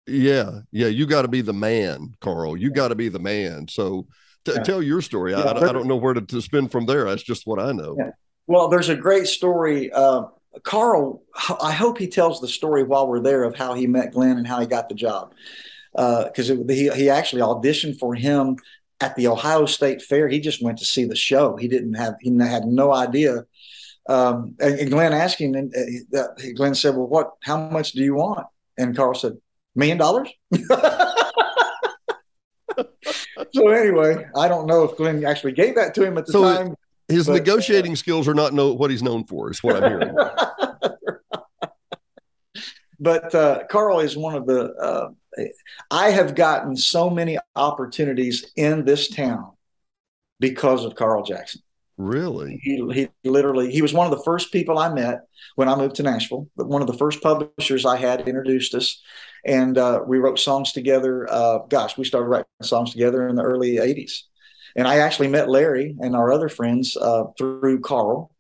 yeah, 0.07 0.61
yeah, 0.71 0.87
you 0.87 1.07
got 1.07 1.23
to 1.23 1.29
be 1.29 1.41
the 1.41 1.53
man, 1.53 2.15
Carl. 2.21 2.57
You 2.57 2.71
got 2.71 2.89
to 2.89 2.95
be 2.95 3.09
the 3.09 3.19
man. 3.19 3.67
So 3.69 4.07
t- 4.45 4.53
yeah. 4.55 4.63
tell 4.63 4.83
your 4.83 5.03
story. 5.03 5.33
Yeah, 5.33 5.41
I, 5.41 5.69
I, 5.69 5.73
don't 5.73 5.87
know 5.87 5.97
where 5.97 6.15
to, 6.15 6.21
to, 6.21 6.41
spin 6.41 6.69
from 6.69 6.87
there. 6.87 7.05
That's 7.05 7.23
just 7.23 7.47
what 7.47 7.61
I 7.61 7.73
know. 7.73 7.97
Yeah. 7.99 8.11
Well, 8.47 8.69
there's 8.69 8.89
a 8.89 8.97
great 8.97 9.27
story. 9.27 9.93
Uh, 9.93 10.25
Carl, 10.63 11.23
I 11.61 11.73
hope 11.73 11.99
he 11.99 12.09
tells 12.09 12.41
the 12.41 12.49
story 12.49 12.83
while 12.83 13.07
we're 13.07 13.21
there 13.21 13.45
of 13.45 13.55
how 13.55 13.75
he 13.75 13.87
met 13.87 14.13
Glen 14.13 14.39
and 14.39 14.47
how 14.47 14.61
he 14.61 14.67
got 14.67 14.89
the 14.89 14.95
job. 14.95 15.35
Because 15.93 16.51
uh, 16.51 16.57
he, 16.69 16.89
he 16.91 17.11
actually 17.11 17.43
auditioned 17.43 17.99
for 17.99 18.15
him 18.15 18.57
at 19.01 19.17
the 19.17 19.27
Ohio 19.29 19.67
State 19.67 20.03
Fair. 20.03 20.29
He 20.29 20.41
just 20.41 20.63
went 20.63 20.79
to 20.79 20.85
see 20.85 21.05
the 21.05 21.17
show. 21.17 21.57
He 21.57 21.69
didn't 21.69 21.95
have, 21.95 22.15
he 22.21 22.37
had 22.39 22.67
no 22.67 22.93
idea. 22.93 23.45
Um, 24.09 24.55
and, 24.61 24.79
and, 24.79 24.91
Glen 24.91 25.13
asked 25.13 25.39
him, 25.39 25.55
and 25.55 25.73
uh, 26.17 26.29
Glen 26.57 26.75
said, 26.75 26.97
Well, 26.97 27.07
what, 27.07 27.33
how 27.43 27.69
much 27.69 27.93
do 27.93 28.03
you 28.03 28.15
want? 28.15 28.47
And 28.77 28.97
Carl 28.97 29.15
said, 29.15 29.37
Million 29.75 29.99
dollars? 29.99 30.29
so 33.53 33.69
anyway, 33.69 34.27
I 34.37 34.49
don't 34.49 34.67
know 34.67 34.85
if 34.85 34.97
Glen 34.97 35.25
actually 35.25 35.53
gave 35.53 35.77
that 35.77 35.95
to 35.95 36.03
him 36.03 36.19
at 36.19 36.27
the 36.27 36.33
so 36.33 36.43
time. 36.43 36.75
His 37.09 37.27
but, 37.27 37.35
negotiating 37.35 37.93
uh, 37.93 37.97
skills 37.97 38.27
are 38.27 38.35
not 38.35 38.53
know 38.53 38.73
what 38.73 38.91
he's 38.91 39.03
known 39.03 39.25
for. 39.25 39.51
Is 39.51 39.63
what 39.63 39.77
I'm 39.77 39.91
hearing. 39.91 40.17
but 43.01 43.35
uh, 43.35 43.65
Carl 43.69 44.01
is 44.01 44.17
one 44.17 44.35
of 44.35 44.47
the. 44.47 45.15
I 45.91 46.11
have 46.11 46.35
gotten 46.35 46.77
so 46.77 47.11
many 47.11 47.39
opportunities 47.57 48.51
in 48.57 48.85
this 48.85 49.09
town 49.09 49.53
because 50.39 50.85
of 50.85 50.95
Carl 50.95 51.23
Jackson. 51.23 51.63
Really? 52.01 52.59
He, 52.63 52.83
he 52.95 53.09
literally 53.29 53.71
he 53.71 53.83
was 53.83 53.93
one 53.93 54.11
of 54.11 54.17
the 54.17 54.25
first 54.25 54.53
people 54.53 54.79
I 54.79 54.93
met 54.93 55.21
when 55.57 55.69
I 55.69 55.77
moved 55.77 55.97
to 55.97 56.03
Nashville. 56.03 56.49
But 56.57 56.67
One 56.67 56.81
of 56.81 56.89
the 56.89 56.97
first 56.97 57.23
publishers 57.23 57.85
I 57.85 57.99
had 57.99 58.27
introduced 58.27 58.75
us, 58.75 59.03
and 59.45 59.77
uh, 59.77 60.01
we 60.07 60.19
wrote 60.19 60.39
songs 60.39 60.73
together. 60.73 61.31
Uh, 61.31 61.59
gosh, 61.69 61.99
we 61.99 62.05
started 62.05 62.29
writing 62.29 62.47
songs 62.63 62.93
together 62.93 63.29
in 63.29 63.37
the 63.37 63.43
early 63.43 63.77
'80s, 63.77 64.23
and 64.77 64.89
I 64.89 64.99
actually 64.99 65.29
met 65.29 65.51
Larry 65.51 65.95
and 66.01 66.17
our 66.17 66.33
other 66.33 66.49
friends 66.49 66.97
uh, 66.97 67.25
through 67.37 67.81
Carl. 67.81 68.31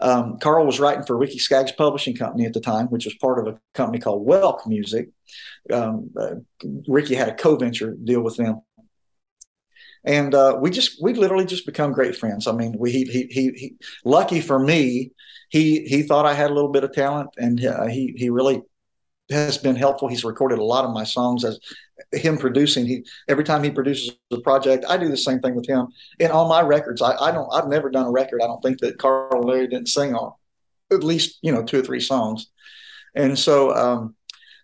Um, 0.00 0.38
Carl 0.38 0.66
was 0.66 0.80
writing 0.80 1.04
for 1.04 1.16
Ricky 1.16 1.38
Skaggs 1.38 1.72
Publishing 1.72 2.16
Company 2.16 2.46
at 2.46 2.54
the 2.54 2.60
time, 2.60 2.86
which 2.86 3.04
was 3.04 3.14
part 3.14 3.38
of 3.38 3.54
a 3.54 3.60
company 3.74 3.98
called 3.98 4.26
Welk 4.26 4.66
Music. 4.66 5.10
Um, 5.70 6.10
uh, 6.18 6.36
Ricky 6.88 7.14
had 7.14 7.28
a 7.28 7.34
co-venture 7.34 7.96
deal 8.02 8.22
with 8.22 8.36
them, 8.36 8.62
and 10.04 10.34
uh, 10.34 10.58
we 10.60 10.70
just 10.70 11.02
we 11.02 11.12
literally 11.12 11.44
just 11.44 11.66
become 11.66 11.92
great 11.92 12.16
friends. 12.16 12.46
I 12.46 12.52
mean, 12.52 12.76
we 12.78 12.90
he 12.90 13.04
he 13.04 13.26
he, 13.30 13.50
he 13.54 13.74
lucky 14.04 14.40
for 14.40 14.58
me, 14.58 15.12
he 15.50 15.84
he 15.84 16.02
thought 16.02 16.26
I 16.26 16.34
had 16.34 16.50
a 16.50 16.54
little 16.54 16.72
bit 16.72 16.84
of 16.84 16.92
talent, 16.92 17.30
and 17.36 17.64
uh, 17.64 17.86
he 17.86 18.14
he 18.16 18.30
really 18.30 18.62
has 19.30 19.58
been 19.58 19.76
helpful. 19.76 20.08
He's 20.08 20.24
recorded 20.24 20.58
a 20.58 20.64
lot 20.64 20.84
of 20.84 20.92
my 20.92 21.04
songs 21.04 21.44
as 21.44 21.58
him 22.12 22.38
producing. 22.38 22.86
He 22.86 23.04
every 23.28 23.44
time 23.44 23.62
he 23.62 23.70
produces 23.70 24.16
a 24.30 24.40
project, 24.40 24.84
I 24.88 24.96
do 24.96 25.08
the 25.08 25.16
same 25.16 25.40
thing 25.40 25.54
with 25.54 25.66
him. 25.66 25.88
And 26.18 26.32
on 26.32 26.48
my 26.48 26.62
records, 26.62 27.02
I, 27.02 27.14
I 27.16 27.30
don't 27.30 27.48
I've 27.52 27.68
never 27.68 27.90
done 27.90 28.06
a 28.06 28.10
record. 28.10 28.42
I 28.42 28.46
don't 28.46 28.62
think 28.62 28.80
that 28.80 28.98
Carl 28.98 29.42
Larry 29.42 29.68
didn't 29.68 29.88
sing 29.88 30.14
on 30.14 30.32
at 30.92 31.04
least 31.04 31.38
you 31.42 31.52
know 31.52 31.62
two 31.62 31.80
or 31.80 31.82
three 31.82 32.00
songs. 32.00 32.48
And 33.14 33.38
so 33.38 33.74
um, 33.74 34.14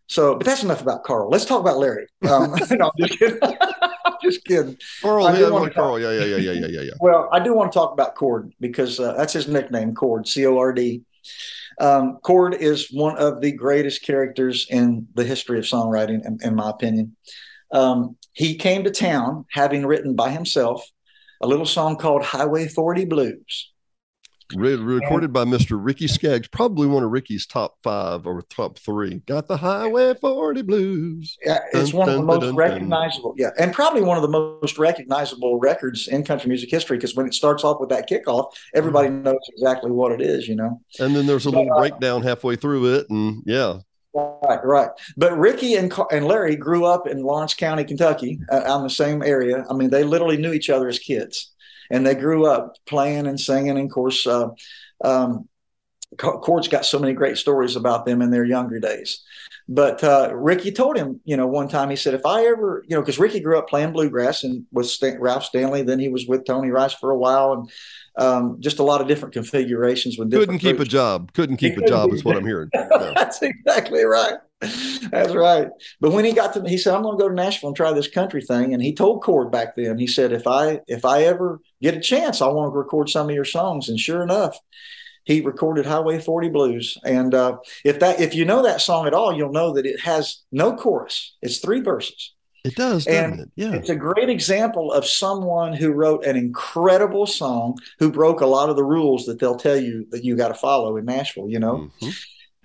so 0.07 0.37
but 0.37 0.47
that's 0.47 0.63
enough 0.63 0.83
about 0.83 1.05
Carl. 1.05 1.31
Let's 1.31 1.45
talk 1.45 1.61
about 1.61 1.79
Larry. 1.79 2.07
Um, 2.29 2.55
no, 2.71 2.87
I'm 2.87 3.07
just 3.07 3.19
kidding. 3.19 3.39
I'm 3.43 4.15
just 4.23 4.45
kidding. 4.45 4.77
Carl, 5.01 5.25
yeah, 5.37 5.69
Carl, 5.71 6.01
yeah, 6.01 6.11
yeah, 6.11 6.25
yeah, 6.25 6.53
yeah, 6.53 6.67
yeah, 6.67 6.81
yeah. 6.81 6.93
Well, 7.01 7.29
I 7.31 7.39
do 7.39 7.55
want 7.55 7.71
to 7.71 7.79
talk 7.79 7.93
about 7.93 8.17
Cord 8.17 8.53
because 8.59 8.99
uh, 8.99 9.13
that's 9.13 9.33
his 9.33 9.47
nickname, 9.47 9.95
Cord, 9.95 10.27
C 10.27 10.45
O 10.47 10.59
R 10.59 10.73
D. 10.73 11.03
Um, 11.79 12.19
Cord 12.23 12.55
is 12.55 12.91
one 12.91 13.19
of 13.19 13.41
the 13.41 13.53
greatest 13.53 14.03
characters 14.03 14.67
in 14.71 15.09
the 15.15 15.25
history 15.25 15.59
of 15.59 15.65
songwriting, 15.65 16.25
in, 16.25 16.39
in 16.43 16.55
my 16.55 16.71
opinion. 16.71 17.17
Um, 17.73 18.17
he 18.33 18.57
came 18.57 18.85
to 18.85 18.91
town 18.91 19.45
having 19.51 19.85
written 19.85 20.15
by 20.15 20.31
himself 20.31 20.87
a 21.43 21.47
little 21.47 21.67
song 21.67 21.97
called 21.97 22.23
Highway 22.23 22.69
40 22.69 23.05
Blues. 23.07 23.73
Re- 24.55 24.77
recorded 24.77 25.33
by 25.33 25.45
Mr. 25.45 25.77
Ricky 25.83 26.07
Skaggs, 26.07 26.47
probably 26.47 26.87
one 26.87 27.03
of 27.03 27.11
Ricky's 27.11 27.47
top 27.47 27.79
five 27.83 28.27
or 28.27 28.43
top 28.43 28.79
three. 28.79 29.23
Got 29.27 29.49
the 29.49 29.57
Highway 29.57 30.15
40 30.15 30.63
Blues. 30.63 31.37
Yeah, 31.45 31.59
it's 31.73 31.91
dun, 31.91 31.99
one 31.99 32.09
dun, 32.09 32.19
of 32.21 32.27
the 32.27 32.33
dun, 32.33 32.41
most 32.41 32.57
recognizable. 32.57 33.35
Yeah, 33.37 33.51
and 33.59 33.73
probably 33.73 34.03
one 34.03 34.17
of 34.17 34.23
the 34.23 34.29
most 34.29 34.79
recognizable 34.79 35.59
records 35.59 36.07
in 36.07 36.25
country 36.25 36.49
music 36.49 36.71
history 36.71 36.97
because 36.97 37.17
when 37.17 37.27
it 37.27 37.35
starts 37.35 37.65
off 37.65 37.81
with 37.81 37.89
that 37.89 38.09
kickoff, 38.09 38.53
everybody 38.73 39.09
mm-hmm. 39.09 39.25
knows 39.25 39.41
exactly 39.49 39.91
what 39.91 40.13
it 40.13 40.21
is, 40.21 40.47
you 40.47 40.55
know. 40.55 40.81
And 41.01 41.17
then 41.17 41.27
there's 41.27 41.47
a 41.47 41.51
little 41.51 41.73
uh, 41.73 41.81
breakdown 41.81 42.23
halfway 42.23 42.55
through 42.55 42.95
it, 42.95 43.11
and 43.11 43.43
yeah. 43.47 43.79
Right, 44.15 44.65
right. 44.65 44.91
But 45.17 45.37
Ricky 45.37 45.75
and 45.75 45.93
and 46.13 46.25
Larry 46.25 46.57
grew 46.57 46.87
up 46.87 47.09
in 47.09 47.23
Lawrence 47.23 47.53
County, 47.53 47.85
Kentucky, 47.85 48.39
uh, 48.51 48.63
out 48.65 48.79
in 48.79 48.85
the 48.85 48.91
same 48.91 49.23
area. 49.23 49.67
I 49.69 49.75
mean, 49.75 49.91
they 49.91 50.05
literally 50.05 50.37
knew 50.37 50.53
each 50.53 50.71
other 50.71 50.89
as 50.89 50.99
kids 50.99 51.53
and 51.91 52.07
they 52.07 52.15
grew 52.15 52.47
up 52.47 52.77
playing 52.87 53.27
and 53.27 53.41
singing. 53.41 53.71
And 53.71 53.89
of 53.89 53.91
course, 53.91 54.27
uh, 54.27 54.49
um, 55.05 55.49
Cord's 56.17 56.69
got 56.69 56.87
so 56.87 56.99
many 56.99 57.13
great 57.13 57.37
stories 57.37 57.77
about 57.77 58.07
them 58.07 58.23
in 58.23 58.31
their 58.31 58.45
younger 58.45 58.79
days. 58.79 59.23
But 59.69 60.03
uh, 60.05 60.31
Ricky 60.33 60.71
told 60.71 60.97
him, 60.97 61.21
you 61.25 61.37
know, 61.37 61.47
one 61.47 61.69
time 61.69 61.91
he 61.91 61.97
said, 61.97 62.15
if 62.15 62.25
I 62.25 62.47
ever, 62.47 62.85
you 62.87 62.95
know, 62.95 63.03
because 63.03 63.19
Ricky 63.19 63.41
grew 63.41 63.59
up 63.59 63.69
playing 63.69 63.93
bluegrass 63.93 64.45
and 64.45 64.65
with 64.71 64.89
St- 64.89 65.21
Ralph 65.21 65.45
Stanley, 65.45 65.83
then 65.83 65.99
he 65.99 66.09
was 66.09 66.27
with 66.27 66.45
Tony 66.45 66.71
Rice 66.71 66.95
for 66.95 67.11
a 67.11 67.19
while, 67.19 67.53
and 67.53 67.71
um, 68.17 68.61
just 68.61 68.79
a 68.79 68.85
lot 68.85 69.01
of 69.01 69.09
different 69.09 69.35
configurations 69.35 70.17
with 70.17 70.31
couldn't 70.31 70.61
keep 70.61 70.77
groups. 70.77 70.89
a 70.89 70.93
job. 70.93 71.33
Couldn't 71.33 71.57
keep 71.57 71.77
a 71.77 71.87
job 71.87 72.13
is 72.13 72.25
what 72.25 72.37
I'm 72.37 72.47
hearing. 72.47 72.71
That's 72.73 73.43
exactly 73.43 74.05
right. 74.05 74.35
That's 75.11 75.35
right. 75.35 75.69
But 76.01 76.13
when 76.13 76.25
he 76.25 76.33
got 76.33 76.55
to, 76.55 76.67
he 76.67 76.79
said, 76.79 76.95
"I'm 76.95 77.03
going 77.03 77.19
to 77.19 77.23
go 77.23 77.29
to 77.29 77.35
Nashville 77.35 77.69
and 77.69 77.77
try 77.77 77.93
this 77.93 78.09
country 78.09 78.41
thing." 78.41 78.73
And 78.73 78.83
he 78.83 78.95
told 78.95 79.23
Cord 79.23 79.53
back 79.53 79.77
then, 79.77 79.99
he 79.99 80.07
said, 80.07 80.33
"If 80.33 80.47
I 80.47 80.81
if 80.87 81.05
I 81.05 81.25
ever 81.25 81.61
get 81.83 81.95
a 81.95 82.01
chance, 82.01 82.41
I 82.41 82.49
want 82.49 82.73
to 82.73 82.79
record 82.79 83.11
some 83.11 83.29
of 83.29 83.35
your 83.35 83.45
songs." 83.45 83.91
And 83.91 84.01
sure 84.01 84.23
enough, 84.23 84.59
he 85.25 85.43
recorded 85.43 85.85
Highway 85.85 86.21
40 86.21 86.49
Blues. 86.49 86.97
And 87.05 87.35
uh, 87.35 87.59
if 87.85 88.01
that 88.01 88.21
if 88.21 88.35
you 88.35 88.47
know 88.47 88.63
that 88.63 88.81
song 88.81 89.07
at 89.07 89.13
all, 89.13 89.37
you'll 89.37 89.53
know 89.53 89.75
that 89.75 89.85
it 89.85 90.01
has 90.01 90.43
no 90.51 90.75
chorus. 90.75 91.37
It's 91.43 91.59
three 91.59 91.81
verses. 91.81 92.33
It 92.65 92.75
does, 92.75 93.07
and 93.07 93.41
it? 93.41 93.51
Yeah. 93.55 93.75
It's 93.75 93.91
a 93.91 93.95
great 93.95 94.29
example 94.29 94.91
of 94.93 95.07
someone 95.07 95.73
who 95.73 95.93
wrote 95.93 96.25
an 96.25 96.37
incredible 96.37 97.27
song 97.27 97.77
who 98.01 98.11
broke 98.11 98.41
a 98.41 98.47
lot 98.47 98.71
of 98.71 98.77
the 98.77 98.83
rules 98.83 99.27
that 99.27 99.39
they'll 99.39 99.57
tell 99.57 99.77
you 99.77 100.07
that 100.11 100.25
you 100.25 100.35
got 100.35 100.49
to 100.49 100.55
follow 100.55 100.97
in 100.97 101.05
Nashville, 101.05 101.49
you 101.49 101.61
know? 101.61 101.91
Mm-hmm. 102.03 102.09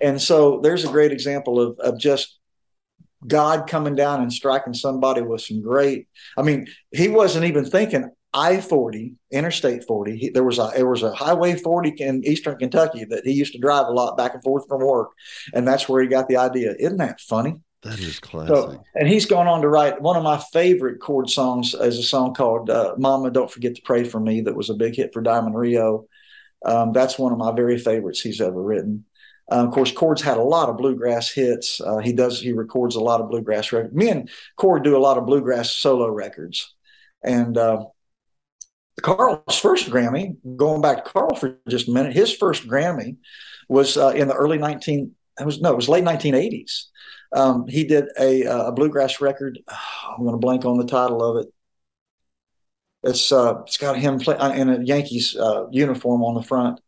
And 0.02 0.20
so 0.20 0.60
there's 0.62 0.84
a 0.84 0.90
great 0.90 1.12
example 1.12 1.60
of, 1.60 1.78
of 1.78 1.98
just 1.98 2.38
God 3.26 3.68
coming 3.68 3.94
down 3.94 4.20
and 4.20 4.32
striking 4.32 4.74
somebody 4.74 5.22
with 5.22 5.42
some 5.42 5.62
great. 5.62 6.08
I 6.36 6.42
mean, 6.42 6.66
he 6.90 7.08
wasn't 7.08 7.44
even 7.44 7.64
thinking 7.64 8.10
I 8.34 8.60
forty, 8.60 9.14
Interstate 9.30 9.84
forty. 9.84 10.16
He, 10.16 10.30
there 10.30 10.44
was 10.44 10.58
a 10.58 10.70
there 10.74 10.88
was 10.88 11.02
a 11.02 11.14
Highway 11.14 11.54
forty 11.54 11.90
in 11.98 12.24
Eastern 12.24 12.58
Kentucky 12.58 13.04
that 13.04 13.24
he 13.24 13.32
used 13.32 13.52
to 13.52 13.58
drive 13.58 13.86
a 13.86 13.92
lot 13.92 14.16
back 14.16 14.34
and 14.34 14.42
forth 14.42 14.66
from 14.68 14.82
work, 14.82 15.10
and 15.54 15.68
that's 15.68 15.88
where 15.88 16.02
he 16.02 16.08
got 16.08 16.28
the 16.28 16.38
idea. 16.38 16.74
Isn't 16.78 16.96
that 16.96 17.20
funny? 17.20 17.56
That 17.82 17.98
is 17.98 18.20
classic. 18.20 18.54
So, 18.54 18.82
and 18.94 19.08
he's 19.08 19.26
gone 19.26 19.48
on 19.48 19.60
to 19.62 19.68
write 19.68 20.00
one 20.00 20.16
of 20.16 20.22
my 20.22 20.38
favorite 20.52 21.00
Cord 21.00 21.28
songs 21.28 21.74
is 21.74 21.98
a 21.98 22.02
song 22.02 22.32
called 22.32 22.70
uh, 22.70 22.94
"Mama, 22.96 23.30
Don't 23.30 23.50
Forget 23.50 23.74
to 23.74 23.82
Pray 23.82 24.04
for 24.04 24.20
Me" 24.20 24.40
that 24.42 24.56
was 24.56 24.70
a 24.70 24.74
big 24.74 24.96
hit 24.96 25.12
for 25.12 25.20
Diamond 25.20 25.54
Rio. 25.54 26.06
Um, 26.64 26.92
that's 26.92 27.18
one 27.18 27.32
of 27.32 27.38
my 27.38 27.52
very 27.52 27.78
favorites 27.78 28.20
he's 28.20 28.40
ever 28.40 28.62
written. 28.62 29.04
Uh, 29.50 29.66
of 29.66 29.72
course, 29.72 29.92
Cord's 29.92 30.22
had 30.22 30.38
a 30.38 30.42
lot 30.42 30.68
of 30.68 30.76
bluegrass 30.76 31.30
hits. 31.30 31.80
Uh, 31.80 31.98
he 31.98 32.12
does 32.12 32.40
he 32.40 32.52
records 32.52 32.94
a 32.94 33.00
lot 33.00 33.20
of 33.20 33.28
bluegrass 33.28 33.72
records. 33.72 33.94
Me 33.94 34.08
and 34.08 34.30
Cord 34.56 34.84
do 34.84 34.96
a 34.96 34.98
lot 34.98 35.18
of 35.18 35.26
bluegrass 35.26 35.70
solo 35.70 36.08
records, 36.08 36.74
and 37.22 37.58
uh, 37.58 37.84
Carl's 39.00 39.58
first 39.58 39.90
Grammy, 39.90 40.36
going 40.56 40.82
back 40.82 41.04
to 41.04 41.10
Carl 41.10 41.34
for 41.34 41.58
just 41.68 41.88
a 41.88 41.92
minute, 41.92 42.12
his 42.12 42.32
first 42.32 42.66
Grammy 42.68 43.16
was 43.68 43.96
uh, 43.96 44.10
in 44.10 44.28
the 44.28 44.34
early 44.34 44.58
19, 44.58 45.12
it 45.40 45.46
was, 45.46 45.60
no, 45.60 45.72
it 45.72 45.76
was 45.76 45.88
late 45.88 46.04
1980s. 46.04 46.86
Um, 47.34 47.66
he 47.66 47.84
did 47.84 48.06
a, 48.20 48.44
uh, 48.44 48.66
a 48.66 48.72
bluegrass 48.72 49.20
record. 49.20 49.58
Oh, 49.68 50.14
I'm 50.16 50.22
going 50.22 50.32
to 50.32 50.38
blank 50.38 50.64
on 50.66 50.76
the 50.76 50.86
title 50.86 51.22
of 51.22 51.44
it. 51.44 51.52
It's 53.04 53.32
uh, 53.32 53.62
it's 53.62 53.78
got 53.78 53.98
him 53.98 54.20
play, 54.20 54.36
in 54.54 54.68
a 54.68 54.80
Yankees 54.80 55.34
uh, 55.36 55.66
uniform 55.72 56.22
on 56.22 56.34
the 56.34 56.42
front, 56.42 56.80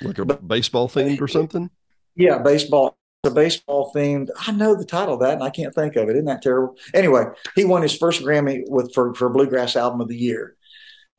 like 0.00 0.18
a 0.18 0.24
but, 0.24 0.48
baseball 0.48 0.88
themed 0.88 1.20
or 1.20 1.28
something. 1.28 1.68
Yeah, 2.16 2.38
baseball. 2.38 2.96
A 3.24 3.30
baseball 3.30 3.92
themed. 3.94 4.30
I 4.48 4.50
know 4.50 4.74
the 4.74 4.84
title 4.84 5.14
of 5.14 5.20
that, 5.20 5.34
and 5.34 5.44
I 5.44 5.50
can't 5.50 5.72
think 5.72 5.94
of 5.94 6.08
it. 6.08 6.16
Isn't 6.16 6.24
that 6.24 6.42
terrible? 6.42 6.76
Anyway, 6.92 7.26
he 7.54 7.64
won 7.64 7.82
his 7.82 7.96
first 7.96 8.20
Grammy 8.20 8.64
with 8.66 8.92
for 8.92 9.14
for 9.14 9.28
bluegrass 9.28 9.76
album 9.76 10.00
of 10.00 10.08
the 10.08 10.16
year, 10.16 10.56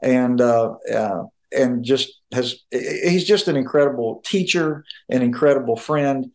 and 0.01 0.41
uh, 0.41 0.73
uh, 0.93 1.23
and 1.55 1.81
just 1.85 2.19
has 2.33 2.55
he's 2.71 3.23
just 3.23 3.47
an 3.47 3.55
incredible 3.55 4.21
teacher, 4.25 4.83
an 5.07 5.21
incredible 5.21 5.77
friend. 5.77 6.25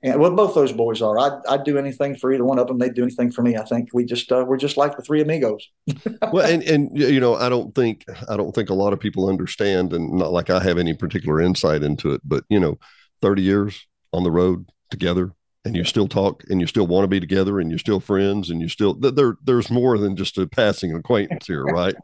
And 0.00 0.20
well, 0.20 0.30
both 0.30 0.54
those 0.54 0.70
boys 0.70 1.02
are. 1.02 1.18
I'd, 1.18 1.40
I'd 1.48 1.64
do 1.64 1.76
anything 1.76 2.14
for 2.14 2.32
either 2.32 2.44
one 2.44 2.60
of 2.60 2.68
them. 2.68 2.78
They'd 2.78 2.94
do 2.94 3.02
anything 3.02 3.32
for 3.32 3.42
me. 3.42 3.56
I 3.56 3.64
think 3.64 3.88
we 3.92 4.04
just 4.04 4.30
uh, 4.30 4.44
we're 4.46 4.58
just 4.58 4.76
like 4.76 4.96
the 4.96 5.02
three 5.02 5.22
amigos. 5.22 5.68
well, 6.32 6.46
and 6.46 6.62
and 6.62 6.96
you 6.96 7.18
know, 7.18 7.34
I 7.34 7.48
don't 7.48 7.74
think 7.74 8.04
I 8.28 8.36
don't 8.36 8.54
think 8.54 8.70
a 8.70 8.74
lot 8.74 8.92
of 8.92 9.00
people 9.00 9.28
understand, 9.28 9.92
and 9.92 10.12
not 10.12 10.30
like 10.30 10.50
I 10.50 10.62
have 10.62 10.78
any 10.78 10.94
particular 10.94 11.40
insight 11.40 11.82
into 11.82 12.12
it. 12.12 12.20
But 12.24 12.44
you 12.48 12.60
know, 12.60 12.78
thirty 13.20 13.42
years 13.42 13.86
on 14.12 14.24
the 14.24 14.30
road 14.30 14.70
together, 14.90 15.32
and 15.64 15.76
you 15.76 15.84
still 15.84 16.08
talk, 16.08 16.44
and 16.48 16.60
you 16.60 16.66
still 16.66 16.86
want 16.86 17.04
to 17.04 17.08
be 17.08 17.20
together, 17.20 17.60
and 17.60 17.70
you're 17.70 17.78
still 17.78 18.00
friends, 18.00 18.50
and 18.50 18.60
you 18.60 18.68
still 18.68 18.94
there. 18.94 19.36
There's 19.44 19.70
more 19.70 19.98
than 19.98 20.16
just 20.16 20.38
a 20.38 20.46
passing 20.46 20.94
acquaintance 20.94 21.46
here, 21.46 21.64
right? 21.64 21.94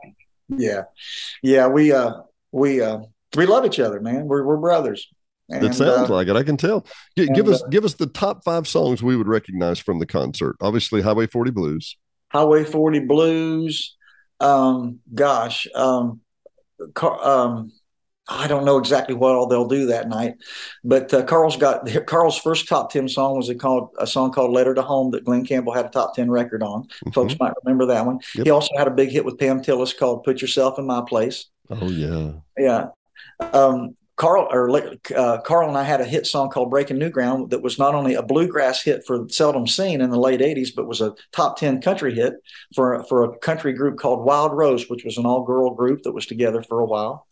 yeah, 0.49 0.83
yeah. 1.43 1.69
We 1.69 1.93
uh 1.93 2.15
we 2.51 2.81
uh 2.81 3.01
we 3.37 3.47
love 3.47 3.65
each 3.65 3.81
other, 3.81 4.01
man. 4.01 4.27
We're 4.27 4.45
we're 4.45 4.59
brothers. 4.59 5.09
And, 5.49 5.65
it 5.65 5.75
sounds 5.75 6.09
uh, 6.09 6.15
like 6.15 6.29
it. 6.29 6.37
I 6.37 6.45
can 6.45 6.57
tell. 6.57 6.87
G- 7.17 7.27
and, 7.27 7.35
give 7.35 7.49
us 7.49 7.63
uh, 7.63 7.67
give 7.69 7.85
us 7.85 7.95
the 7.95 8.07
top 8.07 8.43
five 8.45 8.67
songs 8.67 9.03
we 9.03 9.17
would 9.17 9.29
recognize 9.29 9.79
from 9.79 9.99
the 9.99 10.07
concert. 10.07 10.57
Obviously, 10.61 11.03
Highway 11.03 11.27
40 11.27 11.51
Blues. 11.51 11.97
Highway 12.29 12.65
40 12.65 13.01
Blues. 13.01 13.97
Um, 14.41 15.01
gosh, 15.15 15.69
um, 15.75 16.21
car, 16.95 17.23
um, 17.25 17.73
I 18.39 18.47
don't 18.47 18.64
know 18.64 18.78
exactly 18.78 19.14
what 19.14 19.35
all 19.35 19.47
they'll 19.47 19.68
do 19.68 19.87
that 19.87 20.09
night, 20.09 20.37
but 20.85 21.12
uh, 21.12 21.22
Carl's 21.24 21.57
got 21.57 21.87
Carl's 22.07 22.39
first 22.39 22.68
top 22.68 22.91
ten 22.91 23.09
song 23.09 23.37
was 23.37 23.49
a 23.49 23.55
called 23.55 23.91
a 23.99 24.07
song 24.07 24.33
called 24.33 24.53
"Letter 24.53 24.74
to 24.74 24.83
Home" 24.83 25.11
that 25.12 25.24
Glen 25.24 25.45
Campbell 25.45 25.72
had 25.72 25.87
a 25.87 25.91
top 25.91 26.14
ten 26.14 26.30
record 26.30 26.62
on. 26.62 26.85
Mm-hmm. 26.85 27.11
Folks 27.11 27.37
might 27.39 27.53
remember 27.64 27.87
that 27.87 28.07
one. 28.07 28.20
Yep. 28.35 28.47
He 28.47 28.51
also 28.51 28.76
had 28.76 28.89
a 28.89 28.93
big 28.93 29.11
hit 29.11 29.24
with 29.24 29.39
Pam 29.39 29.62
Tillis 29.62 29.97
called 29.97 30.24
"Put 30.24 30.41
Yourself 30.41 30.78
in 30.78 30.87
My 30.87 31.03
Place." 31.07 31.47
Oh 31.70 31.89
yeah, 31.89 32.33
yeah. 32.59 32.89
Um, 33.53 33.97
Carl 34.16 34.47
or 34.51 34.70
uh, 35.16 35.41
Carl 35.41 35.68
and 35.68 35.76
I 35.76 35.83
had 35.83 36.01
a 36.01 36.05
hit 36.05 36.26
song 36.26 36.51
called 36.51 36.70
"Breaking 36.70 36.99
New 36.99 37.11
Ground" 37.11 37.51
that 37.51 37.62
was 37.62 37.78
not 37.78 37.95
only 37.95 38.14
a 38.14 38.22
bluegrass 38.22 38.83
hit 38.83 39.05
for 39.07 39.26
Seldom 39.28 39.66
Scene 39.66 40.01
in 40.01 40.11
the 40.11 40.18
late 40.18 40.41
'80s, 40.41 40.68
but 40.74 40.87
was 40.87 41.01
a 41.01 41.14
top 41.33 41.59
ten 41.59 41.80
country 41.80 42.14
hit 42.14 42.35
for 42.74 43.03
for 43.05 43.24
a 43.24 43.39
country 43.39 43.72
group 43.72 43.99
called 43.99 44.24
Wild 44.24 44.53
Rose, 44.53 44.89
which 44.89 45.05
was 45.05 45.16
an 45.16 45.26
all 45.26 45.45
girl 45.45 45.74
group 45.74 46.03
that 46.03 46.12
was 46.12 46.26
together 46.26 46.62
for 46.62 46.80
a 46.80 46.85
while. 46.85 47.26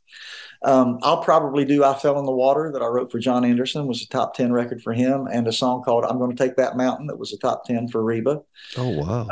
Um, 0.62 0.98
I'll 1.02 1.22
probably 1.22 1.64
do 1.64 1.84
"I 1.84 1.94
Fell 1.94 2.18
in 2.18 2.26
the 2.26 2.32
Water" 2.32 2.70
that 2.72 2.82
I 2.82 2.86
wrote 2.86 3.10
for 3.10 3.18
John 3.18 3.44
Anderson 3.44 3.86
was 3.86 4.02
a 4.02 4.08
top 4.08 4.34
ten 4.34 4.52
record 4.52 4.82
for 4.82 4.92
him, 4.92 5.26
and 5.26 5.46
a 5.48 5.52
song 5.52 5.82
called 5.82 6.04
"I'm 6.04 6.18
Going 6.18 6.34
to 6.34 6.36
Take 6.36 6.56
That 6.56 6.76
Mountain" 6.76 7.06
that 7.06 7.18
was 7.18 7.32
a 7.32 7.38
top 7.38 7.64
ten 7.64 7.88
for 7.88 8.02
Reba. 8.02 8.42
Oh 8.76 8.88
wow! 8.88 9.26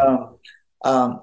Um, 0.85 0.91
um, 0.91 1.21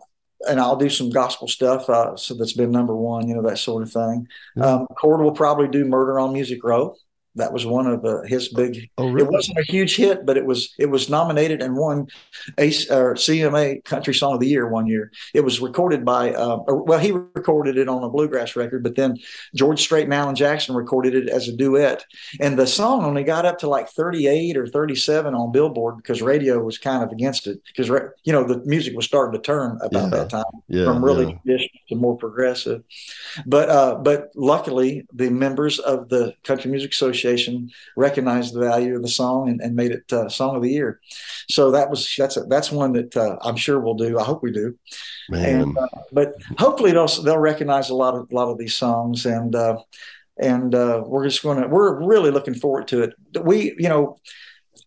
and 0.48 0.60
I'll 0.60 0.76
do 0.76 0.90
some 0.90 1.10
gospel 1.10 1.48
stuff. 1.48 1.90
Uh, 1.90 2.16
so 2.16 2.36
that's 2.36 2.54
been 2.54 2.72
number 2.72 2.96
one, 2.96 3.28
you 3.28 3.36
know, 3.36 3.42
that 3.44 3.58
sort 3.58 3.84
of 3.84 3.92
thing. 3.92 4.28
Um, 4.62 4.86
Cord 4.98 5.22
will 5.22 5.32
probably 5.32 5.68
do 5.68 5.86
Murder 5.86 6.20
on 6.20 6.34
Music 6.34 6.64
Row 6.64 6.96
that 7.36 7.52
was 7.52 7.66
one 7.66 7.88
of 7.88 8.06
uh, 8.06 8.22
his 8.22 8.50
big. 8.50 8.90
Oh, 8.98 9.10
really? 9.10 9.28
It 9.28 9.32
wasn't 9.32 9.60
a 9.60 9.64
huge 9.64 9.96
hit, 9.96 10.26
but 10.26 10.38
it 10.38 10.46
was 10.46 10.74
it 10.80 10.88
was 10.88 11.10
nominated 11.10 11.62
and 11.62 11.76
won 11.76 12.08
a 12.58 12.68
or 12.90 13.16
CMA 13.16 13.84
Country 13.84 14.14
Song 14.14 14.34
of 14.34 14.40
the 14.40 14.48
Year 14.48 14.68
one 14.68 14.88
year. 14.88 15.12
It 15.34 15.42
was 15.42 15.60
recorded 15.60 16.06
by 16.06 16.34
uh, 16.34 16.60
well, 16.68 17.00
he 17.00 17.12
recorded 17.12 17.78
it 17.78 17.90
on 17.90 18.04
a 18.04 18.10
bluegrass 18.10 18.56
record, 18.56 18.84
but 18.84 18.96
then 18.96 19.18
George 19.54 19.82
Strait 19.82 20.06
and 20.06 20.14
Alan 20.14 20.36
Jackson 20.36 20.76
recorded 20.76 21.14
it 21.14 21.30
as 21.30 21.48
a 21.48 21.56
duet, 21.56 22.06
and 22.40 22.58
the 22.58 22.68
song 22.68 23.04
only 23.04 23.24
got 23.24 23.46
up 23.46 23.60
to 23.60 23.68
like 23.68 23.90
thirty 23.90 24.28
eight 24.28 24.56
or 24.56 24.68
thirty 24.68 24.96
seven 24.96 25.36
on 25.36 25.52
Billboard 25.52 25.98
because 25.98 26.22
radio 26.22 26.64
was 26.64 26.78
kind 26.78 27.04
of 27.04 27.12
against 27.12 27.48
it 27.48 27.60
because 27.66 27.90
you 28.24 28.32
know 28.32 28.46
the 28.46 28.64
music 28.66 28.96
was 28.96 29.06
starting 29.06 29.40
to 29.40 29.46
turn 29.46 29.78
about 29.82 30.04
yeah. 30.04 30.10
that 30.10 30.30
time 30.30 30.44
yeah, 30.70 30.86
from 30.86 31.04
really 31.04 31.26
yeah. 31.26 31.38
traditional 31.44 31.80
to 31.90 31.96
more 31.96 32.18
progressive. 32.18 32.84
But 33.46 33.70
uh, 33.70 33.96
but 33.96 34.32
luckily 34.36 35.06
the 35.12 35.30
members 35.30 35.80
of 35.80 36.08
the 36.08 36.34
Country 36.44 36.72
Music 36.72 36.92
Association 36.92 37.25
Association 37.26 37.70
recognized 37.96 38.54
the 38.54 38.60
value 38.60 38.96
of 38.96 39.02
the 39.02 39.08
song 39.08 39.50
and, 39.50 39.62
and 39.62 39.76
made 39.76 39.92
it 39.92 40.12
uh, 40.12 40.30
song 40.30 40.56
of 40.56 40.62
the 40.62 40.70
year. 40.70 41.00
So 41.50 41.72
that 41.72 41.90
was 41.90 42.14
that's 42.18 42.38
a, 42.38 42.42
that's 42.44 42.72
one 42.72 42.94
that 42.94 43.16
uh, 43.18 43.38
I'm 43.42 43.56
sure 43.56 43.80
we'll 43.80 43.96
do. 43.96 44.20
I 44.20 44.24
hope 44.24 44.44
we 44.44 44.52
do. 44.52 44.78
Man. 45.30 45.62
And, 45.62 45.78
uh, 45.78 45.88
but 46.12 46.36
hopefully 46.58 46.92
they'll 46.92 47.08
they'll 47.08 47.38
recognize 47.38 47.90
a 47.90 47.96
lot 47.96 48.16
of 48.16 48.28
a 48.32 48.36
lot 48.36 48.50
of 48.50 48.58
these 48.58 48.76
songs 48.76 49.26
and 49.26 49.56
uh, 49.56 49.78
and 50.38 50.76
uh, 50.76 51.04
we're 51.06 51.26
just 51.26 51.44
going 51.44 51.62
to 51.62 51.68
we're 51.68 52.06
really 52.06 52.32
looking 52.32 52.56
forward 52.56 52.88
to 52.90 53.04
it. 53.04 53.14
We 53.42 53.76
you 53.78 53.90
know 53.90 54.20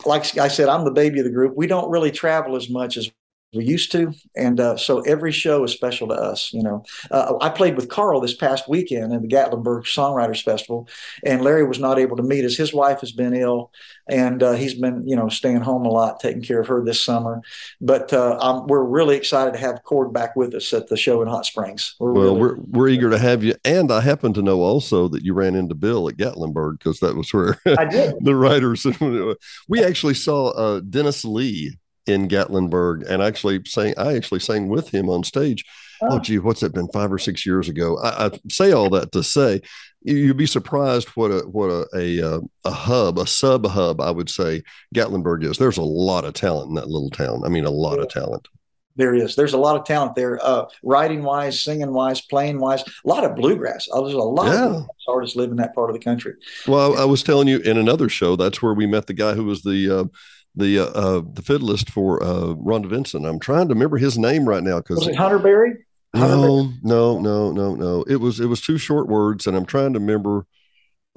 like 0.05 0.39
I 0.39 0.49
said, 0.49 0.69
I'm 0.69 0.85
the 0.85 0.93
baby 0.93 1.19
of 1.19 1.25
the 1.25 1.33
group. 1.33 1.57
We 1.57 1.67
don't 1.67 1.91
really 1.91 2.13
travel 2.13 2.55
as 2.55 2.71
much 2.71 2.97
as 2.97 3.11
we 3.55 3.65
used 3.65 3.91
to 3.93 4.13
and 4.37 4.61
uh, 4.61 4.77
so 4.77 5.01
every 5.01 5.33
show 5.33 5.65
is 5.65 5.73
special 5.73 6.07
to 6.09 6.15
us 6.15 6.53
you 6.53 6.63
know. 6.63 6.85
Uh, 7.11 7.35
i 7.41 7.49
played 7.49 7.77
with 7.77 7.89
carl 7.89 8.21
this 8.21 8.35
past 8.35 8.69
weekend 8.69 9.13
in 9.13 9.23
the 9.23 9.29
gatlinburg 9.29 9.85
songwriters 9.85 10.43
festival 10.43 10.87
and 11.25 11.43
larry 11.43 11.65
was 11.67 11.79
not 11.79 11.99
able 11.99 12.17
to 12.17 12.23
meet 12.23 12.45
us. 12.45 12.57
His 12.57 12.75
wife 12.75 13.01
has 13.01 13.13
been 13.13 13.35
ill 13.35 13.71
and 14.09 14.43
uh, 14.43 14.53
he's 14.53 14.75
been 14.75 15.07
you 15.07 15.17
know 15.17 15.29
staying 15.29 15.61
home 15.61 15.85
a 15.85 15.89
lot 15.89 16.21
taking 16.21 16.43
care 16.43 16.61
of 16.61 16.67
her 16.67 16.85
this 16.85 17.05
summer. 17.05 17.41
But 17.81 18.13
uh, 18.13 18.65
we're 18.67 18.85
really 18.85 19.17
excited 19.17 19.53
to 19.55 19.59
have 19.61 19.83
cord 19.85 20.13
back 20.13 20.37
with 20.37 20.55
us 20.55 20.73
at 20.73 20.89
the 20.89 20.97
show 20.97 21.23
in 21.23 21.29
hot 21.29 21.47
springs. 21.47 21.95
We're 21.99 22.13
well 22.13 22.25
really- 22.37 22.41
we're, 22.41 22.57
we're 22.69 22.89
eager 22.89 23.11
to 23.11 23.19
have 23.19 23.43
you 23.43 23.55
and 23.65 23.91
i 23.91 24.01
happen 24.01 24.33
to 24.35 24.43
know 24.43 24.61
also 24.61 25.09
that 25.09 25.25
you 25.25 25.35
ran 25.35 25.55
into 25.55 25.75
bill 25.75 26.09
at 26.09 26.17
gatlinburg 26.17 26.79
because 26.79 27.01
that 27.01 27.17
was 27.17 27.33
where 27.33 27.59
I 27.67 27.85
did. 27.85 28.15
the 28.21 28.35
writers 28.35 28.87
we 29.69 29.83
actually 29.83 30.15
saw 30.15 30.49
uh, 30.51 30.81
dennis 30.81 31.25
lee 31.25 31.78
in 32.09 32.29
Gatlinburg 32.29 33.09
and 33.09 33.23
actually 33.23 33.61
sang 33.65 33.95
I 33.97 34.17
actually 34.17 34.41
sang 34.41 34.69
with 34.69 34.89
him 34.91 35.09
on 35.09 35.25
stage. 35.25 35.65
Oh, 36.01 36.09
oh 36.13 36.19
gee, 36.19 36.39
what's 36.39 36.63
it 36.63 36.75
been 36.75 36.89
five 36.89 37.13
or 37.13 37.19
six 37.19 37.45
years 37.45 37.69
ago? 37.69 37.99
I, 37.99 38.27
I 38.27 38.31
say 38.49 38.73
all 38.73 38.91
that 38.91 39.13
to 39.13 39.23
say 39.23 39.63
you'd 40.03 40.37
be 40.37 40.47
surprised 40.47 41.09
what 41.11 41.31
a 41.31 41.41
what 41.41 41.71
a 41.71 41.87
a, 41.95 42.37
uh, 42.37 42.41
a 42.65 42.71
hub, 42.71 43.19
a 43.19 43.27
sub 43.27 43.67
hub, 43.67 44.01
I 44.01 44.11
would 44.11 44.31
say 44.31 44.63
Gatlinburg 44.95 45.45
is. 45.45 45.59
There's 45.59 45.79
a 45.79 45.83
lot 45.83 46.25
of 46.25 46.35
talent 46.35 46.69
in 46.69 46.75
that 46.75 46.89
little 46.89 47.11
town. 47.11 47.43
I 47.45 47.49
mean, 47.49 47.65
a 47.65 47.71
lot 47.71 47.99
of 47.99 48.09
talent. 48.09 48.49
There 48.97 49.15
is. 49.15 49.37
There's 49.37 49.53
a 49.53 49.59
lot 49.59 49.77
of 49.77 49.87
talent 49.87 50.17
there, 50.17 50.45
uh, 50.45 50.67
writing 50.83 51.23
wise, 51.23 51.63
singing 51.63 51.93
wise, 51.93 52.21
playing 52.21 52.59
wise. 52.59 52.83
A 52.83 53.09
lot 53.09 53.23
of 53.23 53.37
bluegrass. 53.37 53.87
Oh, 53.93 54.03
there's 54.03 54.15
a 54.15 54.19
lot 54.19 54.47
yeah. 54.47 54.77
of 54.77 54.89
artists 55.07 55.37
live 55.37 55.53
in 55.53 55.57
that 55.59 55.73
part 55.73 55.89
of 55.89 55.95
the 55.95 56.03
country. 56.03 56.35
Well, 56.67 56.99
I, 56.99 57.03
I 57.03 57.05
was 57.05 57.23
telling 57.23 57.47
you 57.47 57.59
in 57.59 57.79
another 57.79 58.09
show. 58.09 58.35
That's 58.35 58.61
where 58.61 58.75
we 58.75 58.87
met 58.87 59.07
the 59.07 59.15
guy 59.15 59.35
who 59.35 59.45
was 59.45 59.63
the 59.63 60.01
uh, 60.01 60.05
the 60.59 60.81
uh, 60.81 60.87
uh, 60.87 61.23
the 61.33 61.43
fiddlist 61.43 61.91
for 61.91 62.23
uh, 62.23 62.55
Rhonda 62.55 62.87
Vincent. 62.87 63.25
I'm 63.25 63.39
trying 63.39 63.69
to 63.69 63.75
remember 63.75 63.97
his 63.97 64.19
name 64.19 64.47
right 64.47 64.63
now 64.63 64.79
because 64.79 64.99
was 64.99 65.09
it 65.09 65.17
Hunter 65.17 65.39
Berry? 65.39 65.75
No, 66.15 66.73
no, 66.83 67.19
no, 67.21 67.53
no, 67.53 67.75
no. 67.75 68.03
It 68.03 68.17
was 68.17 68.41
it 68.41 68.47
was 68.47 68.61
two 68.61 68.79
short 68.79 69.09
words, 69.09 69.47
and 69.47 69.57
I'm 69.57 69.67
trying 69.67 69.93
to 69.95 69.99
remember. 69.99 70.47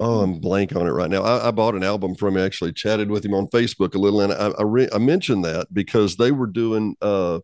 Oh, 0.00 0.22
I'm 0.22 0.40
blank 0.40 0.74
on 0.74 0.88
it 0.88 0.90
right 0.90 1.10
now. 1.10 1.22
I, 1.22 1.48
I 1.48 1.50
bought 1.52 1.76
an 1.76 1.84
album 1.84 2.16
from 2.16 2.36
him. 2.36 2.44
Actually, 2.44 2.72
chatted 2.72 3.10
with 3.10 3.24
him 3.24 3.34
on 3.34 3.46
Facebook 3.48 3.94
a 3.94 3.98
little, 3.98 4.20
and 4.20 4.32
I 4.32 4.48
I, 4.58 4.62
re- 4.62 4.88
I 4.92 4.98
mentioned 4.98 5.44
that 5.44 5.72
because 5.72 6.16
they 6.16 6.32
were 6.32 6.48
doing 6.48 6.96
uh, 7.00 7.40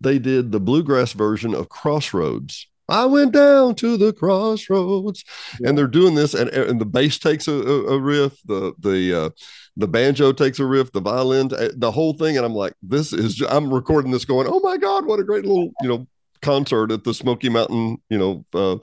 they 0.00 0.18
did 0.18 0.50
the 0.50 0.60
bluegrass 0.60 1.12
version 1.12 1.54
of 1.54 1.68
Crossroads. 1.68 2.68
I 2.88 3.06
went 3.06 3.32
down 3.32 3.76
to 3.76 3.96
the 3.96 4.12
crossroads, 4.12 5.24
yeah. 5.58 5.68
and 5.68 5.78
they're 5.78 5.86
doing 5.86 6.14
this, 6.14 6.34
and, 6.34 6.50
and 6.50 6.78
the 6.80 6.84
bass 6.84 7.18
takes 7.18 7.48
a, 7.48 7.52
a, 7.52 7.98
riff, 7.98 8.38
the 8.44 8.74
the 8.78 9.24
uh, 9.24 9.30
the 9.76 9.88
banjo 9.88 10.32
takes 10.32 10.58
a 10.60 10.66
riff, 10.66 10.92
the 10.92 11.00
violin, 11.00 11.50
eh, 11.56 11.70
the 11.76 11.90
whole 11.90 12.12
thing, 12.12 12.36
and 12.36 12.46
I'm 12.46 12.54
like, 12.54 12.74
this 12.82 13.12
is. 13.12 13.40
I'm 13.48 13.72
recording 13.72 14.12
this, 14.12 14.24
going, 14.24 14.46
oh 14.48 14.60
my 14.60 14.76
god, 14.76 15.06
what 15.06 15.20
a 15.20 15.24
great 15.24 15.44
little 15.44 15.72
you 15.82 15.88
know 15.88 16.06
concert 16.42 16.92
at 16.92 17.04
the 17.04 17.14
Smoky 17.14 17.48
Mountain, 17.48 17.98
you 18.08 18.18
know, 18.18 18.44
uh, 18.54 18.76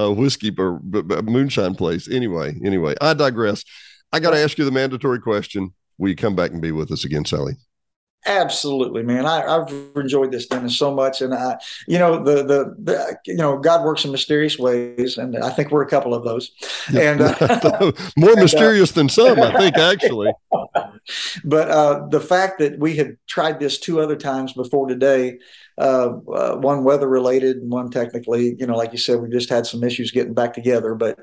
uh, 0.00 0.12
whiskey 0.12 0.52
or 0.58 0.80
moonshine 0.82 1.74
place. 1.74 2.10
Anyway, 2.10 2.58
anyway, 2.64 2.94
I 3.00 3.14
digress. 3.14 3.64
I 4.12 4.20
got 4.20 4.32
to 4.32 4.38
ask 4.38 4.58
you 4.58 4.64
the 4.64 4.70
mandatory 4.70 5.20
question. 5.20 5.72
Will 5.98 6.10
you 6.10 6.16
come 6.16 6.34
back 6.34 6.50
and 6.50 6.60
be 6.60 6.72
with 6.72 6.90
us 6.90 7.04
again, 7.04 7.24
Salley? 7.24 7.54
Absolutely, 8.24 9.02
man. 9.02 9.26
I, 9.26 9.40
have 9.40 9.72
enjoyed 9.96 10.30
this 10.30 10.46
thing 10.46 10.68
so 10.68 10.94
much, 10.94 11.20
and 11.20 11.34
I, 11.34 11.58
you 11.88 11.98
know, 11.98 12.22
the, 12.22 12.44
the, 12.44 12.74
the 12.78 13.18
you 13.26 13.34
know, 13.34 13.58
God 13.58 13.84
works 13.84 14.04
in 14.04 14.12
mysterious 14.12 14.56
ways, 14.58 15.18
and 15.18 15.36
I 15.36 15.50
think 15.50 15.72
we're 15.72 15.82
a 15.82 15.88
couple 15.88 16.14
of 16.14 16.22
those, 16.22 16.52
and 16.96 17.20
uh, 17.20 17.92
more 18.16 18.30
and, 18.30 18.38
uh, 18.38 18.42
mysterious 18.42 18.92
uh, 18.92 18.94
than 18.94 19.08
some, 19.08 19.40
I 19.40 19.58
think, 19.58 19.76
actually. 19.76 20.32
but 21.44 21.68
uh, 21.68 22.06
the 22.10 22.20
fact 22.20 22.60
that 22.60 22.78
we 22.78 22.96
had 22.96 23.16
tried 23.26 23.58
this 23.58 23.80
two 23.80 24.00
other 24.00 24.16
times 24.16 24.52
before 24.52 24.86
today, 24.86 25.38
uh, 25.78 26.18
uh, 26.32 26.56
one 26.56 26.84
weather 26.84 27.08
related 27.08 27.56
and 27.56 27.72
one 27.72 27.90
technically, 27.90 28.54
you 28.58 28.66
know, 28.66 28.76
like 28.76 28.92
you 28.92 28.98
said, 28.98 29.20
we 29.20 29.30
just 29.30 29.50
had 29.50 29.66
some 29.66 29.82
issues 29.82 30.12
getting 30.12 30.34
back 30.34 30.52
together, 30.54 30.94
but 30.94 31.18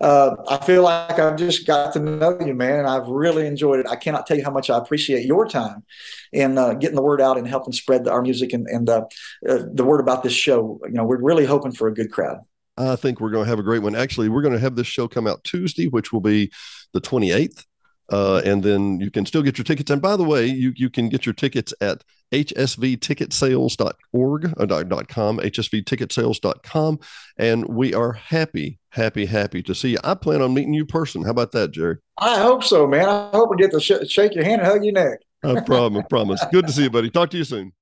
uh, 0.00 0.36
I 0.48 0.64
feel 0.64 0.82
like 0.82 1.18
I've 1.18 1.36
just 1.36 1.66
got 1.66 1.92
to 1.94 2.00
know 2.00 2.38
you, 2.44 2.54
man, 2.54 2.80
and 2.80 2.88
I've 2.88 3.08
really 3.08 3.46
enjoyed 3.46 3.80
it. 3.80 3.86
I 3.88 3.96
cannot 3.96 4.26
tell 4.26 4.36
you 4.36 4.44
how 4.44 4.50
much 4.50 4.68
I 4.68 4.76
appreciate 4.76 5.24
your 5.24 5.48
time 5.48 5.84
in 6.32 6.58
uh, 6.58 6.74
getting 6.74 6.96
the 6.96 7.02
word 7.02 7.20
out 7.20 7.38
and 7.38 7.48
helping 7.48 7.72
spread 7.72 8.04
the, 8.04 8.10
our 8.10 8.22
music 8.22 8.52
and, 8.52 8.66
and 8.66 8.88
uh, 8.88 9.04
uh 9.48 9.62
the 9.72 9.84
word 9.84 10.00
about 10.00 10.22
this 10.22 10.34
show. 10.34 10.80
You 10.84 10.92
know, 10.92 11.04
we're 11.04 11.22
really 11.22 11.46
hoping 11.46 11.72
for 11.72 11.88
a 11.88 11.94
good 11.94 12.12
crowd. 12.12 12.40
I 12.76 12.96
think 12.96 13.20
we're 13.20 13.30
going 13.30 13.44
to 13.44 13.48
have 13.48 13.58
a 13.58 13.62
great 13.62 13.82
one. 13.82 13.94
Actually, 13.94 14.28
we're 14.28 14.42
going 14.42 14.52
to 14.52 14.60
have 14.60 14.76
this 14.76 14.86
show 14.86 15.08
come 15.08 15.26
out 15.26 15.42
Tuesday, 15.44 15.86
which 15.86 16.12
will 16.12 16.20
be 16.20 16.52
the 16.92 17.00
28th. 17.00 17.64
Uh, 18.12 18.42
and 18.44 18.62
then 18.62 19.00
you 19.00 19.10
can 19.10 19.26
still 19.26 19.42
get 19.42 19.58
your 19.58 19.64
tickets. 19.64 19.90
And 19.90 20.00
by 20.00 20.16
the 20.16 20.22
way, 20.22 20.46
you 20.46 20.72
you 20.76 20.88
can 20.88 21.08
get 21.08 21.26
your 21.26 21.32
tickets 21.32 21.74
at 21.80 22.04
hsvticketsales.org 22.32 24.54
uh, 24.56 24.66
dot 24.66 25.08
.com, 25.08 25.38
hsvticketsales.com. 25.38 27.00
And 27.36 27.66
we 27.66 27.94
are 27.94 28.12
happy, 28.12 28.78
happy, 28.96 29.26
happy 29.26 29.62
to 29.62 29.74
see 29.74 29.90
you. 29.90 29.98
I 30.02 30.14
plan 30.14 30.42
on 30.42 30.52
meeting 30.52 30.74
you 30.74 30.84
person. 30.84 31.22
How 31.22 31.30
about 31.30 31.52
that, 31.52 31.70
Jerry? 31.70 31.98
I 32.18 32.40
hope 32.40 32.64
so, 32.64 32.84
man. 32.86 33.08
I 33.08 33.30
hope 33.32 33.50
we 33.50 33.56
get 33.56 33.70
to 33.70 33.80
sh- 33.80 34.08
shake 34.08 34.34
your 34.34 34.44
hand 34.44 34.62
and 34.62 34.70
hug 34.70 34.84
your 34.84 34.94
neck. 34.94 35.20
I 35.44 35.60
promise, 35.60 36.02
I 36.04 36.08
promise. 36.08 36.44
Good 36.50 36.66
to 36.66 36.72
see 36.72 36.84
you, 36.84 36.90
buddy. 36.90 37.10
Talk 37.10 37.30
to 37.30 37.36
you 37.36 37.44
soon. 37.44 37.72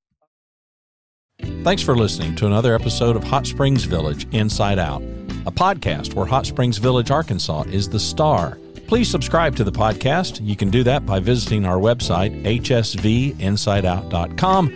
Thanks 1.63 1.83
for 1.83 1.97
listening 1.97 2.35
to 2.37 2.47
another 2.47 2.75
episode 2.75 3.17
of 3.17 3.25
Hot 3.25 3.47
Springs 3.47 3.85
Village 3.85 4.27
Inside 4.33 4.79
Out, 4.79 5.03
a 5.47 5.51
podcast 5.51 6.13
where 6.15 6.27
Hot 6.27 6.47
Springs 6.47 6.79
Village, 6.79 7.11
Arkansas 7.11 7.65
is 7.69 7.89
the 7.89 7.99
star. 7.99 8.59
Please 8.87 9.09
subscribe 9.09 9.57
to 9.57 9.65
the 9.65 9.73
podcast. 9.73 10.47
You 10.47 10.57
can 10.57 10.69
do 10.71 10.85
that 10.85 11.07
by 11.07 11.19
visiting 11.21 11.65
our 11.65 11.79
website, 11.79 12.45
hsvinsideout.com, 12.45 14.67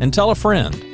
and 0.00 0.14
tell 0.14 0.30
a 0.30 0.36
friend. 0.36 0.84